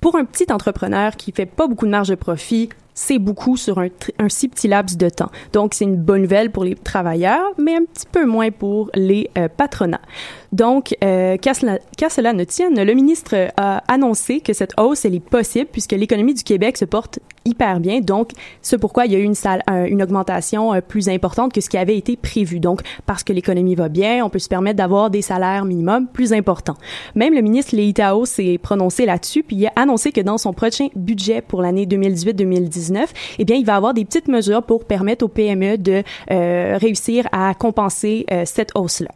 Pour 0.00 0.16
un 0.16 0.24
petit 0.24 0.50
entrepreneur 0.52 1.16
qui 1.16 1.32
fait 1.32 1.46
pas 1.46 1.66
beaucoup 1.66 1.86
de 1.86 1.90
marge 1.90 2.08
de 2.08 2.14
profit, 2.14 2.70
c'est 2.94 3.18
beaucoup 3.18 3.58
sur 3.58 3.78
un, 3.78 3.88
si 4.28 4.48
petit 4.48 4.68
laps 4.68 4.96
de 4.96 5.10
temps. 5.10 5.30
Donc, 5.52 5.74
c'est 5.74 5.84
une 5.84 5.96
bonne 5.96 6.22
nouvelle 6.22 6.50
pour 6.50 6.64
les 6.64 6.74
travailleurs, 6.74 7.52
mais 7.58 7.76
un 7.76 7.84
petit 7.84 8.06
peu 8.10 8.24
moins 8.24 8.50
pour 8.50 8.90
les 8.94 9.28
euh, 9.36 9.48
patronats. 9.54 10.00
Donc, 10.52 10.96
euh, 11.04 11.36
qu'à 11.36 11.52
cela, 11.52 11.78
cela 12.08 12.32
ne 12.32 12.44
tienne, 12.44 12.82
le 12.82 12.94
ministre 12.94 13.50
a 13.58 13.82
annoncé 13.92 14.40
que 14.40 14.54
cette 14.54 14.72
hausse, 14.80 15.04
elle 15.04 15.14
est 15.14 15.20
possible 15.20 15.68
puisque 15.70 15.92
l'économie 15.92 16.32
du 16.32 16.42
Québec 16.42 16.78
se 16.78 16.86
porte 16.86 17.18
hyper 17.46 17.80
bien. 17.80 18.00
Donc, 18.00 18.30
c'est 18.60 18.76
pourquoi 18.78 19.06
il 19.06 19.12
y 19.12 19.16
a 19.16 19.18
eu 19.18 19.22
une, 19.22 19.34
salle, 19.34 19.62
un- 19.66 19.84
une 19.86 20.02
augmentation 20.02 20.74
euh, 20.74 20.80
plus 20.80 21.08
importante 21.08 21.52
que 21.52 21.60
ce 21.60 21.70
qui 21.70 21.78
avait 21.78 21.96
été 21.96 22.16
prévu. 22.16 22.60
Donc, 22.60 22.80
parce 23.06 23.24
que 23.24 23.32
l'économie 23.32 23.74
va 23.74 23.88
bien, 23.88 24.24
on 24.24 24.28
peut 24.30 24.38
se 24.38 24.48
permettre 24.48 24.76
d'avoir 24.76 25.10
des 25.10 25.22
salaires 25.22 25.64
minimums 25.64 26.06
plus 26.12 26.32
importants. 26.32 26.76
Même 27.14 27.32
le 27.34 27.40
ministre 27.40 27.74
Leitao 27.76 28.24
s'est 28.24 28.58
prononcé 28.62 29.06
là-dessus, 29.06 29.42
puis 29.42 29.56
il 29.56 29.66
a 29.66 29.72
annoncé 29.76 30.12
que 30.12 30.20
dans 30.20 30.38
son 30.38 30.52
prochain 30.52 30.88
budget 30.96 31.40
pour 31.40 31.62
l'année 31.62 31.86
2018-2019, 31.86 33.06
eh 33.38 33.44
bien, 33.44 33.56
il 33.56 33.64
va 33.64 33.76
avoir 33.76 33.94
des 33.94 34.04
petites 34.04 34.28
mesures 34.28 34.62
pour 34.62 34.84
permettre 34.84 35.24
aux 35.24 35.28
PME 35.28 35.78
de 35.78 36.02
euh, 36.30 36.76
réussir 36.80 37.26
à 37.32 37.54
compenser 37.54 38.26
euh, 38.30 38.42
cette 38.44 38.72
hausse-là. 38.74 39.10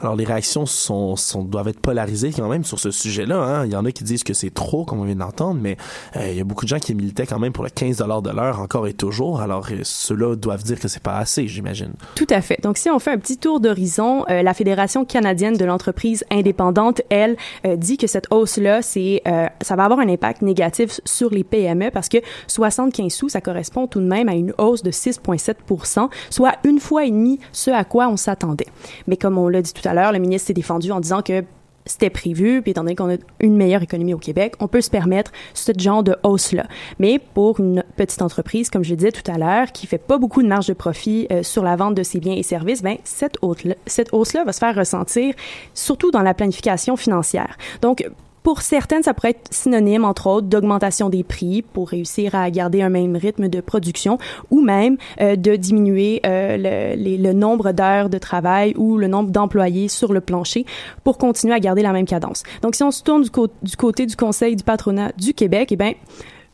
Alors, 0.00 0.16
les 0.16 0.24
réactions 0.24 0.66
sont, 0.66 1.16
doivent 1.44 1.68
être 1.68 1.80
polarisées 1.80 2.32
quand 2.32 2.48
même 2.48 2.64
sur 2.64 2.78
ce 2.78 2.90
sujet-là. 2.90 3.36
Hein. 3.36 3.66
Il 3.66 3.72
y 3.72 3.76
en 3.76 3.84
a 3.84 3.92
qui 3.92 4.04
disent 4.04 4.24
que 4.24 4.34
c'est 4.34 4.52
trop, 4.52 4.84
comme 4.84 5.00
on 5.00 5.04
vient 5.04 5.16
d'entendre, 5.16 5.60
mais 5.60 5.76
euh, 6.16 6.30
il 6.30 6.36
y 6.36 6.40
a 6.40 6.44
beaucoup 6.44 6.64
de 6.64 6.68
gens 6.68 6.78
qui 6.78 6.94
militaient 6.94 7.26
quand 7.26 7.38
même 7.38 7.52
pour 7.52 7.64
le 7.64 7.70
15 7.70 7.98
de 7.98 8.30
l'heure 8.30 8.60
encore 8.60 8.86
et 8.86 8.94
toujours. 8.94 9.40
Alors, 9.40 9.66
euh, 9.70 9.80
ceux-là 9.82 10.36
doivent 10.36 10.62
dire 10.62 10.78
que 10.78 10.88
c'est 10.88 11.02
pas 11.02 11.16
assez, 11.16 11.48
j'imagine. 11.48 11.92
Tout 12.14 12.26
à 12.30 12.40
fait. 12.40 12.60
Donc, 12.62 12.78
si 12.78 12.90
on 12.90 12.98
fait 12.98 13.12
un 13.12 13.18
petit 13.18 13.38
tour 13.38 13.60
d'horizon, 13.60 14.24
euh, 14.28 14.42
la 14.42 14.54
Fédération 14.54 15.04
canadienne 15.04 15.56
de 15.56 15.64
l'entreprise 15.64 16.24
indépendante, 16.30 17.02
elle, 17.10 17.36
dit 17.76 17.96
que 17.96 18.06
cette 18.06 18.26
hausse-là, 18.30 18.82
c'est, 18.82 19.22
ça 19.60 19.76
va 19.76 19.84
avoir 19.84 20.00
un 20.00 20.08
impact 20.08 20.42
négatif 20.42 21.00
sur 21.04 21.30
les 21.30 21.44
PME 21.44 21.90
parce 21.90 22.08
que 22.08 22.18
75 22.46 23.12
sous, 23.12 23.28
ça 23.28 23.40
correspond 23.40 23.86
tout 23.86 24.00
de 24.00 24.06
même 24.06 24.28
à 24.28 24.34
une 24.34 24.52
hausse 24.58 24.82
de 24.82 24.90
6,7% 24.90 26.08
soit 26.30 26.54
une 26.64 26.80
fois 26.80 27.04
et 27.04 27.10
demie 27.10 27.38
ce 27.52 27.70
à 27.70 27.84
quoi 27.84 28.08
on 28.08 28.16
s'attendait. 28.16 28.66
Mais 29.06 29.16
comme 29.16 29.38
on 29.38 29.48
dit 29.60 29.72
tout 29.72 29.86
à 29.88 29.94
l'heure, 29.94 30.12
le 30.12 30.18
ministre 30.18 30.48
s'est 30.48 30.54
défendu 30.54 30.92
en 30.92 31.00
disant 31.00 31.22
que 31.22 31.44
c'était 31.86 32.10
prévu, 32.10 32.60
puis 32.62 32.72
étant 32.72 32.82
donné 32.82 32.96
qu'on 32.96 33.14
a 33.14 33.16
une 33.40 33.56
meilleure 33.56 33.82
économie 33.82 34.12
au 34.12 34.18
Québec, 34.18 34.54
on 34.60 34.68
peut 34.68 34.80
se 34.80 34.90
permettre 34.90 35.30
ce 35.54 35.72
genre 35.78 36.02
de 36.02 36.16
hausse-là. 36.24 36.66
Mais 36.98 37.18
pour 37.18 37.60
une 37.60 37.84
petite 37.96 38.22
entreprise, 38.22 38.70
comme 38.70 38.82
je 38.82 38.90
le 38.90 38.96
disais 38.96 39.12
tout 39.12 39.30
à 39.30 39.38
l'heure, 39.38 39.72
qui 39.72 39.86
fait 39.86 39.98
pas 39.98 40.18
beaucoup 40.18 40.42
de 40.42 40.48
marge 40.48 40.66
de 40.66 40.74
profit 40.74 41.28
euh, 41.30 41.42
sur 41.42 41.62
la 41.62 41.76
vente 41.76 41.94
de 41.94 42.02
ses 42.02 42.18
biens 42.18 42.34
et 42.34 42.42
services, 42.42 42.82
ben 42.82 42.96
cette 43.04 43.38
hausse-là, 43.40 43.76
cette 43.86 44.12
hausse-là 44.12 44.44
va 44.44 44.52
se 44.52 44.58
faire 44.58 44.74
ressentir 44.74 45.34
surtout 45.74 46.10
dans 46.10 46.22
la 46.22 46.34
planification 46.34 46.96
financière. 46.96 47.56
Donc 47.82 48.04
pour 48.46 48.62
certaines, 48.62 49.02
ça 49.02 49.12
pourrait 49.12 49.30
être 49.30 49.48
synonyme, 49.50 50.04
entre 50.04 50.28
autres, 50.28 50.46
d'augmentation 50.46 51.08
des 51.08 51.24
prix 51.24 51.62
pour 51.62 51.88
réussir 51.88 52.36
à 52.36 52.48
garder 52.48 52.80
un 52.80 52.90
même 52.90 53.16
rythme 53.16 53.48
de 53.48 53.60
production 53.60 54.18
ou 54.52 54.60
même 54.60 54.98
euh, 55.20 55.34
de 55.34 55.56
diminuer 55.56 56.20
euh, 56.24 56.94
le, 56.96 57.32
nombre 57.32 57.72
d'heures 57.72 58.08
de 58.08 58.18
travail 58.18 58.72
ou 58.76 58.98
le 58.98 59.08
nombre 59.08 59.32
d'employés 59.32 59.88
sur 59.88 60.12
le 60.12 60.20
plancher 60.20 60.64
pour 61.02 61.18
continuer 61.18 61.54
à 61.54 61.58
garder 61.58 61.82
la 61.82 61.90
même 61.90 62.06
cadence. 62.06 62.44
Donc, 62.62 62.76
si 62.76 62.84
on 62.84 62.92
se 62.92 63.02
tourne 63.02 63.24
du 63.24 63.76
côté 63.76 64.06
du 64.06 64.14
Conseil 64.14 64.54
du 64.54 64.62
patronat 64.62 65.10
du 65.18 65.34
Québec, 65.34 65.72
eh 65.72 65.76
bien, 65.76 65.94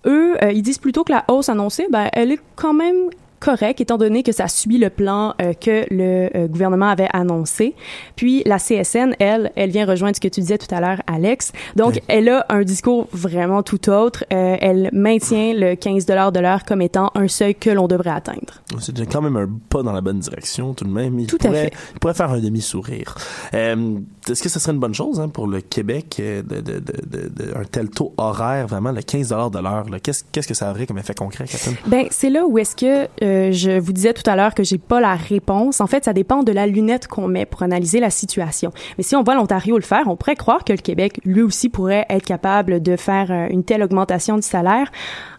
eux, 0.07 0.43
euh, 0.43 0.51
ils 0.51 0.63
disent 0.63 0.79
plutôt 0.79 1.05
que 1.05 1.13
la 1.13 1.27
hausse 1.29 1.51
annoncée, 1.51 1.89
ben, 1.91 2.09
elle 2.15 2.33
est 2.33 2.41
quand 2.57 2.73
même 2.73 3.11
correcte, 3.43 3.81
étant 3.81 3.99
donné 3.99 4.23
que 4.23 4.33
ça 4.33 4.47
suit 4.47 4.79
le 4.79 4.89
plan 4.89 5.35
euh, 5.43 5.53
que 5.53 5.85
le 5.91 6.31
euh, 6.37 6.47
gouvernement 6.47 6.89
avait 6.89 7.09
annoncé. 7.13 7.75
Puis 8.17 8.43
la 8.47 8.59
CSN, 8.59 9.15
elle, 9.19 9.51
elle 9.57 9.71
vient 9.71 9.85
rejoindre 9.85 10.15
ce 10.15 10.21
que 10.21 10.29
tu 10.29 10.41
disais 10.41 10.59
tout 10.59 10.73
à 10.73 10.81
l'heure, 10.81 11.03
Alex. 11.07 11.53
Donc, 11.77 12.01
elle 12.09 12.29
a 12.29 12.47
un 12.49 12.63
discours 12.63 13.09
vraiment 13.13 13.63
tout 13.63 13.91
autre. 13.91 14.25
Euh, 14.33 14.57
elle 14.61 14.91
maintient 14.93 15.55
le 15.55 15.75
15 15.75 16.07
de 16.07 16.41
l'heure 16.41 16.65
comme 16.65 16.83
étant 16.83 17.11
un 17.15 17.27
seuil 17.29 17.55
que 17.55 17.71
l'on 17.71 17.89
devrait 17.89 18.11
atteindre. 18.11 18.63
C'est 18.79 18.93
déjà 18.93 19.07
quand 19.07 19.23
même 19.23 19.37
un 19.37 19.49
pas 19.69 19.83
dans 19.83 19.93
la 19.93 20.01
bonne 20.01 20.21
direction, 20.21 20.75
tout 20.75 20.85
de 20.85 20.91
même. 20.91 21.19
Il 21.19 21.27
Tout 21.27 21.37
à 21.43 21.47
pourrait, 21.47 21.65
fait. 21.65 21.75
Il 21.95 21.99
pourrait 21.99 22.15
faire 22.15 22.31
un 22.31 22.41
demi-sourire. 22.41 23.17
Euh, 23.55 23.99
Est-ce 24.29 24.43
que 24.43 24.49
ce 24.49 24.61
serait 24.61 24.73
une 24.73 24.79
bonne 24.79 24.95
chose 24.95 25.21
hein, 25.21 25.29
pour 25.29 25.47
le 25.49 25.61
Québec 25.61 26.19
euh, 26.21 26.43
de, 26.43 27.57
un 27.57 27.65
tel 27.65 27.91
taux 27.91 28.15
horaire, 28.17 28.69
vraiment, 28.69 28.93
le 28.93 29.03
15 29.03 29.29
de 29.29 29.59
l'heure? 29.59 29.87
qu'est-ce 30.01 30.47
que 30.47 30.55
ça 30.55 30.71
aurait 30.71 30.87
comme 30.87 30.99
effet 30.99 31.15
concret, 31.15 31.47
Catherine? 31.47 31.77
Ben, 31.87 32.07
c'est 32.11 32.31
là 32.31 32.47
où 32.47 32.57
est-ce 32.59 32.77
que 32.77 33.09
euh, 33.23 33.53
je 33.53 33.79
vous 33.79 33.93
disais 33.93 34.13
tout 34.15 34.29
à 34.31 34.37
l'heure 34.37 34.55
que 34.55 34.63
j'ai 34.63 34.79
pas 34.79 35.01
la 35.01 35.15
réponse. 35.15 35.81
En 35.81 35.87
fait, 35.87 36.05
ça 36.05 36.13
dépend 36.13 36.43
de 36.45 36.53
la 36.53 36.67
lunette 36.67 37.09
qu'on 37.09 37.27
met 37.27 37.47
pour 37.47 37.63
analyser 37.63 37.99
la 37.99 38.11
situation. 38.11 38.73
Mais 38.97 39.05
si 39.05 39.17
on 39.17 39.25
voit 39.25 39.35
l'Ontario 39.35 39.77
le 39.77 39.83
faire, 39.83 40.05
on 40.07 40.17
pourrait 40.17 40.37
croire 40.37 40.65
que 40.65 40.73
le 40.73 40.79
Québec, 40.79 41.21
lui 41.25 41.43
aussi, 41.43 41.69
pourrait 41.69 42.07
être 42.09 42.25
capable 42.25 42.81
de 42.81 42.97
faire 42.97 43.31
euh, 43.31 43.49
une 43.51 43.65
telle 43.65 43.83
augmentation 43.83 44.37
du 44.37 44.43
salaire. 44.43 44.91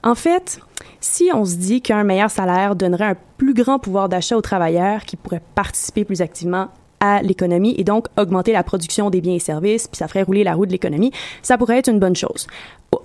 En 0.04 0.16
fait, 0.16 0.60
si 1.00 1.30
on 1.34 1.46
se 1.46 1.56
dit 1.56 1.82
qu'un 1.82 2.04
meilleur 2.04 2.30
salaire 2.30 2.76
donnerait 2.76 3.06
un 3.06 3.18
plus 3.38 3.54
grand 3.54 3.80
pouvoir 3.80 4.10
d'achat 4.10 4.36
aux 4.38 4.42
travailleurs 4.42 5.06
qui 5.06 5.16
pourraient 5.16 5.42
participer 5.56 6.04
plus 6.04 6.22
activement 6.22 6.70
à 7.04 7.22
l'économie 7.22 7.76
et 7.78 7.84
donc 7.84 8.08
augmenter 8.18 8.54
la 8.54 8.64
production 8.64 9.10
des 9.10 9.20
biens 9.20 9.34
et 9.34 9.40
services, 9.40 9.90
puis 9.90 9.98
ça 9.98 10.08
ferait 10.08 10.24
rouler 10.24 10.46
la 10.46 10.54
roue 10.54 10.66
de 10.66 10.72
l'économie, 10.72 11.12
ça 11.42 11.58
pourrait 11.58 11.80
être 11.80 11.90
une 11.90 12.00
bonne 12.00 12.16
chose. 12.16 12.48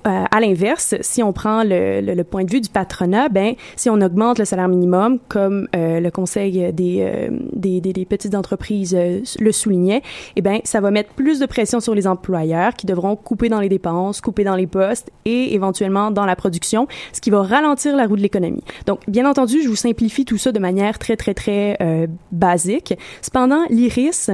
Euh, 0.07 0.25
à 0.31 0.41
l'inverse, 0.41 0.95
si 1.01 1.23
on 1.23 1.33
prend 1.33 1.63
le, 1.65 2.23
point 2.23 2.45
de 2.45 2.51
vue 2.51 2.61
du 2.61 2.69
patronat, 2.69 3.29
ben 3.29 3.55
si 3.77 3.91
on 3.91 4.01
augmente 4.01 4.39
le 4.39 4.45
salaire 4.45 4.69
minimum, 4.69 5.19
comme 5.29 5.69
euh, 5.75 6.01
le 6.01 6.11
Conseil 6.11 6.73
des, 6.73 6.99
euh, 7.01 7.29
des, 7.53 7.81
des, 7.81 8.05
petites 8.05 8.35
entreprises 8.35 8.97
le 8.97 9.53
soulignait, 9.53 10.03
eh 10.37 10.43
ben 10.43 10.61
ça 10.65 10.81
va 10.81 10.91
mettre 10.91 11.11
plus 11.15 11.41
de 11.41 11.47
pression 11.47 11.81
sur 11.81 11.95
les 11.95 12.07
employeurs 12.07 12.75
qui 12.75 12.87
devront 12.87 13.17
couper 13.17 13.49
dans 13.49 13.61
les 13.61 13.69
dépenses, 13.69 14.21
couper 14.21 14.45
dans 14.45 14.57
les 14.57 14.67
postes 14.67 15.11
et 15.25 15.55
éventuellement 15.55 16.11
dans 16.11 16.27
la 16.27 16.37
production, 16.37 16.87
ce 17.13 17.21
qui 17.21 17.31
va 17.31 17.43
ralentir 17.43 17.97
la 17.97 18.07
roue 18.07 18.17
de 18.17 18.23
l'économie. 18.23 18.65
Donc, 18.87 19.01
bien 19.09 19.29
entendu, 19.29 19.63
je 19.63 19.69
vous 19.69 19.77
simplifie 19.77 20.25
tout 20.25 20.39
ça 20.39 20.53
de 20.53 20.59
manière 20.59 20.99
très 20.99 21.17
très 21.17 21.35
très 21.35 21.79
basique. 22.33 22.95
Cependant, 23.23 23.63
l'IRIS 23.71 24.31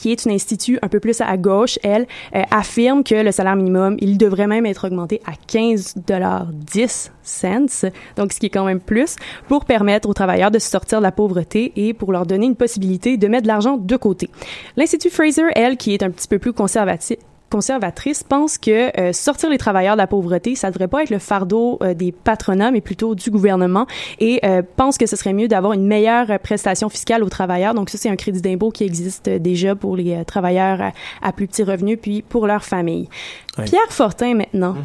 qui 0.00 0.12
est 0.12 0.26
un 0.26 0.30
institut 0.30 0.78
un 0.82 0.88
peu 0.88 1.00
plus 1.00 1.20
à 1.20 1.36
gauche, 1.36 1.78
elle, 1.82 2.06
euh, 2.34 2.42
affirme 2.50 3.04
que 3.04 3.14
le 3.14 3.32
salaire 3.32 3.56
minimum, 3.56 3.96
il 4.00 4.18
devrait 4.18 4.46
même 4.46 4.66
être 4.66 4.86
augmenté 4.86 5.20
à 5.26 5.32
15 5.46 5.94
dollars 6.06 6.46
10 6.52 7.12
cents, 7.22 7.88
donc 8.16 8.32
ce 8.32 8.40
qui 8.40 8.46
est 8.46 8.50
quand 8.50 8.64
même 8.64 8.80
plus, 8.80 9.16
pour 9.48 9.64
permettre 9.64 10.08
aux 10.08 10.14
travailleurs 10.14 10.50
de 10.50 10.58
se 10.58 10.70
sortir 10.70 10.98
de 10.98 11.02
la 11.02 11.12
pauvreté 11.12 11.72
et 11.76 11.94
pour 11.94 12.12
leur 12.12 12.26
donner 12.26 12.46
une 12.46 12.56
possibilité 12.56 13.16
de 13.16 13.28
mettre 13.28 13.42
de 13.42 13.48
l'argent 13.48 13.76
de 13.76 13.96
côté. 13.96 14.30
L'Institut 14.76 15.10
Fraser, 15.10 15.46
elle, 15.54 15.76
qui 15.76 15.94
est 15.94 16.02
un 16.02 16.10
petit 16.10 16.28
peu 16.28 16.38
plus 16.38 16.52
conservatif, 16.52 17.18
conservatrice 17.50 18.22
pense 18.22 18.58
que 18.58 18.98
euh, 19.00 19.12
sortir 19.12 19.50
les 19.50 19.58
travailleurs 19.58 19.94
de 19.94 20.00
la 20.00 20.06
pauvreté, 20.06 20.54
ça 20.54 20.70
devrait 20.70 20.88
pas 20.88 21.02
être 21.02 21.10
le 21.10 21.18
fardeau 21.18 21.78
euh, 21.82 21.94
des 21.94 22.12
patronats, 22.12 22.70
mais 22.70 22.80
plutôt 22.80 23.14
du 23.14 23.30
gouvernement, 23.30 23.86
et 24.18 24.40
euh, 24.44 24.62
pense 24.76 24.98
que 24.98 25.06
ce 25.06 25.16
serait 25.16 25.32
mieux 25.32 25.48
d'avoir 25.48 25.72
une 25.72 25.86
meilleure 25.86 26.30
euh, 26.30 26.38
prestation 26.38 26.88
fiscale 26.88 27.22
aux 27.22 27.28
travailleurs. 27.28 27.74
Donc 27.74 27.90
ça, 27.90 27.98
c'est 27.98 28.08
un 28.08 28.16
crédit 28.16 28.40
d'impôt 28.40 28.70
qui 28.70 28.84
existe 28.84 29.28
déjà 29.28 29.74
pour 29.74 29.96
les 29.96 30.24
travailleurs 30.24 30.80
à, 30.80 30.92
à 31.22 31.32
plus 31.32 31.46
petits 31.46 31.62
revenus, 31.62 31.98
puis 32.00 32.22
pour 32.22 32.46
leur 32.46 32.64
famille. 32.64 33.08
Ouais. 33.58 33.64
Pierre 33.64 33.90
Fortin, 33.90 34.34
maintenant. 34.34 34.76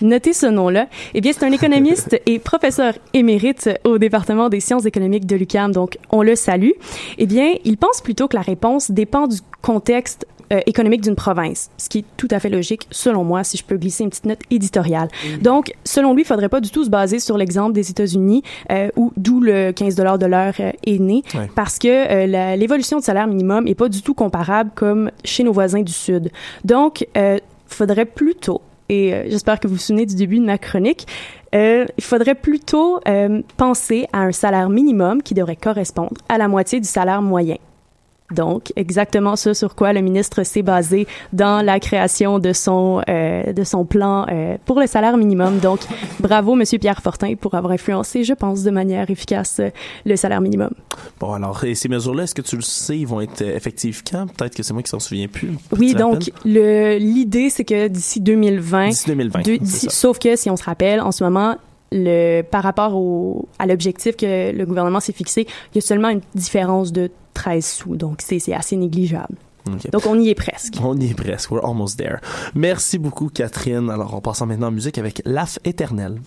Notez 0.00 0.32
ce 0.32 0.46
nom-là. 0.46 0.86
Eh 1.14 1.20
bien, 1.20 1.32
c'est 1.32 1.44
un 1.44 1.52
économiste 1.52 2.20
et 2.26 2.38
professeur 2.38 2.94
émérite 3.12 3.68
au 3.84 3.98
département 3.98 4.48
des 4.48 4.60
sciences 4.60 4.86
économiques 4.86 5.26
de 5.26 5.36
l'UQAM, 5.36 5.72
donc 5.72 5.98
on 6.10 6.22
le 6.22 6.36
salue. 6.36 6.72
Eh 7.18 7.26
bien, 7.26 7.54
il 7.64 7.76
pense 7.76 8.00
plutôt 8.00 8.28
que 8.28 8.36
la 8.36 8.42
réponse 8.42 8.90
dépend 8.90 9.26
du 9.26 9.38
contexte 9.62 10.26
euh, 10.52 10.60
économique 10.66 11.00
d'une 11.02 11.14
province, 11.14 11.70
ce 11.78 11.88
qui 11.88 11.98
est 12.00 12.04
tout 12.16 12.28
à 12.30 12.40
fait 12.40 12.48
logique, 12.48 12.86
selon 12.90 13.24
moi, 13.24 13.44
si 13.44 13.56
je 13.56 13.64
peux 13.64 13.76
glisser 13.76 14.04
une 14.04 14.10
petite 14.10 14.26
note 14.26 14.40
éditoriale. 14.50 15.08
Donc, 15.42 15.72
selon 15.84 16.14
lui, 16.14 16.22
il 16.22 16.24
faudrait 16.24 16.48
pas 16.48 16.60
du 16.60 16.70
tout 16.70 16.84
se 16.84 16.90
baser 16.90 17.18
sur 17.20 17.36
l'exemple 17.38 17.72
des 17.72 17.90
États-Unis, 17.90 18.42
euh, 18.72 18.88
où 18.96 19.12
d'où 19.16 19.40
le 19.40 19.72
15 19.72 19.94
dollars 19.94 20.18
de 20.18 20.26
l'heure 20.26 20.54
euh, 20.60 20.72
est 20.86 20.98
né, 20.98 21.22
Ouais. 21.34 21.48
parce 21.54 21.78
que 21.78 22.56
l'évolution 22.56 22.98
du 22.98 23.04
salaire 23.04 23.26
minimum 23.26 23.66
est 23.68 23.74
pas 23.74 23.88
du 23.88 24.02
tout 24.02 24.14
comparable 24.14 24.70
comme 24.74 25.10
chez 25.24 25.42
nos 25.44 25.52
voisins 25.52 25.82
du 25.82 25.92
Sud. 25.92 26.30
Donc, 26.64 27.06
euh, 27.16 27.38
faudrait 27.66 28.04
plutôt, 28.06 28.60
et 28.88 29.14
j'espère 29.28 29.60
que 29.60 29.68
vous 29.68 29.74
vous 29.74 29.80
souvenez 29.80 30.06
du 30.06 30.16
début 30.16 30.38
de 30.40 30.44
ma 30.44 30.58
chronique, 30.58 31.06
euh, 31.54 31.84
il 31.96 32.04
faudrait 32.04 32.34
plutôt 32.34 33.00
euh, 33.08 33.42
penser 33.56 34.06
à 34.12 34.20
un 34.22 34.32
salaire 34.32 34.68
minimum 34.68 35.22
qui 35.22 35.34
devrait 35.34 35.56
correspondre 35.56 36.14
à 36.28 36.38
la 36.38 36.48
moitié 36.48 36.80
du 36.80 36.88
salaire 36.88 37.22
moyen. 37.22 37.56
Donc, 38.30 38.72
exactement 38.76 39.36
ce 39.36 39.54
sur 39.54 39.74
quoi 39.74 39.92
le 39.92 40.00
ministre 40.00 40.42
s'est 40.44 40.62
basé 40.62 41.06
dans 41.32 41.64
la 41.64 41.80
création 41.80 42.38
de 42.38 42.52
son 42.52 43.02
euh, 43.08 43.52
de 43.52 43.64
son 43.64 43.84
plan 43.84 44.26
euh, 44.30 44.56
pour 44.66 44.80
le 44.80 44.86
salaire 44.86 45.16
minimum. 45.16 45.58
Donc, 45.58 45.80
bravo 46.20 46.54
Monsieur 46.54 46.78
Pierre 46.78 47.00
Fortin 47.02 47.34
pour 47.34 47.54
avoir 47.54 47.72
influencé, 47.72 48.24
je 48.24 48.34
pense, 48.34 48.62
de 48.62 48.70
manière 48.70 49.10
efficace 49.10 49.58
euh, 49.60 49.70
le 50.04 50.16
salaire 50.16 50.40
minimum. 50.40 50.70
Bon, 51.18 51.32
alors, 51.32 51.62
et 51.64 51.74
ces 51.74 51.88
mesures-là, 51.88 52.24
est-ce 52.24 52.34
que 52.34 52.42
tu 52.42 52.56
le 52.56 52.62
sais, 52.62 52.98
ils 52.98 53.06
vont 53.06 53.20
être 53.20 53.42
effectives 53.42 54.02
quand? 54.08 54.26
Peut-être 54.36 54.54
que 54.54 54.62
c'est 54.62 54.72
moi 54.72 54.82
qui 54.82 54.90
s'en 54.90 55.00
souviens 55.00 55.28
plus. 55.28 55.50
Oui, 55.78 55.94
donc 55.94 56.30
le 56.44 56.96
l'idée 56.98 57.50
c'est 57.50 57.64
que 57.64 57.88
d'ici 57.88 58.20
2020, 58.20 58.88
D'ici 58.88 59.06
2020, 59.08 59.42
de- 59.42 59.58
sauf 59.64 60.18
que 60.18 60.36
si 60.36 60.50
on 60.50 60.56
se 60.56 60.64
rappelle, 60.64 61.00
en 61.00 61.12
ce 61.12 61.24
moment, 61.24 61.56
le 61.92 62.42
par 62.42 62.62
rapport 62.62 62.94
au 62.94 63.48
à 63.58 63.66
l'objectif 63.66 64.16
que 64.16 64.52
le 64.52 64.66
gouvernement 64.66 65.00
s'est 65.00 65.12
fixé, 65.12 65.46
il 65.72 65.76
y 65.76 65.78
a 65.78 65.82
seulement 65.82 66.08
une 66.08 66.20
différence 66.34 66.92
de 66.92 67.10
13 67.34 67.64
sous, 67.64 67.96
donc 67.96 68.20
c'est 68.20 68.52
assez 68.52 68.76
négligeable. 68.76 69.36
Donc 69.92 70.06
on 70.06 70.18
y 70.18 70.30
est 70.30 70.34
presque. 70.34 70.74
On 70.82 70.98
y 70.98 71.10
est 71.10 71.14
presque. 71.14 71.50
We're 71.50 71.64
almost 71.64 71.98
there. 71.98 72.16
Merci 72.54 72.98
beaucoup, 72.98 73.28
Catherine. 73.28 73.90
Alors, 73.90 74.14
on 74.14 74.20
passe 74.20 74.40
maintenant 74.40 74.68
en 74.68 74.72
musique 74.72 74.98
avec 74.98 75.22
L'AF 75.24 75.58
éternel. 75.64 76.18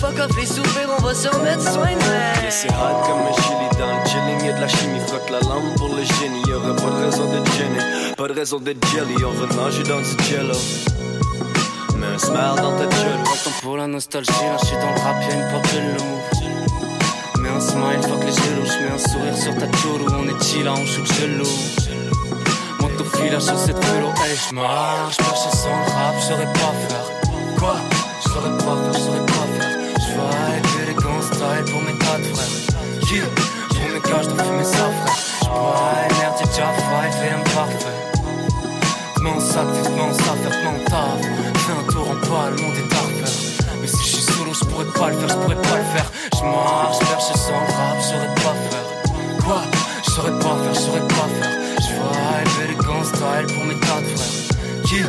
Fuck 0.00 0.18
off 0.18 0.36
les 0.36 0.46
soupers, 0.46 0.88
on 0.98 1.02
va 1.02 1.14
se 1.14 1.28
remettre 1.28 1.62
soin 1.62 1.86
de 1.86 1.98
Yeah, 1.98 2.42
même. 2.42 2.50
c'est 2.50 2.68
hot 2.68 3.02
comme 3.06 3.22
un 3.26 3.32
chili 3.42 3.68
dans 3.78 3.92
le 3.98 4.08
chilling. 4.08 4.46
Y'a 4.46 4.52
de 4.54 4.60
la 4.60 4.68
chimie, 4.68 5.00
frotte 5.06 5.30
la 5.30 5.40
lampe 5.40 5.74
pour 5.76 5.88
le 5.88 6.02
génie. 6.02 6.42
Y'aurait 6.48 6.76
pas 6.76 6.90
de 6.90 7.04
raison 7.04 7.24
d'être 7.32 7.52
gêné, 7.52 7.78
pas 8.16 8.28
de 8.28 8.32
raison 8.32 8.58
d'être 8.58 8.86
jelly. 8.88 9.16
On 9.24 9.32
va 9.32 9.46
nager 9.64 9.82
dans 9.82 9.98
du 9.98 10.24
jello. 10.24 10.54
Mets 11.96 12.06
un 12.14 12.18
smile 12.18 12.56
dans 12.56 12.76
ta 12.78 12.86
gueule. 12.86 13.20
Attends 13.34 13.50
pour 13.62 13.76
la 13.76 13.86
nostalgie, 13.88 14.30
là 14.30 14.56
j'suis 14.62 14.76
dans 14.76 14.94
le 14.94 15.00
rap, 15.00 15.16
y'a 15.28 15.34
une 15.34 15.50
porte 15.50 15.74
de 15.74 15.80
loup. 15.98 17.42
Mets 17.42 17.48
un 17.50 17.60
smile, 17.60 18.02
fuck 18.02 18.24
les 18.24 18.32
jaloux. 18.32 18.66
J'mets 18.66 18.92
un 18.94 18.98
sourire 18.98 19.36
sur 19.36 19.54
ta 19.56 19.76
choulou. 19.78 20.06
On 20.16 20.28
est 20.28 20.44
chill, 20.44 20.68
on 20.68 20.86
shoot 20.86 21.06
gelou. 21.14 21.44
Monte 22.80 23.00
au 23.00 23.16
fil, 23.16 23.32
la 23.32 23.40
chaussette 23.40 23.84
vélo. 23.84 24.08
Hey, 24.24 24.36
j'marche, 24.48 25.16
perché 25.16 25.50
sans 25.56 25.70
le 25.70 25.90
rap, 25.92 26.14
j'saurais 26.20 26.52
pas 26.52 26.72
faire. 26.88 27.27
Quoi 27.58 27.74
J'saurais 28.20 28.56
pas 28.58 28.76
faire, 28.76 28.92
j'saurais 28.94 29.26
pas 29.26 29.46
faire. 29.58 29.78
J'vois 29.98 30.82
élégant 30.82 31.22
style 31.22 31.72
pour 31.72 31.82
mes 31.82 31.98
tas 31.98 32.18
de 32.18 32.24
frères. 32.34 33.00
Qui 33.00 33.20
Pour 33.20 33.88
mes 33.92 34.00
gars, 34.00 34.22
j'dois 34.22 34.44
fumer 34.44 34.64
ça, 34.64 34.76
frère. 34.78 35.16
J'bois 35.42 35.90
énergie, 36.10 36.44
déjà 36.44 36.68
five 36.78 37.24
et 37.24 37.34
imparfait. 37.34 37.98
Mon 39.22 39.40
sac, 39.40 39.66
mon 39.96 40.12
sac, 40.14 40.38
faites 40.44 40.64
mon 40.64 40.84
taf. 40.84 41.20
Fais 41.66 41.72
un 41.72 41.92
tour 41.92 42.10
en 42.10 42.14
bas, 42.14 42.50
le 42.50 42.62
monde 42.62 42.76
est 42.76 42.88
parfait. 42.88 43.64
Mais 43.80 43.88
si 43.88 44.04
je 44.04 44.16
suis 44.16 44.22
solo, 44.22 44.52
je 44.54 44.64
pourrais 44.64 44.84
pas 44.84 45.10
le 45.10 45.18
faire, 45.18 45.28
je 45.28 45.34
pourrais 45.34 45.62
pas 45.62 45.78
le 45.78 45.98
faire. 45.98 46.12
Je 46.34 46.44
marche, 46.44 46.98
perché 47.00 47.34
sans 47.34 47.64
rap, 47.74 47.96
je 47.98 48.06
saurais 48.06 48.34
pas 48.36 48.54
faire. 48.70 49.44
Quoi 49.44 49.62
Je 50.04 50.10
saurais 50.12 50.38
pas 50.38 50.56
faire, 50.62 50.74
je 50.74 50.80
saurais 50.80 51.08
pas 51.08 51.28
faire. 51.40 51.54
Je 51.80 51.94
vois 51.96 52.64
élégant 52.64 53.02
style 53.02 53.54
pour 53.54 53.64
mes 53.64 53.80
tas 53.80 54.00
de 54.00 54.16
frères. 54.16 54.82
Qui 54.84 55.00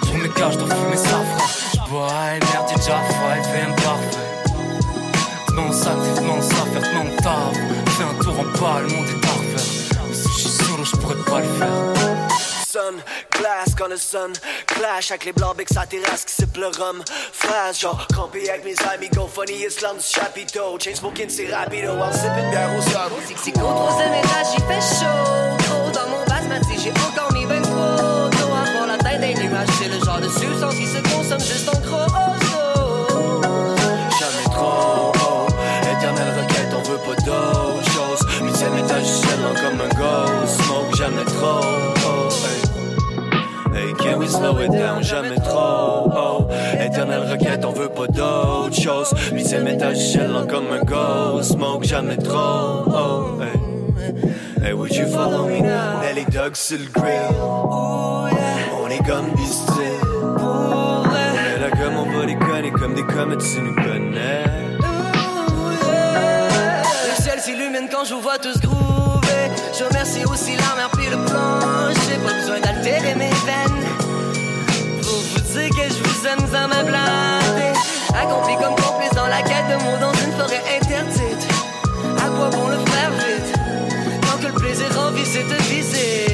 Pour 0.00 0.14
mes 0.16 0.52
je 0.52 0.58
dois 0.58 0.74
fumer 0.74 0.96
ça, 0.96 1.20
frère 1.36 1.67
boy, 1.90 2.38
merde, 2.52 2.68
déjà 2.76 2.98
fait, 3.00 3.42
fais 3.50 3.62
imparfait. 3.62 4.28
Demande 5.48 5.74
ça, 5.74 5.90
t'es 5.90 6.20
demande 6.20 6.42
ça, 6.42 6.56
faire 6.72 6.82
demande 6.82 7.16
taf. 7.16 7.56
Fais 7.96 8.04
un 8.04 8.22
tour 8.22 8.40
en 8.40 8.44
bas, 8.58 8.80
le 8.80 8.88
monde 8.88 9.08
est 9.08 9.20
parfait. 9.20 10.12
Si 10.12 10.28
je 10.28 10.38
suis 10.38 10.64
solo, 10.64 10.84
je 10.84 10.96
pourrais 10.96 11.24
pas 11.24 11.40
le 11.40 11.48
faire. 11.58 11.68
Sun, 12.66 12.96
glass, 13.32 13.74
quand 13.76 13.88
le 13.88 13.96
sun 13.96 14.32
clash 14.66 15.10
avec 15.10 15.24
les 15.24 15.32
blancs, 15.32 15.56
que 15.56 15.74
ça 15.74 15.86
terrasse 15.86 16.24
qui 16.24 16.34
sippe 16.34 16.56
le 16.56 16.66
rhum. 16.66 17.02
Phrase 17.32 17.80
genre, 17.80 18.06
campé 18.14 18.48
avec 18.50 18.64
mes 18.64 18.76
amis, 18.92 19.08
go 19.08 19.26
funny, 19.26 19.64
islam 19.66 19.96
du 19.96 20.02
chapiteau. 20.02 20.78
Chain 20.78 20.94
smoking, 20.94 21.30
c'est 21.30 21.52
rapido, 21.52 21.92
on 21.92 22.12
sip 22.12 22.30
une 22.38 22.50
bière 22.50 22.70
au 22.76 22.82
sol. 22.82 23.10
C'est 23.26 23.34
que 23.34 23.40
c'est 23.40 23.52
contre 23.52 23.96
aux 23.96 24.00
éménages, 24.00 24.52
j'y 24.54 24.62
fais 24.62 25.00
chaud. 25.00 25.56
Trop 25.64 25.90
dans 25.90 26.10
mon 26.10 26.24
basmati, 26.26 26.78
j'ai 26.78 26.90
encore 26.90 27.32
mis 27.32 27.46
23 27.46 28.17
des 29.18 29.34
nuages. 29.34 29.68
C'est 29.80 29.88
le 29.88 30.04
genre 30.04 30.20
de 30.20 30.28
substance 30.28 30.74
qui 30.74 30.86
se 30.86 31.00
consomme 31.02 31.40
juste 31.40 31.68
en 31.68 31.80
gros. 31.80 32.06
Jamais 34.20 34.44
trop 34.54 35.12
éternelle 35.98 36.32
requête, 36.40 36.72
on 36.76 36.82
veut 36.82 36.98
pas 36.98 37.16
d'autre 37.22 37.90
chose. 37.90 38.20
Huitième 38.42 38.76
étage 38.78 39.02
du 39.02 39.08
ciel, 39.08 39.38
comme 39.56 39.80
un 39.80 39.88
ghost. 39.94 40.60
Smoke, 40.62 40.96
jamais 40.96 41.24
trop 41.24 41.60
hey. 42.44 42.68
jamais 45.02 45.36
trop? 45.36 46.10
Oh, 46.14 46.48
éternelle 46.80 47.30
requête, 47.30 47.64
on 47.64 47.72
veut 47.72 47.88
pas 47.88 48.06
d'autre 48.06 48.74
chose. 48.74 49.14
Puis 49.32 49.44
ces 49.44 49.58
métages 49.58 50.12
gèlent 50.12 50.46
comme 50.48 50.66
un 50.72 50.84
ghost. 50.84 51.52
Smoke 51.52 51.84
jamais 51.84 52.16
trop. 52.16 52.84
Oh, 52.86 53.40
hey. 53.42 54.72
Would 54.72 54.94
you 54.94 55.06
follow 55.06 55.46
me 55.46 55.60
now? 55.60 56.00
Nelly 56.02 56.24
Doug 56.26 56.54
sur 56.54 56.78
le 56.78 56.84
grill. 56.92 58.77
On 58.88 58.90
est 58.90 59.06
comme 59.06 59.26
est 59.36 60.00
là 61.60 61.68
comme 61.72 61.96
on 61.98 62.06
va 62.10 62.24
déconner, 62.24 62.70
comme 62.70 62.94
des 62.94 63.02
comètes, 63.02 63.40
tu 63.40 63.60
nous 63.60 63.74
connais. 63.74 64.44
Le 67.06 67.22
ciel 67.22 67.38
s'illumine 67.38 67.90
quand 67.92 68.06
je 68.06 68.14
vous 68.14 68.22
vois 68.22 68.38
tous 68.38 68.58
groover. 68.58 69.50
Je 69.78 69.84
remercie 69.84 70.24
aussi 70.24 70.56
la 70.56 70.74
mer 70.76 70.88
puis 70.94 71.04
le 71.10 71.18
plancher. 71.18 72.16
Pas 72.24 72.32
besoin 72.32 72.60
d'altérer 72.60 73.14
mes 73.14 73.28
veines. 73.28 73.84
Pour 75.02 75.18
vous 75.18 75.40
dire 75.40 75.68
que 75.68 75.84
je 75.92 76.02
vous 76.02 76.26
aime 76.26 76.46
sans 76.50 76.68
ma 76.68 76.82
blague. 76.82 77.76
Accompli 78.18 78.54
comme 78.56 78.74
complice 78.74 79.12
dans 79.14 79.26
la 79.26 79.42
quête 79.42 79.68
de 79.68 79.76
mots 79.84 79.98
dans 80.00 80.14
une 80.14 80.32
forêt 80.32 80.62
interdite. 80.80 81.46
À 82.24 82.28
quoi 82.30 82.48
bon 82.48 82.68
le 82.68 82.78
faire 82.78 83.10
vite? 83.10 83.52
Tant 84.22 84.38
que 84.38 84.46
le 84.46 84.54
plaisir 84.54 84.88
en 84.98 85.10
vie 85.10 85.26
c'est 85.26 85.44
te 85.44 85.62
viser. 85.64 86.27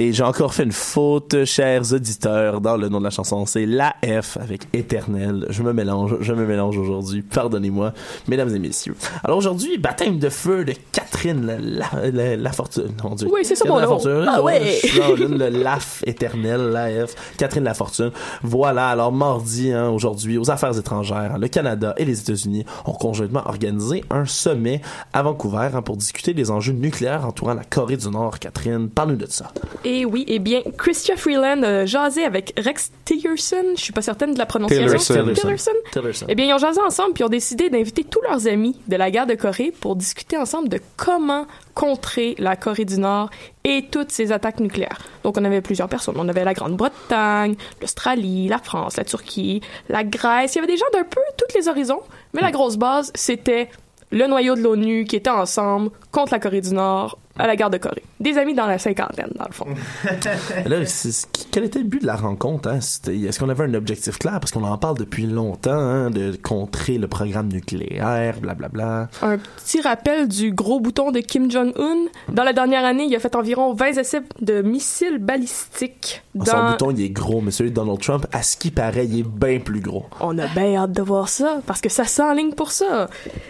Et 0.00 0.14
j'ai 0.14 0.22
encore 0.22 0.54
fait 0.54 0.62
une 0.62 0.72
faute, 0.72 1.44
chers 1.44 1.92
auditeurs, 1.92 2.62
dans 2.62 2.78
le 2.78 2.88
nom 2.88 3.00
de 3.00 3.04
la 3.04 3.10
chanson. 3.10 3.44
C'est 3.44 3.66
la 3.66 3.94
F 4.02 4.38
avec 4.38 4.62
éternel. 4.72 5.44
Je 5.50 5.62
me 5.62 5.74
mélange, 5.74 6.16
je 6.22 6.32
me 6.32 6.46
mélange 6.46 6.78
aujourd'hui. 6.78 7.20
Pardonnez-moi, 7.20 7.92
mesdames 8.26 8.48
et 8.56 8.58
messieurs. 8.58 8.96
Alors 9.22 9.36
aujourd'hui, 9.36 9.76
baptême 9.76 10.18
de 10.18 10.30
feu 10.30 10.64
de 10.64 10.72
Catherine 10.90 11.44
la, 11.44 12.10
la, 12.10 12.36
la, 12.38 12.52
fortune. 12.52 12.94
Mon 13.04 13.14
Dieu. 13.14 13.28
Oui, 13.30 13.40
c'est 13.44 13.56
ça 13.56 13.68
mon 13.68 13.78
nom. 13.78 13.98
Ah 14.26 14.40
ouais. 14.40 14.80
Le 15.18 15.50
LAF 15.50 16.02
éternel, 16.06 16.70
la 16.70 17.06
F. 17.06 17.14
Catherine 17.36 17.64
la 17.64 17.74
fortune. 17.74 18.10
Voilà. 18.42 18.88
Alors 18.88 19.12
mardi, 19.12 19.70
hein, 19.70 19.90
aujourd'hui, 19.90 20.38
aux 20.38 20.50
affaires 20.50 20.78
étrangères, 20.78 21.36
le 21.36 21.48
Canada 21.48 21.92
et 21.98 22.06
les 22.06 22.18
États-Unis 22.18 22.64
ont 22.86 22.94
conjointement 22.94 23.42
organisé 23.44 24.02
un 24.08 24.24
sommet 24.24 24.80
à 25.12 25.22
Vancouver 25.22 25.68
hein, 25.74 25.82
pour 25.82 25.98
discuter 25.98 26.32
des 26.32 26.50
enjeux 26.50 26.72
nucléaires 26.72 27.26
entourant 27.26 27.52
la 27.52 27.64
Corée 27.64 27.98
du 27.98 28.08
Nord. 28.08 28.38
Catherine, 28.38 28.88
parle-nous 28.88 29.16
de 29.16 29.26
ça. 29.28 29.52
Et 29.84 29.89
oui, 30.04 30.24
eh 30.28 30.38
bien, 30.38 30.62
Christian 30.76 31.16
Freeland 31.16 31.62
a 31.62 31.86
jasé 31.86 32.24
avec 32.24 32.52
Rex 32.58 32.92
Tillerson, 33.04 33.74
je 33.76 33.80
suis 33.82 33.92
pas 33.92 34.02
certaine 34.02 34.34
de 34.34 34.38
la 34.38 34.46
prononciation. 34.46 34.98
Tillerson. 34.98 35.34
Tillerson. 35.34 35.70
Tillerson. 35.90 36.26
Eh 36.28 36.34
bien, 36.34 36.46
ils 36.46 36.54
ont 36.54 36.58
jasé 36.58 36.80
ensemble 36.80 37.14
puis 37.14 37.24
ont 37.24 37.28
décidé 37.28 37.70
d'inviter 37.70 38.04
tous 38.04 38.20
leurs 38.22 38.46
amis 38.46 38.76
de 38.88 38.96
la 38.96 39.10
guerre 39.10 39.26
de 39.26 39.34
Corée 39.34 39.72
pour 39.78 39.96
discuter 39.96 40.36
ensemble 40.36 40.68
de 40.68 40.80
comment 40.96 41.46
contrer 41.74 42.34
la 42.38 42.56
Corée 42.56 42.84
du 42.84 42.98
Nord 42.98 43.30
et 43.64 43.86
toutes 43.90 44.12
ces 44.12 44.32
attaques 44.32 44.60
nucléaires. 44.60 44.98
Donc, 45.24 45.36
on 45.38 45.44
avait 45.44 45.60
plusieurs 45.60 45.88
personnes. 45.88 46.16
On 46.18 46.28
avait 46.28 46.44
la 46.44 46.54
Grande-Bretagne, 46.54 47.56
l'Australie, 47.80 48.48
la 48.48 48.58
France, 48.58 48.96
la 48.96 49.04
Turquie, 49.04 49.60
la 49.88 50.04
Grèce. 50.04 50.54
Il 50.54 50.56
y 50.56 50.58
avait 50.58 50.72
des 50.72 50.78
gens 50.78 50.90
d'un 50.92 51.04
peu 51.04 51.20
tous 51.36 51.56
les 51.58 51.68
horizons, 51.68 52.00
mais 52.34 52.42
la 52.42 52.50
grosse 52.50 52.76
base, 52.76 53.10
c'était 53.14 53.70
le 54.10 54.26
noyau 54.26 54.54
de 54.56 54.60
l'ONU 54.60 55.04
qui 55.04 55.16
était 55.16 55.30
ensemble 55.30 55.90
contre 56.10 56.32
la 56.32 56.40
Corée 56.40 56.60
du 56.60 56.74
Nord 56.74 57.18
à 57.40 57.46
la 57.46 57.56
guerre 57.56 57.70
de 57.70 57.78
Corée. 57.78 58.02
Des 58.20 58.36
amis 58.38 58.54
dans 58.54 58.66
la 58.66 58.78
cinquantaine, 58.78 59.30
dans 59.36 59.46
le 59.46 59.52
fond. 59.52 59.66
C'est- 60.86 61.28
quel 61.50 61.64
était 61.64 61.78
le 61.78 61.84
but 61.86 62.02
de 62.02 62.06
la 62.06 62.16
rencontre? 62.16 62.68
Hein? 62.68 62.78
Est-ce 62.78 63.38
qu'on 63.38 63.48
avait 63.48 63.64
un 63.64 63.74
objectif 63.74 64.18
clair? 64.18 64.38
Parce 64.40 64.52
qu'on 64.52 64.62
en 64.64 64.78
parle 64.78 64.98
depuis 64.98 65.26
longtemps, 65.26 65.70
hein, 65.72 66.10
de 66.10 66.36
contrer 66.36 66.98
le 66.98 67.08
programme 67.08 67.48
nucléaire, 67.48 68.40
blablabla. 68.40 69.08
Un 69.22 69.38
petit 69.38 69.80
rappel 69.80 70.28
du 70.28 70.52
gros 70.52 70.80
bouton 70.80 71.10
de 71.10 71.20
Kim 71.20 71.50
Jong-un. 71.50 72.06
Dans 72.32 72.44
la 72.44 72.52
dernière 72.52 72.84
année, 72.84 73.04
il 73.04 73.14
a 73.16 73.18
fait 73.18 73.34
environ 73.36 73.72
20 73.74 73.86
essais 73.98 74.22
de 74.40 74.62
missiles 74.62 75.18
balistiques. 75.18 76.22
Son 76.36 76.44
Dans... 76.44 76.70
bouton, 76.70 76.90
il 76.92 77.02
est 77.04 77.10
gros, 77.10 77.40
mais 77.40 77.50
celui 77.50 77.70
de 77.70 77.74
Donald 77.76 78.00
Trump, 78.00 78.26
à 78.32 78.42
ce 78.42 78.56
qui 78.56 78.70
paraît, 78.70 79.06
il 79.06 79.20
est 79.20 79.26
bien 79.26 79.58
plus 79.58 79.80
gros. 79.80 80.06
On 80.20 80.38
a 80.38 80.46
bien 80.46 80.76
hâte 80.76 80.92
de 80.92 81.02
voir 81.02 81.28
ça, 81.28 81.60
parce 81.66 81.80
que 81.80 81.88
ça 81.88 82.04
s'enligne 82.04 82.52
pour 82.52 82.70
ça. 82.70 83.08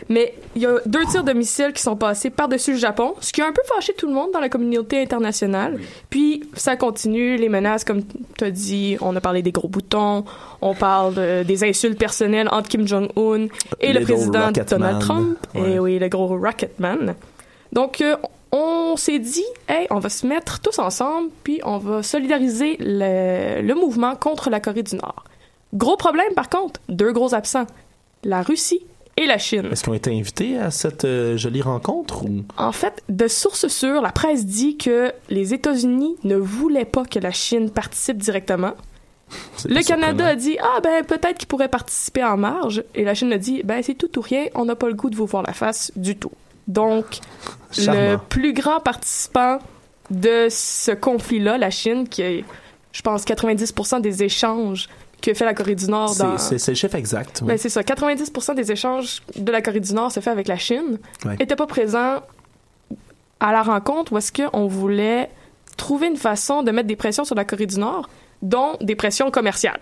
Mais 0.09 0.35
il 0.57 0.63
y 0.63 0.67
a 0.67 0.77
deux 0.87 1.05
tirs 1.07 1.25
de 1.25 1.33
missiles 1.33 1.73
qui 1.75 1.83
sont 1.83 1.97
passés 1.97 2.31
par-dessus 2.31 2.73
le 2.73 2.79
Japon, 2.79 3.15
ce 3.21 3.33
qui 3.33 3.43
a 3.43 3.47
un 3.47 3.53
peu 3.53 3.63
fâché 3.81 3.95
tout 3.95 4.07
le 4.07 4.13
monde 4.13 4.31
dans 4.33 4.41
la 4.41 4.49
communauté 4.49 5.01
internationale. 5.03 5.79
Puis 6.11 6.43
ça 6.55 6.77
continue, 6.77 7.37
les 7.37 7.49
menaces, 7.49 7.85
comme 7.85 8.03
tu 8.37 8.45
as 8.45 8.51
dit, 8.51 8.97
on 9.01 9.15
a 9.17 9.21
parlé 9.21 9.43
des 9.43 9.53
gros 9.53 9.69
boutons, 9.69 10.25
on 10.61 10.75
parle 10.75 11.15
de- 11.15 11.43
des 11.43 11.65
insultes 11.65 11.99
personnelles 11.99 12.49
entre 12.53 12.69
Kim 12.69 12.87
Jong-un 12.87 13.47
et 13.81 13.93
le 13.93 14.01
Les 14.01 14.05
président. 14.05 14.51
Donald 14.69 15.01
Trump. 15.01 15.39
Ouais. 15.55 15.73
Et 15.73 15.79
oui, 15.79 15.99
le 15.99 16.09
gros 16.09 16.27
Rocketman. 16.39 17.15
Donc, 17.73 18.01
euh, 18.01 18.17
on 18.53 18.97
s'est 18.97 19.19
dit, 19.21 19.45
hey, 19.69 19.87
on 19.91 19.99
va 20.01 20.09
se 20.09 20.27
mettre 20.27 20.61
tous 20.61 20.79
ensemble, 20.81 21.31
puis 21.45 21.61
on 21.65 21.79
va 21.79 22.03
solidariser 22.03 22.77
le, 22.81 23.63
le 23.63 23.75
mouvement 23.75 24.17
contre 24.17 24.51
la 24.51 24.61
Corée 24.61 24.83
du 24.83 24.97
Nord. 24.97 25.25
Gros 25.73 25.97
problème, 25.97 26.35
par 26.35 26.49
contre, 26.49 26.81
deux 26.89 27.13
gros 27.13 27.33
absents. 27.35 27.67
La 28.25 28.43
Russie 28.43 28.81
et 29.21 29.27
la 29.27 29.39
Chine. 29.39 29.69
Est-ce 29.71 29.85
qu'on 29.85 29.95
était 29.95 30.11
invités 30.11 30.59
à 30.59 30.71
cette 30.71 31.05
euh, 31.05 31.37
jolie 31.37 31.63
rencontre 31.63 32.25
ou? 32.25 32.43
En 32.57 32.73
fait, 32.73 33.03
de 33.09 33.29
sources 33.29 33.69
sûres, 33.69 34.01
la 34.01 34.13
presse 34.13 34.47
dit 34.47 34.79
que 34.79 35.13
les 35.29 35.53
États-Unis 35.53 36.17
ne 36.25 36.37
voulaient 36.37 36.87
pas 36.87 37.05
que 37.05 37.19
la 37.19 37.31
Chine 37.31 37.71
participe 37.71 38.17
directement. 38.17 38.73
Le 39.65 39.87
Canada 39.87 40.27
a 40.27 40.35
dit 40.35 40.57
ah 40.61 40.81
ben 40.83 41.05
peut-être 41.05 41.39
qu'il 41.39 41.47
pourrait 41.47 41.69
participer 41.69 42.25
en 42.25 42.37
marge 42.37 42.83
et 42.97 43.05
la 43.05 43.15
Chine 43.15 43.33
a 43.33 43.39
dit 43.39 43.63
ben 43.63 43.81
c'est 43.81 43.95
tout 43.95 44.19
ou 44.19 44.23
rien, 44.23 44.47
on 44.57 44.65
n'a 44.65 44.75
pas 44.75 44.89
le 44.89 44.95
goût 44.95 45.09
de 45.09 45.15
vous 45.15 45.27
voir 45.27 45.45
la 45.45 45.53
face 45.53 45.93
du 45.95 46.17
tout. 46.17 46.33
Donc 46.67 47.21
le 47.79 48.17
plus 48.17 48.53
grand 48.53 48.81
participant 48.81 49.59
de 50.11 50.49
ce 50.51 50.91
conflit-là, 50.91 51.59
la 51.59 51.71
Chine, 51.71 52.09
qui 52.09 52.23
est, 52.23 52.45
je 52.91 53.03
pense, 53.03 53.25
90% 53.25 54.01
des 54.01 54.25
échanges 54.25 54.89
que 55.21 55.35
fait 55.35 55.45
la 55.45 55.55
Corée 55.55 55.75
du 55.75 55.87
Nord 55.87 56.15
dans... 56.17 56.39
C'est 56.39 56.69
le 56.69 56.75
chef 56.75 56.95
exact. 56.95 57.41
oui. 57.43 57.49
Ben, 57.49 57.59
c'est 57.59 57.69
ça. 57.69 57.83
90% 57.83 58.55
des 58.55 58.73
échanges 58.73 59.23
de 59.37 59.53
la 59.53 59.63
Corée 59.63 59.81
du 59.81 59.93
Nord 59.93 60.13
se 60.13 60.21
fait 60.21 60.31
avec 60.31 60.49
la 60.49 60.57
Chine. 60.57 60.99
Ouais. 61.25 61.37
Était 61.39 61.57
pas 61.57 61.67
présent 61.67 62.21
à 63.41 63.53
la 63.53 63.63
rencontre 63.63 64.13
où 64.13 64.19
est-ce 64.19 64.33
qu'on 64.33 64.67
voulait 64.67 65.31
trouver 65.77 66.09
une 66.09 66.17
façon 66.17 66.63
de 66.63 66.71
mettre 66.71 66.89
des 66.89 66.97
pressions 66.97 67.25
sur 67.25 67.35
la 67.35 67.45
Corée 67.45 67.67
du 67.67 67.79
Nord, 67.79 68.09
dont 68.43 68.77
des 68.81 68.95
pressions 68.95 69.31
commerciales. 69.31 69.81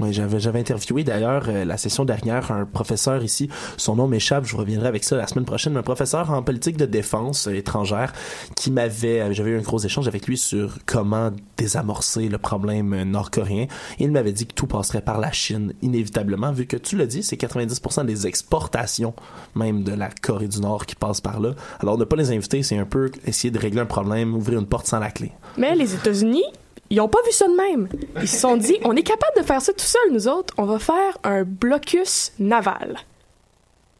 Oui, 0.00 0.14
j'avais, 0.14 0.58
interviewé 0.58 1.04
d'ailleurs 1.04 1.44
euh, 1.48 1.66
la 1.66 1.76
session 1.76 2.06
dernière 2.06 2.50
un 2.50 2.64
professeur 2.64 3.22
ici. 3.22 3.50
Son 3.76 3.96
nom 3.96 4.08
m'échappe, 4.08 4.46
je 4.46 4.56
reviendrai 4.56 4.88
avec 4.88 5.04
ça 5.04 5.14
la 5.14 5.26
semaine 5.26 5.44
prochaine. 5.44 5.76
Un 5.76 5.82
professeur 5.82 6.30
en 6.30 6.42
politique 6.42 6.78
de 6.78 6.86
défense 6.86 7.48
euh, 7.48 7.54
étrangère 7.54 8.14
qui 8.56 8.70
m'avait, 8.70 9.20
euh, 9.20 9.32
j'avais 9.32 9.50
eu 9.50 9.58
un 9.58 9.62
gros 9.62 9.78
échange 9.78 10.08
avec 10.08 10.26
lui 10.26 10.38
sur 10.38 10.78
comment 10.86 11.30
désamorcer 11.58 12.30
le 12.30 12.38
problème 12.38 13.02
nord-coréen. 13.02 13.66
Il 13.98 14.10
m'avait 14.10 14.32
dit 14.32 14.46
que 14.46 14.54
tout 14.54 14.66
passerait 14.66 15.02
par 15.02 15.20
la 15.20 15.32
Chine, 15.32 15.74
inévitablement, 15.82 16.50
vu 16.50 16.64
que 16.64 16.78
tu 16.78 16.96
l'as 16.96 17.06
dit, 17.06 17.22
c'est 17.22 17.36
90% 17.36 18.06
des 18.06 18.26
exportations 18.26 19.12
même 19.54 19.82
de 19.82 19.92
la 19.92 20.08
Corée 20.08 20.48
du 20.48 20.60
Nord 20.60 20.86
qui 20.86 20.94
passent 20.94 21.20
par 21.20 21.40
là. 21.40 21.54
Alors 21.80 21.98
ne 21.98 22.04
pas 22.04 22.16
les 22.16 22.30
inviter, 22.30 22.62
c'est 22.62 22.78
un 22.78 22.86
peu 22.86 23.10
essayer 23.26 23.50
de 23.50 23.58
régler 23.58 23.80
un 23.80 23.86
problème, 23.86 24.34
ouvrir 24.34 24.60
une 24.60 24.66
porte 24.66 24.86
sans 24.86 24.98
la 24.98 25.10
clé. 25.10 25.32
Mais 25.58 25.74
les 25.74 25.94
États-Unis, 25.94 26.44
ils 26.90 27.00
ont 27.00 27.08
pas 27.08 27.22
vu 27.24 27.32
ça 27.32 27.46
de 27.46 27.54
même. 27.54 27.88
Ils 28.20 28.28
se 28.28 28.38
sont 28.38 28.56
dit, 28.56 28.76
on 28.84 28.96
est 28.96 29.02
capable 29.02 29.36
de 29.38 29.42
faire 29.42 29.62
ça 29.62 29.72
tout 29.72 29.78
seul, 29.78 30.12
nous 30.12 30.26
autres. 30.26 30.52
On 30.58 30.64
va 30.64 30.78
faire 30.80 31.18
un 31.22 31.44
blocus 31.44 32.32
naval. 32.40 32.98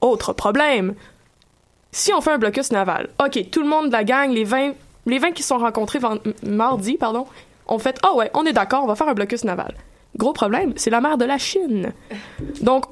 Autre 0.00 0.32
problème. 0.32 0.94
Si 1.92 2.12
on 2.12 2.20
fait 2.20 2.32
un 2.32 2.38
blocus 2.38 2.72
naval, 2.72 3.10
OK, 3.24 3.50
tout 3.50 3.62
le 3.62 3.68
monde 3.68 3.86
de 3.86 3.92
la 3.92 4.04
gang, 4.04 4.30
les 4.30 4.44
20, 4.44 4.72
les 5.06 5.18
20 5.18 5.32
qui 5.32 5.42
se 5.42 5.48
sont 5.48 5.58
rencontrés 5.58 6.00
mardi, 6.42 6.96
pardon, 6.96 7.26
ont 7.66 7.78
fait, 7.78 7.98
ah 8.02 8.14
ouais, 8.14 8.30
on 8.34 8.44
est 8.44 8.52
d'accord, 8.52 8.82
on 8.84 8.86
va 8.86 8.96
faire 8.96 9.08
un 9.08 9.14
blocus 9.14 9.44
naval. 9.44 9.74
Gros 10.16 10.32
problème, 10.32 10.72
c'est 10.76 10.90
la 10.90 11.00
mer 11.00 11.16
de 11.16 11.24
la 11.24 11.38
Chine. 11.38 11.92
Donc, 12.60 12.86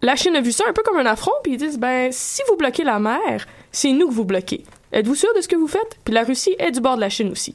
la 0.00 0.16
Chine 0.16 0.36
a 0.36 0.40
vu 0.40 0.52
ça 0.52 0.64
un 0.68 0.72
peu 0.72 0.82
comme 0.82 0.98
un 0.98 1.06
affront, 1.06 1.32
puis 1.42 1.52
ils 1.52 1.58
disent, 1.58 1.78
ben, 1.78 2.10
si 2.12 2.42
vous 2.48 2.56
bloquez 2.56 2.84
la 2.84 2.98
mer, 2.98 3.46
c'est 3.72 3.92
nous 3.92 4.08
que 4.08 4.14
vous 4.14 4.24
bloquez. 4.24 4.64
Êtes-vous 4.92 5.14
sûr 5.14 5.32
de 5.34 5.40
ce 5.40 5.48
que 5.48 5.56
vous 5.56 5.68
faites? 5.68 5.98
Puis 6.04 6.14
la 6.14 6.24
Russie 6.24 6.54
est 6.58 6.70
du 6.70 6.80
bord 6.80 6.96
de 6.96 7.00
la 7.00 7.10
Chine 7.10 7.30
aussi. 7.30 7.54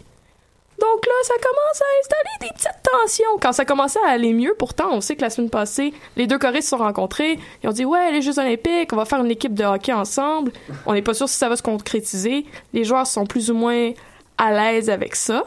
Donc 0.80 1.06
là, 1.06 1.14
ça 1.24 1.34
commence 1.36 1.82
à 1.82 1.86
installer 2.00 2.38
des 2.42 2.54
petites 2.54 2.84
tensions. 2.84 3.38
Quand 3.42 3.52
ça 3.52 3.66
commençait 3.66 4.00
à 4.06 4.12
aller 4.12 4.34
mieux, 4.34 4.56
pourtant, 4.58 4.90
on 4.92 5.02
sait 5.02 5.16
que 5.16 5.22
la 5.22 5.30
semaine 5.30 5.50
passée, 5.50 5.94
les 6.16 6.28
deux 6.28 6.38
Corées 6.38 6.62
se 6.62 6.70
sont 6.70 6.78
rencontrés. 6.78 7.38
Ils 7.64 7.70
ont 7.70 7.74
dit, 7.74 7.86
ouais, 7.86 8.12
les 8.12 8.22
Jeux 8.22 8.40
Olympiques, 8.40 8.94
on 8.94 8.96
va 8.96 9.06
faire 9.06 9.20
une 9.20 9.32
équipe 9.32 9.54
de 9.54 9.64
hockey 9.64 9.92
ensemble. 9.92 10.52
On 10.86 10.94
n'est 10.94 11.02
pas 11.02 11.14
sûr 11.14 11.28
si 11.28 11.36
ça 11.36 11.50
va 11.50 11.56
se 11.56 11.64
concrétiser. 11.64 12.46
Les 12.74 12.84
joueurs 12.84 13.08
sont 13.08 13.26
plus 13.26 13.52
ou 13.52 13.56
moins 13.56 13.92
à 14.38 14.52
l'aise 14.52 14.90
avec 14.90 15.16
ça. 15.16 15.44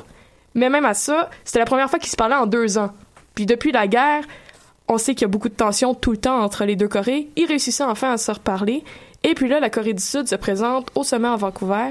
Mais 0.54 0.68
même 0.68 0.84
à 0.84 0.94
ça, 0.94 1.30
c'était 1.44 1.60
la 1.60 1.64
première 1.64 1.88
fois 1.88 1.98
qu'ils 1.98 2.10
se 2.10 2.16
parlaient 2.16 2.34
en 2.34 2.46
deux 2.46 2.76
ans. 2.76 2.90
Puis 3.34 3.46
depuis 3.46 3.72
la 3.72 3.86
guerre, 3.86 4.24
on 4.88 4.98
sait 4.98 5.14
qu'il 5.14 5.22
y 5.22 5.24
a 5.24 5.28
beaucoup 5.28 5.48
de 5.48 5.54
tensions 5.54 5.94
tout 5.94 6.10
le 6.10 6.18
temps 6.18 6.40
entre 6.40 6.64
les 6.64 6.76
deux 6.76 6.88
Corées. 6.88 7.28
Ils 7.36 7.46
réussissaient 7.46 7.84
enfin 7.84 8.12
à 8.12 8.18
se 8.18 8.30
reparler. 8.30 8.84
Et 9.24 9.34
puis 9.34 9.48
là, 9.48 9.60
la 9.60 9.70
Corée 9.70 9.94
du 9.94 10.02
Sud 10.02 10.28
se 10.28 10.34
présente 10.34 10.90
au 10.94 11.04
sommet 11.04 11.28
à 11.28 11.36
Vancouver. 11.36 11.90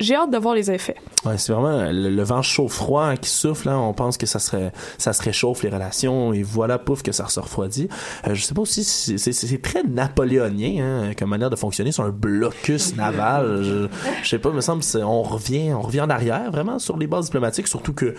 J'ai 0.00 0.14
hâte 0.14 0.30
de 0.30 0.38
voir 0.38 0.54
les 0.54 0.70
effets. 0.70 0.96
Ouais, 1.24 1.38
c'est 1.38 1.52
vraiment 1.52 1.90
le, 1.92 2.10
le 2.10 2.22
vent 2.22 2.42
chaud-froid 2.42 3.16
qui 3.16 3.30
souffle. 3.30 3.68
Hein, 3.68 3.78
on 3.78 3.92
pense 3.92 4.16
que 4.16 4.26
ça 4.26 4.38
serait, 4.38 4.72
ça 4.98 5.12
se 5.12 5.22
réchauffe 5.22 5.62
les 5.62 5.70
relations 5.70 6.32
et 6.32 6.42
voilà, 6.42 6.78
pouf, 6.78 7.02
que 7.02 7.12
ça 7.12 7.28
se 7.28 7.40
refroidit. 7.40 7.88
Euh, 8.26 8.34
je 8.34 8.42
sais 8.42 8.54
pas 8.54 8.62
aussi, 8.62 8.84
si 8.84 9.18
c'est, 9.18 9.32
c'est, 9.32 9.46
c'est 9.46 9.62
très 9.62 9.82
napoléonien 9.84 10.84
hein, 10.84 11.12
comme 11.16 11.30
manière 11.30 11.50
de 11.50 11.56
fonctionner 11.56 11.92
sur 11.92 12.04
un 12.04 12.10
blocus 12.10 12.96
naval. 12.96 13.62
Je, 13.62 13.88
je 14.22 14.28
sais 14.28 14.38
pas, 14.38 14.48
il 14.48 14.56
me 14.56 14.60
semble, 14.60 14.82
on 15.04 15.22
revient, 15.22 15.72
on 15.72 15.82
revient 15.82 16.00
en 16.00 16.10
arrière 16.10 16.50
vraiment 16.50 16.78
sur 16.78 16.96
les 16.96 17.06
bases 17.06 17.26
diplomatiques, 17.26 17.68
surtout 17.68 17.92
que 17.92 18.14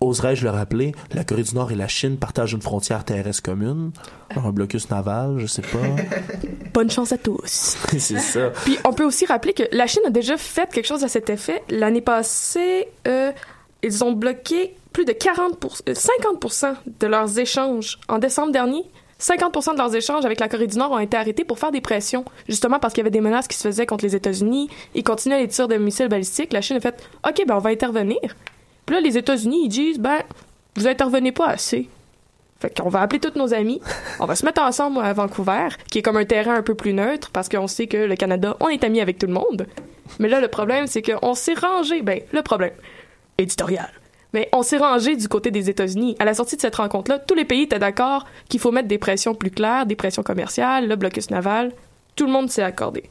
Oserais-je 0.00 0.44
le 0.44 0.50
rappeler, 0.50 0.92
la 1.12 1.24
Corée 1.24 1.42
du 1.42 1.54
Nord 1.54 1.72
et 1.72 1.74
la 1.74 1.86
Chine 1.86 2.16
partagent 2.16 2.54
une 2.54 2.62
frontière 2.62 3.04
terrestre 3.04 3.42
commune, 3.42 3.90
un 4.34 4.50
blocus 4.50 4.88
naval, 4.88 5.38
je 5.38 5.46
sais 5.46 5.60
pas. 5.60 5.78
Bonne 6.72 6.90
chance 6.90 7.12
à 7.12 7.18
tous. 7.18 7.76
c'est 7.98 8.18
ça. 8.18 8.50
Puis 8.64 8.78
on 8.86 8.94
peut 8.94 9.04
aussi 9.04 9.26
rappeler 9.26 9.52
que 9.52 9.64
la 9.72 9.86
Chine 9.86 10.02
a 10.06 10.10
déjà 10.10 10.38
fait 10.38 10.72
quelque 10.72 10.86
chose 10.86 11.04
à 11.04 11.08
cet 11.08 11.28
effet. 11.28 11.62
L'année 11.68 12.00
passée, 12.00 12.88
euh, 13.06 13.30
ils 13.82 14.02
ont 14.02 14.12
bloqué 14.12 14.74
plus 14.94 15.04
de 15.04 15.12
40 15.12 15.64
euh, 15.88 15.94
50 15.94 16.64
de 16.98 17.06
leurs 17.06 17.38
échanges. 17.38 17.98
En 18.08 18.18
décembre 18.18 18.52
dernier, 18.52 18.84
50 19.18 19.74
de 19.74 19.76
leurs 19.76 19.94
échanges 19.94 20.24
avec 20.24 20.40
la 20.40 20.48
Corée 20.48 20.66
du 20.66 20.78
Nord 20.78 20.92
ont 20.92 20.98
été 20.98 21.18
arrêtés 21.18 21.44
pour 21.44 21.58
faire 21.58 21.72
des 21.72 21.82
pressions, 21.82 22.24
justement 22.48 22.78
parce 22.78 22.94
qu'il 22.94 23.02
y 23.02 23.04
avait 23.04 23.10
des 23.10 23.20
menaces 23.20 23.48
qui 23.48 23.56
se 23.58 23.68
faisaient 23.68 23.84
contre 23.84 24.04
les 24.04 24.16
États-Unis. 24.16 24.70
Ils 24.94 25.04
continuaient 25.04 25.40
les 25.40 25.48
tirs 25.48 25.68
de 25.68 25.76
missiles 25.76 26.08
balistiques. 26.08 26.54
La 26.54 26.62
Chine 26.62 26.78
a 26.78 26.80
fait 26.80 27.06
OK, 27.28 27.44
ben 27.46 27.56
on 27.56 27.58
va 27.58 27.68
intervenir. 27.68 28.18
Là, 28.90 29.00
les 29.00 29.16
États-Unis, 29.16 29.62
ils 29.66 29.68
disent 29.68 29.98
ben 30.00 30.18
vous 30.74 30.88
intervenez 30.88 31.30
pas 31.30 31.46
assez. 31.46 31.88
Fait 32.58 32.76
qu'on 32.76 32.88
va 32.88 33.00
appeler 33.00 33.20
tous 33.20 33.38
nos 33.38 33.54
amis, 33.54 33.80
on 34.18 34.26
va 34.26 34.34
se 34.34 34.44
mettre 34.44 34.60
ensemble 34.60 34.98
à 34.98 35.12
Vancouver, 35.12 35.68
qui 35.90 35.98
est 35.98 36.02
comme 36.02 36.16
un 36.16 36.24
terrain 36.24 36.56
un 36.56 36.62
peu 36.62 36.74
plus 36.74 36.92
neutre, 36.92 37.30
parce 37.32 37.48
qu'on 37.48 37.66
sait 37.68 37.86
que 37.86 37.96
le 37.96 38.16
Canada, 38.16 38.56
on 38.60 38.68
est 38.68 38.84
amis 38.84 39.00
avec 39.00 39.18
tout 39.18 39.26
le 39.26 39.32
monde. 39.32 39.66
Mais 40.18 40.28
là, 40.28 40.40
le 40.40 40.48
problème, 40.48 40.86
c'est 40.86 41.02
qu'on 41.02 41.34
s'est 41.34 41.54
rangé, 41.54 42.02
ben, 42.02 42.20
le 42.32 42.42
problème, 42.42 42.74
éditorial. 43.38 43.88
Mais 44.34 44.48
on 44.52 44.62
s'est 44.62 44.76
rangé 44.76 45.16
du 45.16 45.28
côté 45.28 45.50
des 45.50 45.70
États-Unis. 45.70 46.16
À 46.18 46.24
la 46.24 46.34
sortie 46.34 46.56
de 46.56 46.60
cette 46.60 46.76
rencontre-là, 46.76 47.20
tous 47.20 47.34
les 47.34 47.44
pays 47.44 47.62
étaient 47.62 47.78
d'accord 47.78 48.26
qu'il 48.48 48.60
faut 48.60 48.72
mettre 48.72 48.88
des 48.88 48.98
pressions 48.98 49.34
plus 49.34 49.50
claires, 49.50 49.86
des 49.86 49.96
pressions 49.96 50.22
commerciales, 50.22 50.88
le 50.88 50.96
blocus 50.96 51.30
naval. 51.30 51.72
Tout 52.16 52.26
le 52.26 52.32
monde 52.32 52.50
s'est 52.50 52.62
accordé. 52.62 53.04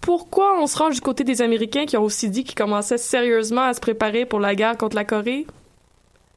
Pourquoi 0.00 0.60
on 0.60 0.66
se 0.66 0.78
range 0.78 0.94
du 0.94 1.00
côté 1.00 1.24
des 1.24 1.42
Américains 1.42 1.86
qui 1.86 1.96
ont 1.96 2.04
aussi 2.04 2.30
dit 2.30 2.44
qu'ils 2.44 2.54
commençaient 2.54 2.98
sérieusement 2.98 3.62
à 3.62 3.74
se 3.74 3.80
préparer 3.80 4.24
pour 4.24 4.40
la 4.40 4.54
guerre 4.54 4.76
contre 4.76 4.96
la 4.96 5.04
Corée? 5.04 5.46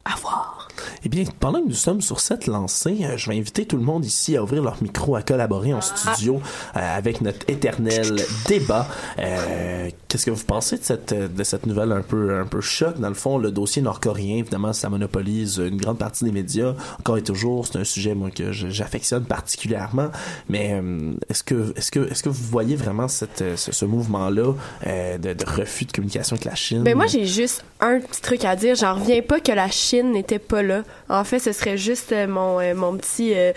À 0.03 0.15
voir. 0.15 0.67
Eh 1.03 1.09
bien, 1.09 1.23
pendant 1.39 1.61
que 1.61 1.67
nous 1.67 1.73
sommes 1.73 2.01
sur 2.01 2.19
cette 2.19 2.47
lancée, 2.47 2.99
euh, 3.03 3.17
je 3.17 3.29
vais 3.29 3.37
inviter 3.37 3.65
tout 3.65 3.77
le 3.77 3.83
monde 3.83 4.05
ici 4.05 4.35
à 4.35 4.43
ouvrir 4.43 4.63
leur 4.63 4.81
micro, 4.81 5.15
à 5.15 5.21
collaborer 5.21 5.73
en 5.73 5.81
studio 5.81 6.41
euh, 6.75 6.97
avec 6.97 7.21
notre 7.21 7.47
éternel 7.47 8.15
débat. 8.47 8.87
Euh, 9.19 9.89
Qu'est-ce 10.07 10.25
que 10.25 10.31
vous 10.31 10.43
pensez 10.43 10.77
de 10.77 10.83
cette, 10.83 11.13
de 11.13 11.43
cette 11.43 11.65
nouvelle 11.65 11.91
un 11.91 12.01
peu, 12.01 12.37
un 12.37 12.45
peu 12.45 12.61
choc? 12.61 12.99
Dans 12.99 13.07
le 13.07 13.15
fond, 13.15 13.37
le 13.37 13.51
dossier 13.51 13.81
nord-coréen, 13.81 14.37
évidemment, 14.37 14.73
ça 14.73 14.89
monopolise 14.89 15.57
une 15.57 15.77
grande 15.77 15.97
partie 15.97 16.25
des 16.25 16.31
médias. 16.31 16.73
Encore 16.99 17.17
et 17.17 17.23
toujours, 17.23 17.65
c'est 17.65 17.77
un 17.77 17.83
sujet, 17.83 18.13
moi, 18.13 18.29
que 18.29 18.51
j'affectionne 18.51 19.23
particulièrement. 19.23 20.09
Mais 20.49 20.73
euh, 20.73 21.13
est-ce 21.29 21.43
que, 21.43 21.73
est-ce 21.77 21.91
que, 21.91 22.11
est-ce 22.11 22.23
que 22.23 22.29
vous 22.29 22.43
voyez 22.49 22.75
vraiment 22.75 23.07
cette, 23.07 23.43
ce, 23.55 23.71
ce 23.71 23.85
mouvement-là 23.85 24.53
de, 24.85 25.33
de 25.33 25.45
refus 25.45 25.85
de 25.85 25.91
communication 25.91 26.35
avec 26.35 26.45
la 26.45 26.55
Chine? 26.55 26.83
Ben 26.83 26.95
moi 26.95 27.07
j'ai 27.07 27.25
juste 27.25 27.63
un 27.79 27.99
petit 27.99 28.21
truc 28.21 28.45
à 28.45 28.55
dire. 28.55 28.75
J'en 28.75 28.95
reviens 28.95 29.21
pas 29.21 29.39
que 29.39 29.51
la 29.51 29.69
Chine 29.69 29.90
n'était 29.97 30.39
pas 30.39 30.63
là. 30.63 30.83
En 31.09 31.23
fait, 31.23 31.39
ce 31.39 31.51
serait 31.51 31.77
juste 31.77 32.11
euh, 32.11 32.27
mon 32.27 32.59
euh, 32.59 32.73
mon 32.75 32.95
petit 32.97 33.33
euh, 33.35 33.51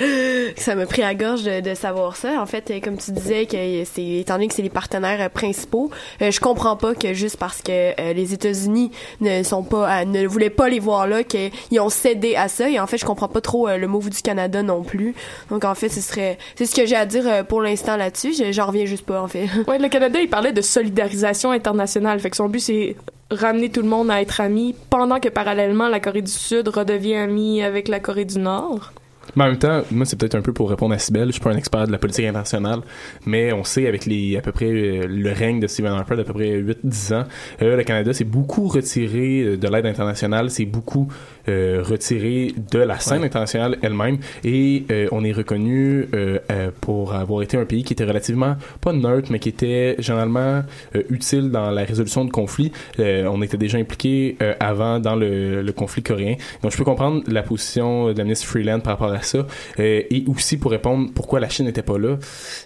ça 0.56 0.74
m'a 0.74 0.86
pris 0.86 1.02
à 1.02 1.14
gorge 1.14 1.42
de, 1.44 1.60
de 1.60 1.74
savoir 1.74 2.16
ça. 2.16 2.40
En 2.40 2.46
fait, 2.46 2.70
euh, 2.70 2.80
comme 2.80 2.96
tu 2.98 3.12
disais 3.12 3.46
que 3.46 3.56
c'est 3.84 4.04
étant 4.20 4.34
donné 4.34 4.48
que 4.48 4.54
c'est 4.54 4.62
les 4.62 4.68
partenaires 4.70 5.30
principaux, 5.30 5.90
je 6.20 6.40
comprends 6.40 6.76
pas 6.76 6.94
que 6.94 7.14
juste 7.14 7.36
parce 7.36 7.62
que 7.62 8.12
les 8.12 8.32
États-Unis 8.34 8.90
ne 9.20 9.42
sont 9.42 9.62
pas 9.62 10.04
ne 10.04 10.26
voulaient 10.26 10.50
pas 10.50 10.68
les 10.68 10.80
voir 10.80 11.06
là 11.06 11.22
qu'ils 11.24 11.80
ont 11.80 11.88
cédé 11.88 12.34
à 12.36 12.48
ça 12.48 12.68
et 12.68 12.78
en 12.80 12.86
fait, 12.86 12.98
je 12.98 13.04
comprends 13.04 13.28
pas 13.28 13.40
trop 13.40 13.68
le 13.68 13.86
move 13.86 14.10
du 14.10 14.20
Canada 14.22 14.62
non 14.62 14.82
plus. 14.82 15.14
Donc 15.50 15.64
en 15.64 15.74
fait, 15.74 15.88
ce 15.88 16.00
serait 16.00 16.38
c'est 16.56 16.66
ce 16.66 16.74
que 16.74 16.86
j'ai 16.86 16.96
à 16.96 17.06
dire 17.06 17.46
pour 17.46 17.60
l'instant 17.62 17.96
là-dessus. 17.96 18.34
Je- 18.34 18.52
J'en 18.52 18.66
reviens 18.66 18.84
juste 18.86 19.04
pas 19.06 19.20
en 19.22 19.28
fait. 19.28 19.46
Ouais, 19.66 19.78
le 19.78 19.88
Canada, 19.88 20.20
il 20.20 20.28
parlait 20.28 20.52
de 20.52 20.60
solidarisation 20.62 21.50
internationale. 21.50 22.20
Fait 22.20 22.30
que 22.30 22.36
son 22.36 22.48
but, 22.48 22.60
c'est 22.60 22.96
ramener 23.30 23.70
tout 23.70 23.82
le 23.82 23.88
monde 23.88 24.10
à 24.10 24.20
être 24.20 24.40
amis 24.40 24.74
pendant 24.90 25.20
que 25.20 25.28
parallèlement, 25.28 25.88
la 25.88 26.00
Corée 26.00 26.22
du 26.22 26.30
Sud 26.30 26.68
redevient 26.68 27.16
amie 27.16 27.62
avec 27.62 27.88
la 27.88 28.00
Corée 28.00 28.24
du 28.24 28.38
Nord? 28.38 28.92
En 29.36 29.46
même 29.46 29.58
temps, 29.58 29.82
moi, 29.90 30.06
c'est 30.06 30.16
peut-être 30.16 30.34
un 30.34 30.42
peu 30.42 30.52
pour 30.52 30.70
répondre 30.70 30.94
à 30.94 30.98
Sibelle. 30.98 31.28
Je 31.28 31.32
suis 31.32 31.40
pas 31.40 31.50
un 31.50 31.56
expert 31.56 31.86
de 31.86 31.92
la 31.92 31.98
politique 31.98 32.24
internationale, 32.24 32.80
mais 33.26 33.52
on 33.52 33.64
sait 33.64 33.86
avec 33.86 34.06
les 34.06 34.36
à 34.36 34.40
peu 34.40 34.52
près 34.52 34.66
euh, 34.66 35.06
le 35.08 35.32
règne 35.32 35.60
de 35.60 35.66
Stephen 35.66 35.92
Harper 35.92 36.16
d'à 36.16 36.24
peu 36.24 36.32
près 36.32 36.60
8-10 36.60 37.14
ans, 37.14 37.24
euh, 37.62 37.76
le 37.76 37.82
Canada 37.82 38.12
s'est 38.12 38.24
beaucoup 38.24 38.68
retiré 38.68 39.42
euh, 39.42 39.56
de 39.56 39.68
l'aide 39.68 39.86
internationale, 39.86 40.50
s'est 40.50 40.66
beaucoup 40.66 41.08
euh, 41.48 41.82
retiré 41.84 42.54
de 42.72 42.78
la 42.78 42.98
scène 42.98 43.20
Ouais. 43.20 43.26
internationale 43.26 43.78
elle-même, 43.82 44.18
et 44.44 44.84
euh, 44.90 45.08
on 45.12 45.24
est 45.24 45.32
reconnu 45.32 46.06
euh, 46.14 46.38
euh, 46.50 46.70
pour 46.80 47.14
avoir 47.14 47.42
été 47.42 47.56
un 47.56 47.64
pays 47.64 47.84
qui 47.84 47.92
était 47.92 48.04
relativement 48.04 48.56
pas 48.80 48.92
neutre, 48.92 49.28
mais 49.30 49.38
qui 49.38 49.48
était 49.50 49.96
généralement 49.98 50.62
euh, 50.96 51.02
utile 51.10 51.50
dans 51.50 51.70
la 51.70 51.84
résolution 51.84 52.24
de 52.24 52.30
conflits. 52.30 52.72
Euh, 52.98 53.26
on 53.32 53.42
était 53.42 53.56
déjà 53.56 53.78
impliqué 53.78 54.36
euh, 54.42 54.54
avant 54.60 55.00
dans 55.00 55.16
le, 55.16 55.62
le 55.62 55.72
conflit 55.72 56.02
coréen. 56.02 56.34
Donc 56.62 56.72
je 56.72 56.76
peux 56.76 56.84
comprendre 56.84 57.22
la 57.28 57.42
position 57.42 58.12
de 58.12 58.18
la 58.18 58.24
ministre 58.24 58.46
Freeland 58.46 58.80
par 58.80 58.94
rapport 58.98 59.12
à 59.12 59.22
ça. 59.22 59.46
Euh, 59.78 60.02
et 60.10 60.24
aussi 60.26 60.56
pour 60.56 60.70
répondre 60.70 61.10
pourquoi 61.14 61.40
la 61.40 61.48
Chine 61.48 61.66
n'était 61.66 61.82
pas 61.82 61.98
là, 61.98 62.16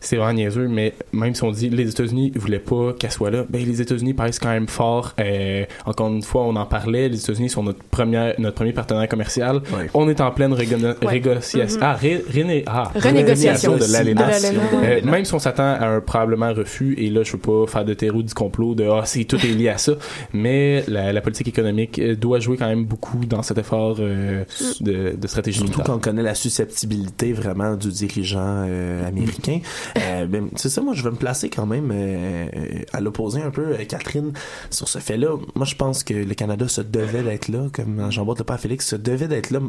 c'est 0.00 0.16
vraiment 0.16 0.32
niaiseux, 0.34 0.68
mais 0.68 0.94
même 1.12 1.34
si 1.34 1.42
on 1.44 1.50
dit 1.50 1.68
les 1.70 1.88
États-Unis 1.90 2.32
voulaient 2.36 2.58
pas 2.58 2.92
qu'elle 2.98 3.10
soit 3.12 3.30
là, 3.30 3.44
ben 3.48 3.64
les 3.64 3.80
États-Unis 3.80 4.14
paraissent 4.14 4.38
quand 4.38 4.48
même 4.50 4.68
forts. 4.68 5.14
Euh, 5.20 5.64
encore 5.86 6.08
une 6.08 6.22
fois, 6.22 6.42
on 6.44 6.56
en 6.56 6.66
parlait, 6.66 7.08
les 7.08 7.20
États-Unis 7.22 7.48
sont 7.50 7.62
notre 7.62 7.82
première, 7.84 8.34
notre 8.38 8.56
premier 8.68 8.72
partenaire 8.72 9.08
commercial. 9.08 9.56
Ouais. 9.72 9.88
On 9.94 10.08
est 10.08 10.20
en 10.20 10.30
pleine 10.30 10.54
négociation. 10.54 11.78
Mhm. 11.80 12.62
Ah, 12.66 12.90
ah, 12.94 12.98
Renégociation. 12.98 13.76
de 13.76 13.84
l'ALENA. 13.92 14.26
De 14.26 14.30
l'ALENA. 14.30 14.60
Euh, 14.84 15.00
même 15.04 15.24
si 15.24 15.34
on 15.34 15.38
s'attend 15.38 15.62
à 15.74 15.86
un 15.86 16.00
probablement 16.00 16.52
refus, 16.52 16.94
et 16.98 17.10
là 17.10 17.22
je 17.22 17.32
veux 17.32 17.38
pas 17.38 17.66
faire 17.66 17.84
de 17.84 17.94
théorie 17.94 18.24
du 18.24 18.34
complot 18.34 18.74
de 18.74 18.84
ah 18.88 19.02
c'est 19.04 19.24
tout 19.24 19.36
est 19.36 19.48
lié 19.48 19.68
à 19.68 19.78
ça, 19.78 19.92
mais 20.32 20.84
la, 20.88 21.12
la 21.12 21.20
politique 21.20 21.48
économique 21.48 21.98
euh, 21.98 22.14
doit 22.16 22.40
jouer 22.40 22.56
quand 22.56 22.68
même 22.68 22.84
beaucoup 22.84 23.24
dans 23.26 23.42
cet 23.42 23.58
effort 23.58 23.96
euh, 24.00 24.44
de, 24.80 25.14
de 25.16 25.26
stratégie 25.26 25.58
Surtout 25.58 25.70
militaire. 25.72 25.86
quand 25.86 25.96
on 25.96 26.00
connaît 26.00 26.22
la 26.22 26.34
susceptibilité 26.34 27.32
vraiment 27.32 27.74
du 27.74 27.88
dirigeant 27.88 28.64
euh, 28.68 29.06
américain. 29.06 29.60
Euh, 29.98 30.26
ben, 30.26 30.48
c'est 30.56 30.68
ça, 30.68 30.80
moi, 30.80 30.94
je 30.94 31.02
vais 31.02 31.10
me 31.10 31.16
placer 31.16 31.48
quand 31.50 31.66
même 31.66 31.90
euh, 31.92 32.46
à 32.92 33.00
l'opposé 33.00 33.42
un 33.42 33.50
peu, 33.50 33.72
euh, 33.72 33.84
Catherine, 33.88 34.32
sur 34.70 34.88
ce 34.88 34.98
fait-là. 34.98 35.36
Moi, 35.54 35.66
je 35.66 35.74
pense 35.74 36.04
que 36.04 36.14
le 36.14 36.34
Canada 36.34 36.68
se 36.68 36.80
devait 36.80 37.22
d'être 37.22 37.48
là, 37.48 37.66
comme 37.72 38.10
Jean-Baptiste 38.10 38.46
pas 38.46 38.57
Félix, 38.58 38.94
devait 38.94 39.28
d'être 39.28 39.50
là. 39.50 39.60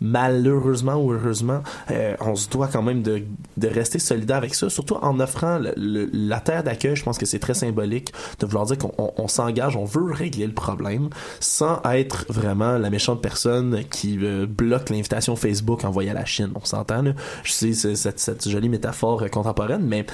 Malheureusement 0.00 0.94
ou 0.96 1.12
heureusement, 1.12 1.62
euh, 1.90 2.14
on 2.20 2.34
se 2.34 2.48
doit 2.48 2.68
quand 2.68 2.82
même 2.82 3.02
de, 3.02 3.22
rester 3.62 3.98
solidaire 3.98 4.38
avec 4.38 4.54
ça, 4.54 4.68
surtout 4.70 4.96
en 4.96 5.20
offrant 5.20 5.60
la 5.76 6.40
terre 6.40 6.64
d'accueil. 6.64 6.96
Je 6.96 7.04
pense 7.04 7.18
que 7.18 7.26
c'est 7.26 7.38
très 7.38 7.54
symbolique 7.54 8.12
de 8.38 8.46
vouloir 8.46 8.66
dire 8.66 8.78
qu'on 8.78 8.92
on- 8.98 9.12
on 9.16 9.28
s'engage, 9.28 9.76
on 9.76 9.84
veut 9.84 10.12
régler 10.12 10.46
le 10.46 10.54
problème 10.54 11.10
sans 11.38 11.80
être 11.84 12.26
vraiment 12.28 12.78
la 12.78 12.90
méchante 12.90 13.22
personne 13.22 13.84
qui 13.90 14.18
euh, 14.22 14.46
bloque 14.46 14.90
l'invitation 14.90 15.36
Facebook 15.36 15.84
envoyée 15.84 16.10
à 16.10 16.14
la 16.14 16.24
Chine. 16.24 16.50
On 16.54 16.64
s'entend, 16.64 17.02
là. 17.02 17.12
Je 17.44 17.52
sais, 17.52 17.72
cette, 17.72 18.48
jolie 18.48 18.68
métaphore 18.68 19.24
contemporaine, 19.30 19.82
mais 19.84 20.06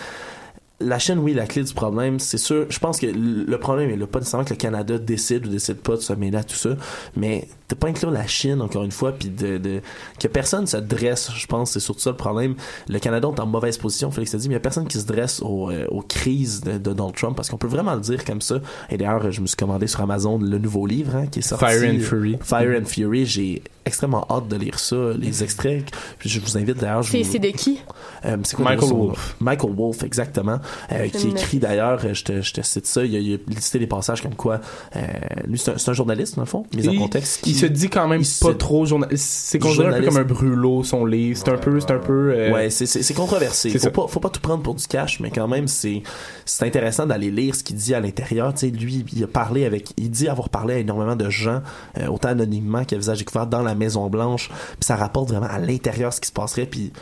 la 0.80 0.98
Chine, 0.98 1.18
oui, 1.20 1.32
la 1.32 1.46
clé 1.46 1.62
du 1.62 1.72
problème, 1.72 2.20
c'est 2.20 2.36
sûr. 2.38 2.66
Je 2.68 2.78
pense 2.78 3.00
que 3.00 3.06
le 3.06 3.58
problème 3.58 3.88
est 3.90 3.96
là, 3.96 4.06
pas 4.06 4.18
nécessairement 4.18 4.44
que 4.44 4.52
le 4.52 4.58
Canada 4.58 4.98
décide 4.98 5.46
ou 5.46 5.48
décide 5.48 5.78
pas 5.78 5.92
de 5.92 6.00
se 6.00 6.12
mêler 6.12 6.36
à 6.36 6.44
tout 6.44 6.56
ça, 6.56 6.70
mais 7.16 7.48
de 7.70 7.74
pas 7.74 7.88
inclure 7.88 8.10
la 8.10 8.26
Chine, 8.26 8.60
encore 8.60 8.82
une 8.84 8.90
fois, 8.90 9.12
puis 9.12 9.30
de, 9.30 9.56
de 9.56 9.80
que 10.20 10.28
personne 10.28 10.66
se 10.66 10.76
dresse, 10.76 11.30
je 11.34 11.46
pense, 11.46 11.70
c'est 11.72 11.80
surtout 11.80 12.02
ça 12.02 12.10
le 12.10 12.16
problème. 12.16 12.56
Le 12.88 12.98
Canada 12.98 13.28
est 13.34 13.40
en 13.40 13.46
mauvaise 13.46 13.78
position, 13.78 14.10
Félix 14.10 14.34
a 14.34 14.38
dit, 14.38 14.48
mais 14.48 14.52
il 14.52 14.56
y 14.56 14.58
a 14.58 14.60
personne 14.60 14.86
qui 14.86 15.00
se 15.00 15.06
dresse 15.06 15.40
aux, 15.40 15.70
euh, 15.70 15.86
aux 15.88 16.02
crises 16.02 16.60
de, 16.60 16.72
de 16.72 16.92
Donald 16.92 17.14
Trump, 17.14 17.36
parce 17.36 17.48
qu'on 17.48 17.58
peut 17.58 17.66
vraiment 17.66 17.94
le 17.94 18.02
dire 18.02 18.22
comme 18.24 18.42
ça. 18.42 18.56
Et 18.90 18.98
d'ailleurs, 18.98 19.30
je 19.30 19.40
me 19.40 19.46
suis 19.46 19.56
commandé 19.56 19.86
sur 19.86 20.00
Amazon 20.00 20.38
le 20.38 20.58
nouveau 20.58 20.86
livre 20.86 21.16
hein, 21.16 21.26
qui 21.26 21.38
est 21.38 21.42
sorti. 21.42 21.64
Fire 21.64 21.90
and 21.90 22.00
Fury. 22.00 22.36
Fire 22.42 22.78
and 22.78 22.84
Fury, 22.84 23.24
j'ai 23.24 23.62
extrêmement 23.86 24.26
hâte 24.30 24.48
de 24.48 24.56
lire 24.56 24.78
ça, 24.78 24.96
les 25.18 25.42
extraits. 25.42 25.84
Puis 26.18 26.28
je 26.28 26.40
vous 26.40 26.56
invite 26.58 26.76
d'ailleurs. 26.78 27.02
je 27.02 27.12
C'est 27.12 27.22
vous- 27.22 27.32
c'est 27.32 27.38
de 27.38 27.48
qui? 27.48 27.80
Euh, 28.24 28.36
c'est 28.44 28.56
quoi 28.56 28.64
Michael? 28.66 28.92
Wolff. 28.92 29.36
Michael 29.40 29.72
Wolf, 29.76 30.02
exactement. 30.02 30.58
euh, 30.92 31.08
qui 31.08 31.28
écrit 31.28 31.58
d'ailleurs, 31.58 32.00
euh, 32.04 32.12
je 32.14 32.24
te, 32.24 32.40
je 32.42 32.52
te 32.52 32.60
cite 32.62 32.86
ça, 32.86 33.04
il 33.04 33.14
a, 33.16 33.18
il 33.18 33.34
a 33.34 33.38
listé 33.48 33.78
des 33.78 33.86
passages 33.86 34.20
comme 34.22 34.34
quoi, 34.34 34.60
euh, 34.96 35.00
lui 35.46 35.58
c'est 35.58 35.72
un, 35.72 35.78
c'est 35.78 35.90
un 35.90 35.94
journaliste 35.94 36.36
dans 36.36 36.42
le 36.42 36.46
fond, 36.46 36.64
mis 36.74 36.88
en 36.88 36.92
Il- 36.92 36.98
contexte. 36.98 37.40
Il 37.46 37.52
qui- 37.52 37.58
se 37.58 37.66
dit 37.66 37.88
quand 37.88 38.08
même 38.08 38.20
il 38.20 38.24
pas 38.24 38.48
se- 38.52 38.56
trop 38.56 38.84
journaliste. 38.86 39.24
C'est 39.28 39.58
considéré 39.58 39.94
un 39.96 40.00
peu 40.00 40.06
comme 40.06 40.16
un 40.18 40.24
brûlot, 40.24 40.82
son 40.84 41.04
livre. 41.04 41.38
C'est 41.38 41.50
un 41.50 41.56
peu, 41.58 41.78
c'est 41.80 41.90
un 41.92 41.98
peu. 41.98 42.32
euh, 42.34 42.52
Ouais, 42.52 42.70
c'est 42.70 42.86
c'est 42.86 43.02
c'est 43.02 43.14
controversé. 43.14 43.70
C'est 43.70 43.78
Faut 43.78 43.84
ça. 43.84 43.90
pas 43.90 44.06
faut 44.08 44.20
pas 44.20 44.30
tout 44.30 44.40
prendre 44.40 44.62
pour 44.62 44.74
du 44.74 44.86
cash, 44.86 45.20
mais 45.20 45.30
quand 45.30 45.46
même 45.48 45.68
c'est 45.68 46.02
c'est 46.44 46.64
intéressant 46.64 47.06
d'aller 47.06 47.30
lire 47.30 47.54
ce 47.54 47.62
qu'il 47.62 47.76
dit 47.76 47.94
à 47.94 48.00
l'intérieur. 48.00 48.52
Tu 48.54 48.60
sais, 48.60 48.66
lui, 48.70 49.04
il 49.14 49.22
a 49.22 49.26
parlé 49.26 49.64
avec, 49.64 49.92
il 49.96 50.10
dit 50.10 50.28
avoir 50.28 50.48
parlé 50.48 50.74
à 50.74 50.78
énormément 50.78 51.16
de 51.16 51.28
gens, 51.30 51.62
euh, 51.98 52.06
autant 52.08 52.28
anonymement 52.30 52.84
qu'à 52.84 52.96
visage 52.96 53.18
découvert 53.18 53.46
dans 53.46 53.62
la 53.62 53.74
Maison 53.76 54.08
Blanche. 54.08 54.48
Puis 54.48 54.86
ça 54.86 54.96
rapporte 54.96 55.28
vraiment 55.28 55.46
à 55.46 55.58
l'intérieur 55.58 56.12
ce 56.12 56.20
qui 56.20 56.28
se 56.28 56.32
passerait. 56.32 56.66
Puis 56.66 56.92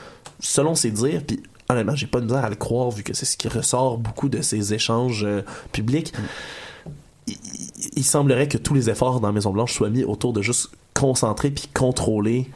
selon 0.40 0.74
ses 0.74 0.90
dires, 0.90 1.22
puis 1.26 1.42
honnêtement, 1.68 1.94
j'ai 1.94 2.06
pas 2.06 2.20
de 2.20 2.26
misère 2.26 2.44
à 2.44 2.50
le 2.50 2.56
croire 2.56 2.90
vu 2.90 3.02
que 3.02 3.14
c'est 3.14 3.26
ce 3.26 3.36
qui 3.36 3.48
ressort 3.48 3.98
beaucoup 3.98 4.28
de 4.28 4.42
ces 4.42 4.74
échanges 4.74 5.24
euh, 5.24 5.42
publics. 5.72 6.12
il 7.26 8.04
semblerait 8.04 8.48
que 8.48 8.58
tous 8.58 8.74
les 8.74 8.90
efforts 8.90 9.20
dans 9.20 9.32
Maison 9.32 9.50
Blanche 9.50 9.72
soient 9.72 9.90
mis 9.90 10.04
autour 10.04 10.32
de 10.32 10.42
juste 10.42 10.70
concentrer 10.94 11.50
puis 11.50 11.68
contrôler 11.72 12.50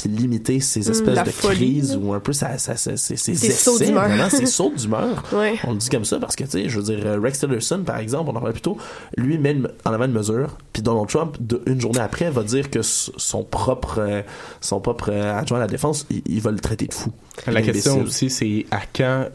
puis 0.00 0.08
limiter 0.08 0.60
ces 0.60 0.80
Mm, 0.80 0.92
espèces 0.92 1.14
la 1.14 1.24
de 1.24 1.30
folie, 1.30 1.56
crises 1.56 1.98
ou 2.00 2.12
un 2.14 2.20
peu 2.20 2.32
ça, 2.32 2.56
ça, 2.56 2.76
ça- 2.76 2.96
ces, 2.96 3.16
ces 3.16 3.34
Ces 3.34 3.50
sauts 3.50 3.76
essais, 3.76 3.86
d'humeur. 3.86 4.08
vraiment, 4.08 4.30
ces 4.30 4.46
sauts 4.46 4.72
d'humeur. 4.74 5.22
Ouais. 5.32 5.56
On 5.64 5.72
le 5.72 5.76
dit 5.78 5.88
comme 5.90 6.04
ça 6.06 6.18
parce 6.18 6.36
que, 6.36 6.44
tu 6.44 6.50
sais, 6.52 6.68
je 6.70 6.80
veux 6.80 6.84
dire, 6.96 7.20
Rex 7.22 7.38
Tillerson, 7.40 7.82
par 7.84 7.98
exemple, 7.98 8.30
on 8.30 8.36
en 8.36 8.40
parlait 8.40 8.52
plus 8.52 8.62
tôt, 8.62 8.78
lui 9.16 9.36
met 9.36 9.52
une- 9.52 9.68
en 9.84 9.92
avant 9.92 10.06
une 10.06 10.12
mesure, 10.12 10.56
puis 10.72 10.82
Donald 10.82 11.08
Trump, 11.08 11.36
de- 11.40 11.60
une 11.66 11.80
journée 11.80 12.00
après, 12.00 12.30
va 12.30 12.42
dire 12.42 12.70
que 12.70 12.80
son 12.82 13.44
propre, 13.44 13.96
euh, 13.98 14.22
son 14.62 14.80
propre 14.80 15.10
euh, 15.12 15.38
adjoint 15.38 15.58
à 15.58 15.62
la 15.62 15.66
défense, 15.66 16.06
il, 16.10 16.22
il 16.26 16.40
va 16.40 16.50
le 16.50 16.60
traiter 16.60 16.86
de 16.86 16.94
fou. 16.94 17.10
La 17.46 17.60
question 17.62 18.00
aussi, 18.02 18.30
c'est 18.30 18.66
à 18.70 18.80
quand 18.94 19.26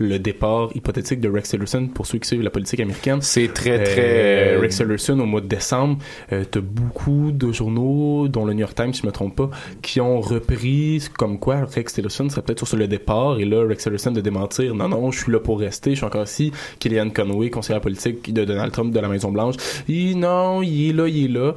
le 0.00 0.18
départ 0.18 0.70
hypothétique 0.74 1.20
de 1.20 1.28
Rex 1.28 1.50
Tillerson 1.50 1.86
pour 1.94 2.06
ceux 2.06 2.18
qui 2.18 2.26
suivent 2.26 2.42
la 2.42 2.50
politique 2.50 2.80
américaine. 2.80 3.20
C'est 3.20 3.52
très, 3.52 3.78
Euh, 3.80 3.84
très... 3.84 4.56
Rex 4.56 4.78
Tillerson 4.78 5.20
au 5.20 5.26
mois 5.26 5.42
de 5.42 5.46
décembre, 5.46 5.98
euh, 6.32 6.42
t'as 6.50 6.60
beaucoup 6.60 7.30
de 7.32 7.52
journaux, 7.52 8.26
dont 8.28 8.44
le 8.46 8.54
New 8.54 8.60
York 8.60 8.74
Times, 8.74 8.94
si 8.94 9.02
je 9.02 9.06
me 9.06 9.12
trompe 9.12 9.36
pas, 9.36 9.50
qui 9.82 10.00
ont 10.00 10.20
repris 10.20 11.02
comme 11.18 11.38
quoi 11.38 11.66
Rex 11.66 11.92
Tillerson 11.92 12.28
serait 12.30 12.42
peut-être 12.42 12.66
sur 12.66 12.78
le 12.78 12.88
départ 12.88 13.38
et 13.38 13.44
là 13.44 13.62
Rex 13.66 13.84
Tillerson 13.84 14.10
de 14.12 14.20
démentir 14.20 14.74
non 14.74 14.88
non 14.88 15.10
je 15.10 15.20
suis 15.22 15.32
là 15.32 15.38
pour 15.38 15.60
rester, 15.60 15.90
je 15.90 15.96
suis 15.96 16.06
encore 16.06 16.24
ici. 16.24 16.50
Kellyanne 16.78 17.12
Conway, 17.12 17.50
conseillère 17.50 17.82
politique 17.82 18.32
de 18.32 18.44
Donald 18.44 18.72
Trump 18.72 18.92
de 18.94 19.00
la 19.00 19.08
Maison 19.08 19.30
Blanche, 19.30 19.56
il 19.86 20.18
non 20.18 20.62
il 20.62 20.90
est 20.90 20.92
là 20.94 21.06
il 21.08 21.24
est 21.24 21.28
là. 21.28 21.54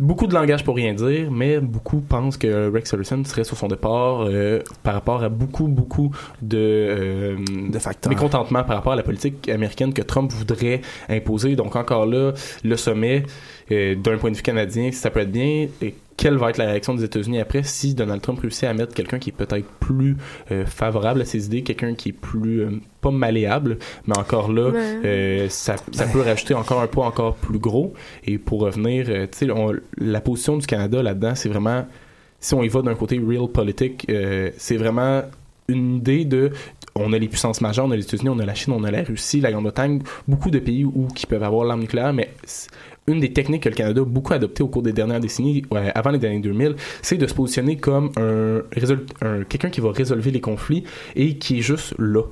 Beaucoup 0.00 0.26
de 0.26 0.34
langage 0.34 0.64
pour 0.64 0.76
rien 0.76 0.92
dire, 0.92 1.30
mais 1.30 1.60
beaucoup 1.60 2.00
pensent 2.00 2.36
que 2.36 2.70
Rex 2.70 2.90
Tillerson 2.90 3.22
serait 3.24 3.44
sur 3.44 3.56
son 3.56 3.68
départ 3.68 4.22
euh, 4.22 4.60
par 4.82 4.94
rapport 4.94 5.22
à 5.22 5.28
beaucoup, 5.28 5.68
beaucoup 5.68 6.10
de, 6.42 6.58
euh, 6.58 7.36
De 7.68 7.78
facteurs. 7.78 8.10
mécontentement 8.10 8.64
par 8.64 8.76
rapport 8.76 8.92
à 8.92 8.96
la 8.96 9.02
politique 9.02 9.48
américaine 9.48 9.92
que 9.92 10.02
Trump 10.02 10.32
voudrait 10.32 10.80
imposer. 11.08 11.54
Donc 11.56 11.76
encore 11.76 12.06
là, 12.06 12.32
le 12.64 12.76
sommet, 12.76 13.24
euh, 13.70 13.94
d'un 13.94 14.18
point 14.18 14.30
de 14.30 14.36
vue 14.36 14.42
canadien, 14.42 14.90
ça 14.92 15.10
peut 15.10 15.20
être 15.20 15.32
bien, 15.32 15.68
et 15.80 15.94
quelle 16.16 16.36
va 16.36 16.50
être 16.50 16.58
la 16.58 16.66
réaction 16.66 16.94
des 16.94 17.04
États-Unis 17.04 17.40
après 17.40 17.62
si 17.64 17.94
Donald 17.94 18.22
Trump 18.22 18.38
réussit 18.40 18.64
à 18.64 18.72
mettre 18.74 18.94
quelqu'un 18.94 19.18
qui 19.18 19.30
est 19.30 19.32
peut-être 19.32 19.66
plus 19.80 20.16
euh, 20.52 20.64
favorable 20.64 21.20
à 21.20 21.24
ses 21.24 21.46
idées, 21.46 21.62
quelqu'un 21.62 21.94
qui 21.94 22.10
est 22.10 22.12
plus, 22.12 22.60
euh, 22.60 22.70
pas 23.00 23.10
malléable, 23.10 23.78
mais 24.06 24.16
encore 24.16 24.50
là, 24.52 24.70
Ouais. 24.70 25.00
euh, 25.04 25.48
ça, 25.48 25.76
ça 25.92 26.06
peut 26.06 26.20
rajouter 26.20 26.54
encore 26.54 26.80
un 26.80 26.86
poids 26.86 27.06
encore 27.06 27.34
plus 27.36 27.58
gros. 27.58 27.94
Et 28.26 28.38
pour 28.38 28.60
revenir, 28.60 29.06
tu 29.06 29.28
sais, 29.32 29.46
la 29.98 30.20
position 30.20 30.56
du 30.56 30.66
Canada 30.66 31.02
là-dedans, 31.02 31.34
c'est 31.34 31.48
vraiment, 31.48 31.86
si 32.40 32.54
on 32.54 32.62
y 32.62 32.68
va 32.68 32.82
d'un 32.82 32.94
côté 32.94 33.18
real 33.24 33.48
politique, 33.48 34.06
c'est 34.56 34.76
vraiment 34.76 35.22
une 35.68 35.96
idée 35.96 36.24
de 36.24 36.50
on 36.96 37.12
a 37.12 37.18
les 37.18 37.26
puissances 37.26 37.60
majeures, 37.60 37.86
on 37.86 37.90
a 37.90 37.96
les 37.96 38.04
États-Unis, 38.04 38.28
on 38.28 38.38
a 38.38 38.46
la 38.46 38.54
Chine, 38.54 38.72
on 38.76 38.84
a 38.84 38.90
la 38.90 39.02
Russie, 39.02 39.40
la 39.40 39.50
Grande-Bretagne, 39.50 40.00
beaucoup 40.28 40.50
de 40.50 40.60
pays 40.60 40.84
où 40.84 41.08
qui 41.08 41.26
peuvent 41.26 41.42
avoir 41.42 41.64
l'arme 41.64 41.80
nucléaire, 41.80 42.12
mais 42.12 42.30
une 43.06 43.20
des 43.20 43.32
techniques 43.32 43.62
que 43.64 43.68
le 43.68 43.74
Canada 43.74 44.00
a 44.00 44.04
beaucoup 44.04 44.32
adoptées 44.32 44.62
au 44.62 44.68
cours 44.68 44.82
des 44.82 44.92
dernières 44.92 45.20
décennies, 45.20 45.62
ouais, 45.70 45.92
avant 45.94 46.10
les 46.10 46.24
années 46.24 46.40
2000, 46.40 46.76
c'est 47.02 47.16
de 47.16 47.26
se 47.26 47.34
positionner 47.34 47.76
comme 47.76 48.10
un, 48.16 48.62
quelqu'un 49.48 49.70
qui 49.70 49.80
va 49.80 49.92
résolver 49.92 50.30
les 50.30 50.40
conflits 50.40 50.84
et 51.16 51.36
qui 51.36 51.58
est 51.58 51.62
juste 51.62 51.94
là 51.98 52.22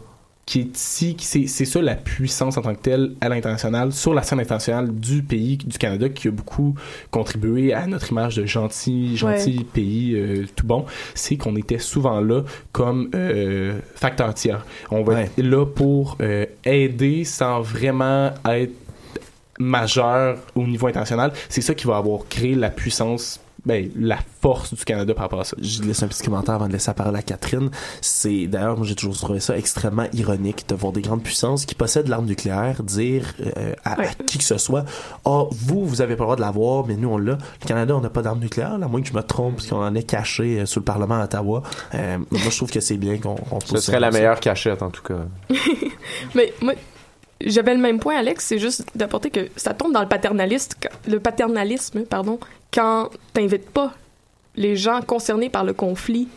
qui 0.45 0.59
est 0.59 0.77
ici, 0.77 1.14
qui- 1.14 1.25
c'est 1.25 1.47
c'est 1.47 1.64
ça 1.64 1.81
la 1.81 1.95
puissance 1.95 2.57
en 2.59 2.62
tant 2.62 2.75
que 2.75 2.81
telle 2.81 3.12
à 3.20 3.29
l'international, 3.29 3.93
sur 3.93 4.12
la 4.12 4.23
scène 4.25 4.41
internationale 4.41 4.93
du 4.93 5.23
pays, 5.23 5.57
du 5.57 5.79
Canada, 5.79 6.09
qui 6.09 6.27
a 6.27 6.31
beaucoup 6.33 6.75
contribué 7.12 7.73
à 7.73 7.87
notre 7.87 8.11
image 8.11 8.37
de 8.39 8.45
gentil, 8.45 9.16
gentil 9.16 9.62
pays 9.73 10.14
euh, 10.16 10.45
tout 10.57 10.66
bon, 10.66 10.85
c'est 11.14 11.37
qu'on 11.37 11.55
était 11.55 11.79
souvent 11.79 12.20
là 12.20 12.43
comme 12.73 13.09
euh, 13.14 13.79
facteur 13.95 14.35
tiers. 14.35 14.66
On 14.91 15.05
va 15.05 15.14
Ouais. 15.14 15.23
être 15.37 15.39
là 15.45 15.64
pour 15.64 16.16
euh, 16.20 16.45
aider 16.64 17.23
sans 17.23 17.61
vraiment 17.61 18.33
être 18.51 18.73
majeur 19.59 20.39
au 20.55 20.67
niveau 20.67 20.87
international. 20.87 21.33
C'est 21.49 21.63
ça 21.63 21.75
qui 21.75 21.87
va 21.87 21.97
avoir 21.97 22.27
créé 22.29 22.55
la 22.55 22.71
puissance, 22.71 23.41
ben, 23.65 23.91
la 23.97 24.19
force 24.41 24.75
du 24.75 24.85
Canada 24.85 25.15
par 25.15 25.25
rapport 25.25 25.41
à 25.41 25.45
ça. 25.45 25.57
je 25.61 25.83
laisse 25.83 26.03
un 26.03 26.09
petit 26.09 26.23
commentaire 26.25 26.57
avant 26.57 26.67
de 26.67 26.73
laisser 26.73 26.91
la 26.91 26.95
parole 26.95 27.15
à 27.15 27.23
Catherine. 27.23 27.71
C'est 28.01 28.47
d'ailleurs, 28.49 28.77
moi 28.77 28.87
j'ai 28.87 28.97
toujours 28.97 29.17
trouvé 29.17 29.39
ça 29.39 29.57
extrêmement 29.57 30.07
ironique 30.13 30.69
de 30.69 30.75
voir 30.75 30.93
des 30.93 31.01
grandes 31.01 31.23
puissances 31.23 31.65
qui 31.65 31.77
possèdent 31.77 32.09
l'arme 32.09 32.27
nucléaire 32.27 32.83
dire 32.83 33.35
euh, 33.57 33.75
à, 33.85 33.97
qui 34.27 34.39
que 34.39 34.45
ce 34.45 34.59
soit, 34.59 34.85
oh 35.25 35.49
vous 35.53 35.87
vous 35.87 36.01
avez 36.01 36.17
pas 36.17 36.25
le 36.25 36.27
droit 36.27 36.37
de 36.37 36.41
l'avoir, 36.41 36.87
mais 36.87 36.97
nous 36.97 37.09
on 37.09 37.19
l'a. 37.19 37.39
Le 37.63 37.67
Canada 37.67 37.97
on 37.97 38.01
n'a 38.01 38.11
pas 38.11 38.23
d'arme 38.23 38.41
nucléaire, 38.41 38.73
à 38.73 38.79
moins 38.79 39.01
que 39.01 39.09
je 39.09 39.15
me 39.15 39.23
trompe, 39.23 39.57
parce 39.57 39.69
qu'on 39.69 39.85
en 39.85 39.95
est 39.95 40.03
caché 40.03 40.61
euh, 40.61 40.67
sous 40.67 40.81
le 40.81 40.85
Parlement 40.85 41.21
à 41.21 41.25
Ottawa. 41.25 41.63
Euh, 41.95 42.19
moi 42.31 42.41
je 42.51 42.57
trouve 42.57 42.71
que 42.71 42.81
c'est 42.81 42.97
bien 42.97 43.19
qu'on. 43.19 43.37
Ce 43.65 43.77
serait 43.79 44.01
la 44.01 44.11
ça. 44.11 44.19
meilleure 44.19 44.41
cachette, 44.41 44.83
en 44.83 44.91
tout 44.91 45.03
cas. 45.03 45.21
Mais 46.35 46.53
moi, 46.61 46.75
j'avais 47.51 47.74
le 47.74 47.80
même 47.80 47.99
point, 47.99 48.16
Alex, 48.16 48.45
c'est 48.47 48.59
juste 48.59 48.84
d'apporter 48.95 49.30
que 49.30 49.49
ça 49.57 49.74
tombe 49.74 49.93
dans 49.93 50.01
le 50.03 50.09
paternaliste, 50.09 50.76
le 51.09 51.20
paternalisme, 51.20 52.03
pardon, 52.03 52.38
quand 52.72 53.11
t'invites 53.32 53.70
pas 53.70 53.93
les 54.57 54.76
gens 54.76 55.01
concernés 55.01 55.49
par 55.49 55.64
le 55.64 55.72
conflit 55.72 56.28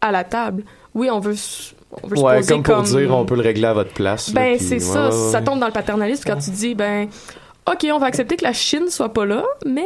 à 0.00 0.12
la 0.12 0.24
table. 0.24 0.64
Oui, 0.94 1.10
on 1.10 1.18
veut, 1.20 1.34
on 2.02 2.06
veut 2.06 2.16
se 2.16 2.22
Ouais, 2.22 2.36
poser 2.36 2.54
comme 2.54 2.62
pour 2.62 2.82
dire, 2.82 3.14
on 3.16 3.24
peut 3.24 3.34
le 3.36 3.42
régler 3.42 3.66
à 3.66 3.72
votre 3.74 3.92
place. 3.92 4.30
Ben, 4.32 4.56
puis- 4.56 4.66
c'est 4.66 4.74
ouais, 4.74 4.80
ça. 4.80 5.06
ouais. 5.10 5.30
Ça 5.32 5.40
tombe 5.42 5.58
dans 5.58 5.66
le 5.66 5.72
paternalisme 5.72 6.24
quand 6.26 6.38
tu 6.38 6.50
dis, 6.50 6.74
ben, 6.74 7.08
OK, 7.70 7.86
on 7.92 7.98
va 7.98 8.06
accepter 8.06 8.36
que 8.36 8.44
la 8.44 8.52
Chine 8.52 8.88
soit 8.90 9.12
pas 9.12 9.24
là, 9.26 9.44
mais 9.66 9.84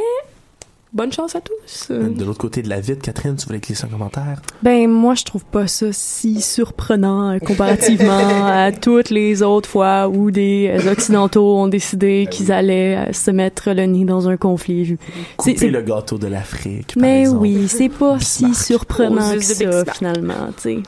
bonne 0.92 1.12
chance 1.12 1.34
à 1.34 1.40
tous. 1.40 1.88
Euh, 1.90 2.08
De 2.10 2.24
l'autre 2.24 2.38
côté 2.38 2.62
de 2.62 2.68
la 2.68 2.80
vitre, 2.80 3.00
Catherine, 3.02 3.34
tu 3.36 3.46
voulais 3.46 3.60
glisser 3.60 3.84
un 3.84 3.88
commentaire? 3.88 4.40
Ben 4.62 4.88
moi 4.90 5.14
je 5.14 5.24
trouve 5.24 5.44
pas 5.44 5.66
ça 5.66 5.86
si 5.92 6.40
surprenant 6.40 7.30
euh, 7.32 7.38
comparativement 7.38 8.18
à 8.46 8.72
toutes 8.72 9.10
les 9.10 9.42
autres 9.42 9.68
fois 9.68 10.08
où 10.08 10.30
des 10.30 10.68
euh, 10.70 10.92
occidentaux 10.92 11.56
ont 11.56 11.68
décidé 11.68 12.26
qu'ils 12.30 12.52
allaient 12.52 13.08
euh, 13.08 13.12
se 13.12 13.30
mettre 13.30 13.70
le 13.72 13.86
nez 13.86 14.04
dans 14.04 14.28
un 14.28 14.36
conflit. 14.36 14.96
Couper 15.36 15.56
c'est- 15.56 15.68
le 15.68 15.82
gâteau 15.82 16.18
de 16.18 16.26
l'Afrique. 16.26 16.94
par 16.94 17.02
Mais 17.02 17.20
exemple. 17.22 17.40
oui, 17.40 17.68
c'est 17.68 17.88
pas 17.88 18.18
si 18.20 18.54
surprenant 18.54 19.32
que 19.34 19.40
ça 19.40 19.84
finalement, 19.94 20.48
tu 20.56 20.62
sais. 20.62 20.78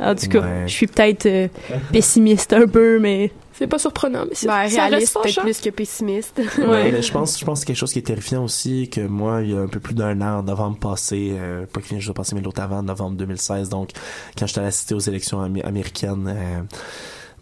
En 0.00 0.14
tout 0.14 0.28
cas, 0.28 0.40
Ouais. 0.40 0.62
je 0.66 0.72
suis 0.72 0.86
peut-être 0.86 1.26
euh, 1.26 1.48
pessimiste 1.92 2.52
un 2.52 2.66
peu, 2.66 2.98
mais 2.98 3.30
C'est 3.58 3.66
pas 3.66 3.78
surprenant, 3.78 4.24
mais 4.24 4.34
c'est 4.34 4.46
Ben, 4.46 4.68
ça 4.68 4.86
reste 4.86 5.16
réaliste, 5.16 5.40
plus 5.40 5.60
que 5.60 5.70
pessimiste. 5.70 6.40
Ouais, 6.58 6.92
mais 6.92 7.02
je 7.02 7.10
pense, 7.12 7.38
je 7.38 7.44
pense 7.44 7.58
que 7.58 7.60
c'est 7.60 7.66
quelque 7.66 7.76
chose 7.76 7.92
qui 7.92 7.98
est 7.98 8.02
terrifiant 8.02 8.44
aussi, 8.44 8.88
que 8.88 9.00
moi, 9.00 9.42
il 9.42 9.50
y 9.50 9.54
a 9.56 9.60
un 9.60 9.66
peu 9.66 9.80
plus 9.80 9.94
d'un 9.94 10.20
an, 10.20 10.38
en 10.38 10.42
novembre 10.44 10.78
passé, 10.78 11.32
euh, 11.32 11.66
pas 11.66 11.80
qu'il 11.80 11.90
vient 11.90 11.98
juste 11.98 12.08
de 12.10 12.14
passer, 12.14 12.34
mais 12.36 12.40
l'autre 12.40 12.62
avant, 12.62 12.82
novembre 12.82 13.16
2016, 13.16 13.68
donc, 13.68 13.90
quand 14.38 14.46
j'étais 14.46 14.60
assisté 14.60 14.94
aux 14.94 15.00
élections 15.00 15.42
amé- 15.42 15.64
américaines, 15.64 16.32
euh, 16.32 16.60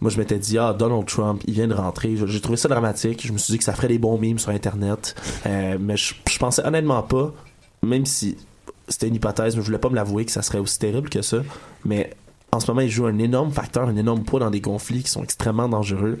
moi, 0.01 0.09
je 0.11 0.17
m'étais 0.17 0.39
dit, 0.39 0.57
ah, 0.57 0.73
Donald 0.73 1.05
Trump, 1.05 1.41
il 1.47 1.53
vient 1.53 1.67
de 1.67 1.73
rentrer. 1.73 2.15
J'ai 2.25 2.41
trouvé 2.41 2.57
ça 2.57 2.67
dramatique. 2.67 3.25
Je 3.25 3.33
me 3.33 3.37
suis 3.39 3.51
dit 3.53 3.57
que 3.57 3.63
ça 3.63 3.73
ferait 3.73 3.87
des 3.87 3.97
bons 3.97 4.17
memes 4.19 4.37
sur 4.37 4.49
Internet. 4.51 5.15
Euh, 5.47 5.77
mais 5.79 5.97
je, 5.97 6.13
je 6.29 6.37
pensais 6.37 6.63
honnêtement 6.63 7.01
pas, 7.01 7.33
même 7.81 8.05
si 8.05 8.37
c'était 8.87 9.07
une 9.07 9.15
hypothèse, 9.15 9.55
mais 9.55 9.61
je 9.61 9.65
voulais 9.65 9.79
pas 9.79 9.89
me 9.89 9.95
l'avouer 9.95 10.23
que 10.25 10.31
ça 10.31 10.41
serait 10.43 10.59
aussi 10.59 10.77
terrible 10.77 11.09
que 11.09 11.21
ça. 11.23 11.37
Mais 11.83 12.11
en 12.51 12.59
ce 12.59 12.71
moment, 12.71 12.81
il 12.81 12.89
joue 12.89 13.05
un 13.05 13.17
énorme 13.17 13.51
facteur, 13.51 13.87
un 13.87 13.95
énorme 13.95 14.23
poids 14.23 14.39
dans 14.39 14.49
des 14.49 14.61
conflits 14.61 15.03
qui 15.03 15.11
sont 15.11 15.23
extrêmement 15.23 15.67
dangereux. 15.67 16.19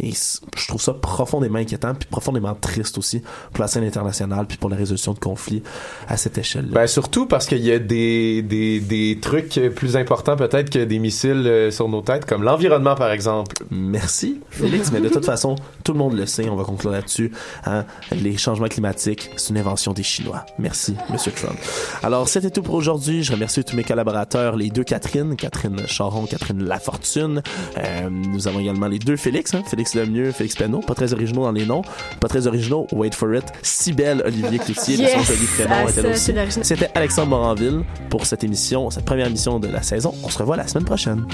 Et 0.00 0.12
je 0.12 0.68
trouve 0.68 0.80
ça 0.80 0.94
profondément 0.94 1.58
inquiétant, 1.58 1.94
puis 1.94 2.08
profondément 2.08 2.54
triste 2.54 2.98
aussi 2.98 3.22
pour 3.52 3.60
la 3.62 3.68
scène 3.68 3.84
internationale, 3.84 4.46
puis 4.46 4.56
pour 4.58 4.70
la 4.70 4.76
résolution 4.76 5.12
de 5.12 5.18
conflits 5.18 5.62
à 6.08 6.16
cette 6.16 6.38
échelle-là. 6.38 6.72
Ben 6.72 6.86
surtout 6.86 7.26
parce 7.26 7.46
qu'il 7.46 7.64
y 7.64 7.72
a 7.72 7.78
des, 7.78 8.42
des, 8.42 8.80
des 8.80 9.18
trucs 9.20 9.60
plus 9.74 9.96
importants 9.96 10.36
peut-être 10.36 10.70
que 10.70 10.84
des 10.84 10.98
missiles 10.98 11.46
euh, 11.46 11.70
sur 11.70 11.88
nos 11.88 12.00
têtes, 12.00 12.24
comme 12.24 12.42
l'environnement 12.42 12.94
par 12.94 13.10
exemple. 13.10 13.56
Merci, 13.70 14.40
Félix. 14.50 14.90
mais 14.92 15.00
de 15.00 15.08
toute 15.08 15.24
façon, 15.34 15.56
tout 15.84 15.92
le 15.92 15.98
monde 15.98 16.16
le 16.16 16.26
sait. 16.26 16.48
On 16.48 16.56
va 16.56 16.64
conclure 16.64 16.90
là-dessus. 16.90 17.32
Hein? 17.66 17.84
Les 18.12 18.36
changements 18.36 18.68
climatiques, 18.68 19.30
c'est 19.36 19.50
une 19.50 19.58
invention 19.58 19.92
des 19.92 20.02
Chinois. 20.02 20.44
Merci, 20.58 20.94
Monsieur 21.10 21.32
Trump. 21.32 21.58
Alors, 22.02 22.28
c'était 22.28 22.50
tout 22.50 22.62
pour 22.62 22.74
aujourd'hui. 22.74 23.22
Je 23.22 23.32
remercie 23.32 23.64
tous 23.64 23.76
mes 23.76 23.84
collaborateurs, 23.84 24.56
les 24.56 24.70
deux 24.70 24.84
Catherine, 24.84 25.36
Catherine 25.36 25.86
Charon, 25.86 26.26
Catherine 26.26 26.64
Lafortune. 26.64 27.42
Euh, 27.76 28.08
nous 28.10 28.48
avons 28.48 28.60
également 28.60 28.86
les 28.88 28.98
deux 28.98 29.16
Félix, 29.16 29.54
hein? 29.54 29.62
Félix 29.66 29.87
Lemieux, 29.94 30.32
Félix 30.32 30.56
Penot. 30.56 30.80
Pas 30.80 30.94
très 30.94 31.12
originaux 31.12 31.42
dans 31.44 31.52
les 31.52 31.66
noms. 31.66 31.82
Pas 32.20 32.28
très 32.28 32.46
originaux, 32.46 32.86
wait 32.92 33.14
for 33.14 33.34
it. 33.34 33.44
Cybelle 33.62 34.22
Olivier 34.24 34.58
Cloutier, 34.58 34.96
de 34.96 35.06
son 35.06 35.18
Yes! 35.18 35.26
joli 35.26 35.46
prénom, 35.46 35.88
était 35.88 36.08
aussi. 36.08 36.32
C'était 36.62 36.90
Alexandre 36.94 37.28
Moranville 37.28 37.82
pour 38.10 38.26
cette 38.26 38.44
émission, 38.44 38.90
cette 38.90 39.04
première 39.04 39.26
émission 39.26 39.58
de 39.58 39.68
la 39.68 39.82
saison. 39.82 40.14
On 40.22 40.28
se 40.28 40.38
revoit 40.38 40.56
la 40.56 40.66
semaine 40.66 40.84
prochaine. 40.84 41.26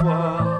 我。 0.00 0.51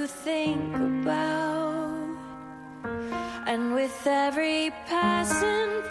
To 0.00 0.06
think 0.06 0.74
about. 0.76 2.16
And 3.46 3.74
with 3.74 4.06
every 4.06 4.70
passing 4.86 5.82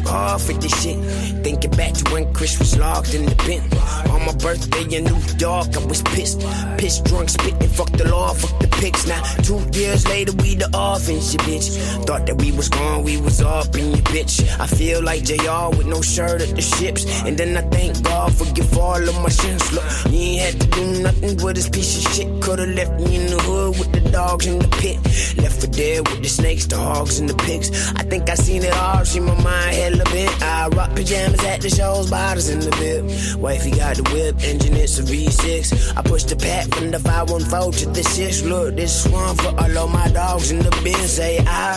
work 0.00 0.08
hard 0.08 0.40
for 0.40 0.52
this 0.54 0.82
shit. 0.82 0.96
Thinking 1.42 1.70
back 1.72 1.92
to 1.94 2.12
when 2.12 2.32
Chris 2.32 2.58
was 2.58 2.76
locked 2.78 3.14
in 3.14 3.26
the 3.26 3.34
bin. 3.46 3.62
On 4.10 4.24
my 4.24 4.32
birthday 4.34 4.96
in 4.96 5.04
New 5.04 5.20
York, 5.38 5.76
I 5.76 5.86
was 5.86 6.02
pissed. 6.02 6.40
Pissed, 6.78 7.04
drunk, 7.04 7.28
spitting, 7.28 7.68
fuck 7.68 7.90
the 7.92 8.08
law, 8.08 8.32
fuck 8.32 8.58
the 8.60 8.68
pics. 8.68 9.06
Now, 9.06 9.22
two 9.42 9.60
years 9.78 10.06
later, 10.08 10.32
we 10.32 10.54
the 10.54 10.68
offense, 10.74 11.32
you 11.32 11.38
bitch. 11.40 11.76
Thought 12.06 12.26
that 12.26 12.36
we 12.36 12.52
was 12.52 12.68
gone, 12.68 13.04
we 13.04 13.20
was 13.20 13.40
up 13.40 13.74
in 13.76 13.90
your 13.90 14.04
bitch. 14.12 14.42
I 14.60 14.66
feel 14.66 15.02
like 15.02 15.24
JR 15.24 15.76
with 15.76 15.86
no 15.86 16.00
shirt 16.02 16.42
at 16.42 16.54
the 16.54 16.62
ships. 16.62 17.04
And 17.24 17.36
then 17.36 17.56
I 17.56 17.62
thank 17.70 18.02
God, 18.02 18.34
forgive 18.34 18.76
all 18.76 18.96
of 18.96 19.22
my 19.22 19.28
sins. 19.28 19.72
Look, 19.72 19.84
you 20.10 20.18
ain't 20.18 20.42
had 20.42 20.60
to 20.60 20.66
do 20.68 21.02
nothing 21.02 21.36
with 21.42 21.56
this 21.56 21.68
piece 21.68 22.04
of 22.04 22.12
shit. 22.12 22.42
Could've 22.42 22.68
left 22.70 23.00
me 23.00 23.16
in 23.16 23.26
the 23.26 23.38
hood 23.38 23.78
with 23.78 23.92
the 23.92 24.05
dogs 24.16 24.46
in 24.46 24.58
the 24.58 24.68
pit. 24.80 24.96
Left 25.36 25.60
for 25.60 25.66
dead 25.66 26.08
with 26.08 26.22
the 26.22 26.28
snakes, 26.28 26.64
the 26.66 26.78
hogs, 26.78 27.18
and 27.20 27.28
the 27.28 27.36
pigs. 27.46 27.68
I 28.00 28.02
think 28.10 28.30
I 28.30 28.34
seen 28.34 28.62
it 28.64 28.72
all, 28.72 29.04
see 29.04 29.20
my 29.20 29.36
mind 29.42 29.74
hella 29.80 30.04
bent. 30.04 30.42
I 30.42 30.68
rock 30.68 30.90
pajamas 30.96 31.44
at 31.44 31.60
the 31.60 31.68
shows, 31.68 32.10
bottles 32.10 32.48
in 32.48 32.60
the 32.60 32.72
bib. 32.80 33.02
Wifey 33.38 33.72
got 33.72 33.96
the 33.96 34.04
whip, 34.12 34.34
engine 34.42 34.74
it's 34.76 34.98
a 34.98 35.02
V6. 35.02 35.98
I 35.98 36.00
push 36.02 36.24
the 36.24 36.36
pack 36.36 36.64
from 36.74 36.90
the 36.92 36.98
514 36.98 37.72
to 37.72 37.86
the 37.92 38.02
6. 38.02 38.42
Look, 38.44 38.76
this 38.76 39.06
one 39.08 39.36
for 39.36 39.52
all 39.60 39.78
of 39.84 39.92
my 39.92 40.08
dogs 40.08 40.50
in 40.50 40.60
the 40.60 40.72
bin. 40.82 40.94
Say 41.18 41.38
I. 41.46 41.76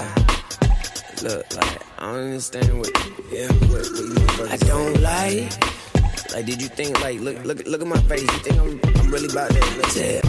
Look, 1.21 1.43
like, 1.57 1.81
I 1.99 2.05
don't 2.05 2.23
understand 2.31 2.79
what, 2.79 2.91
yeah, 3.33 3.51
what, 3.67 3.83
what 3.93 4.39
you 4.39 4.53
I 4.53 4.57
don't 4.71 5.01
like. 5.01 5.51
Like, 6.33 6.45
did 6.45 6.61
you 6.61 6.69
think, 6.69 7.01
like, 7.01 7.19
look, 7.19 7.43
look, 7.43 7.67
look 7.67 7.81
at 7.81 7.87
my 7.87 8.01
face. 8.03 8.21
You 8.21 8.39
think 8.45 8.57
I'm, 8.63 8.79
I'm 8.99 9.11
really 9.11 9.27
about 9.27 9.49
that? 9.49 9.77
Look, 9.77 9.91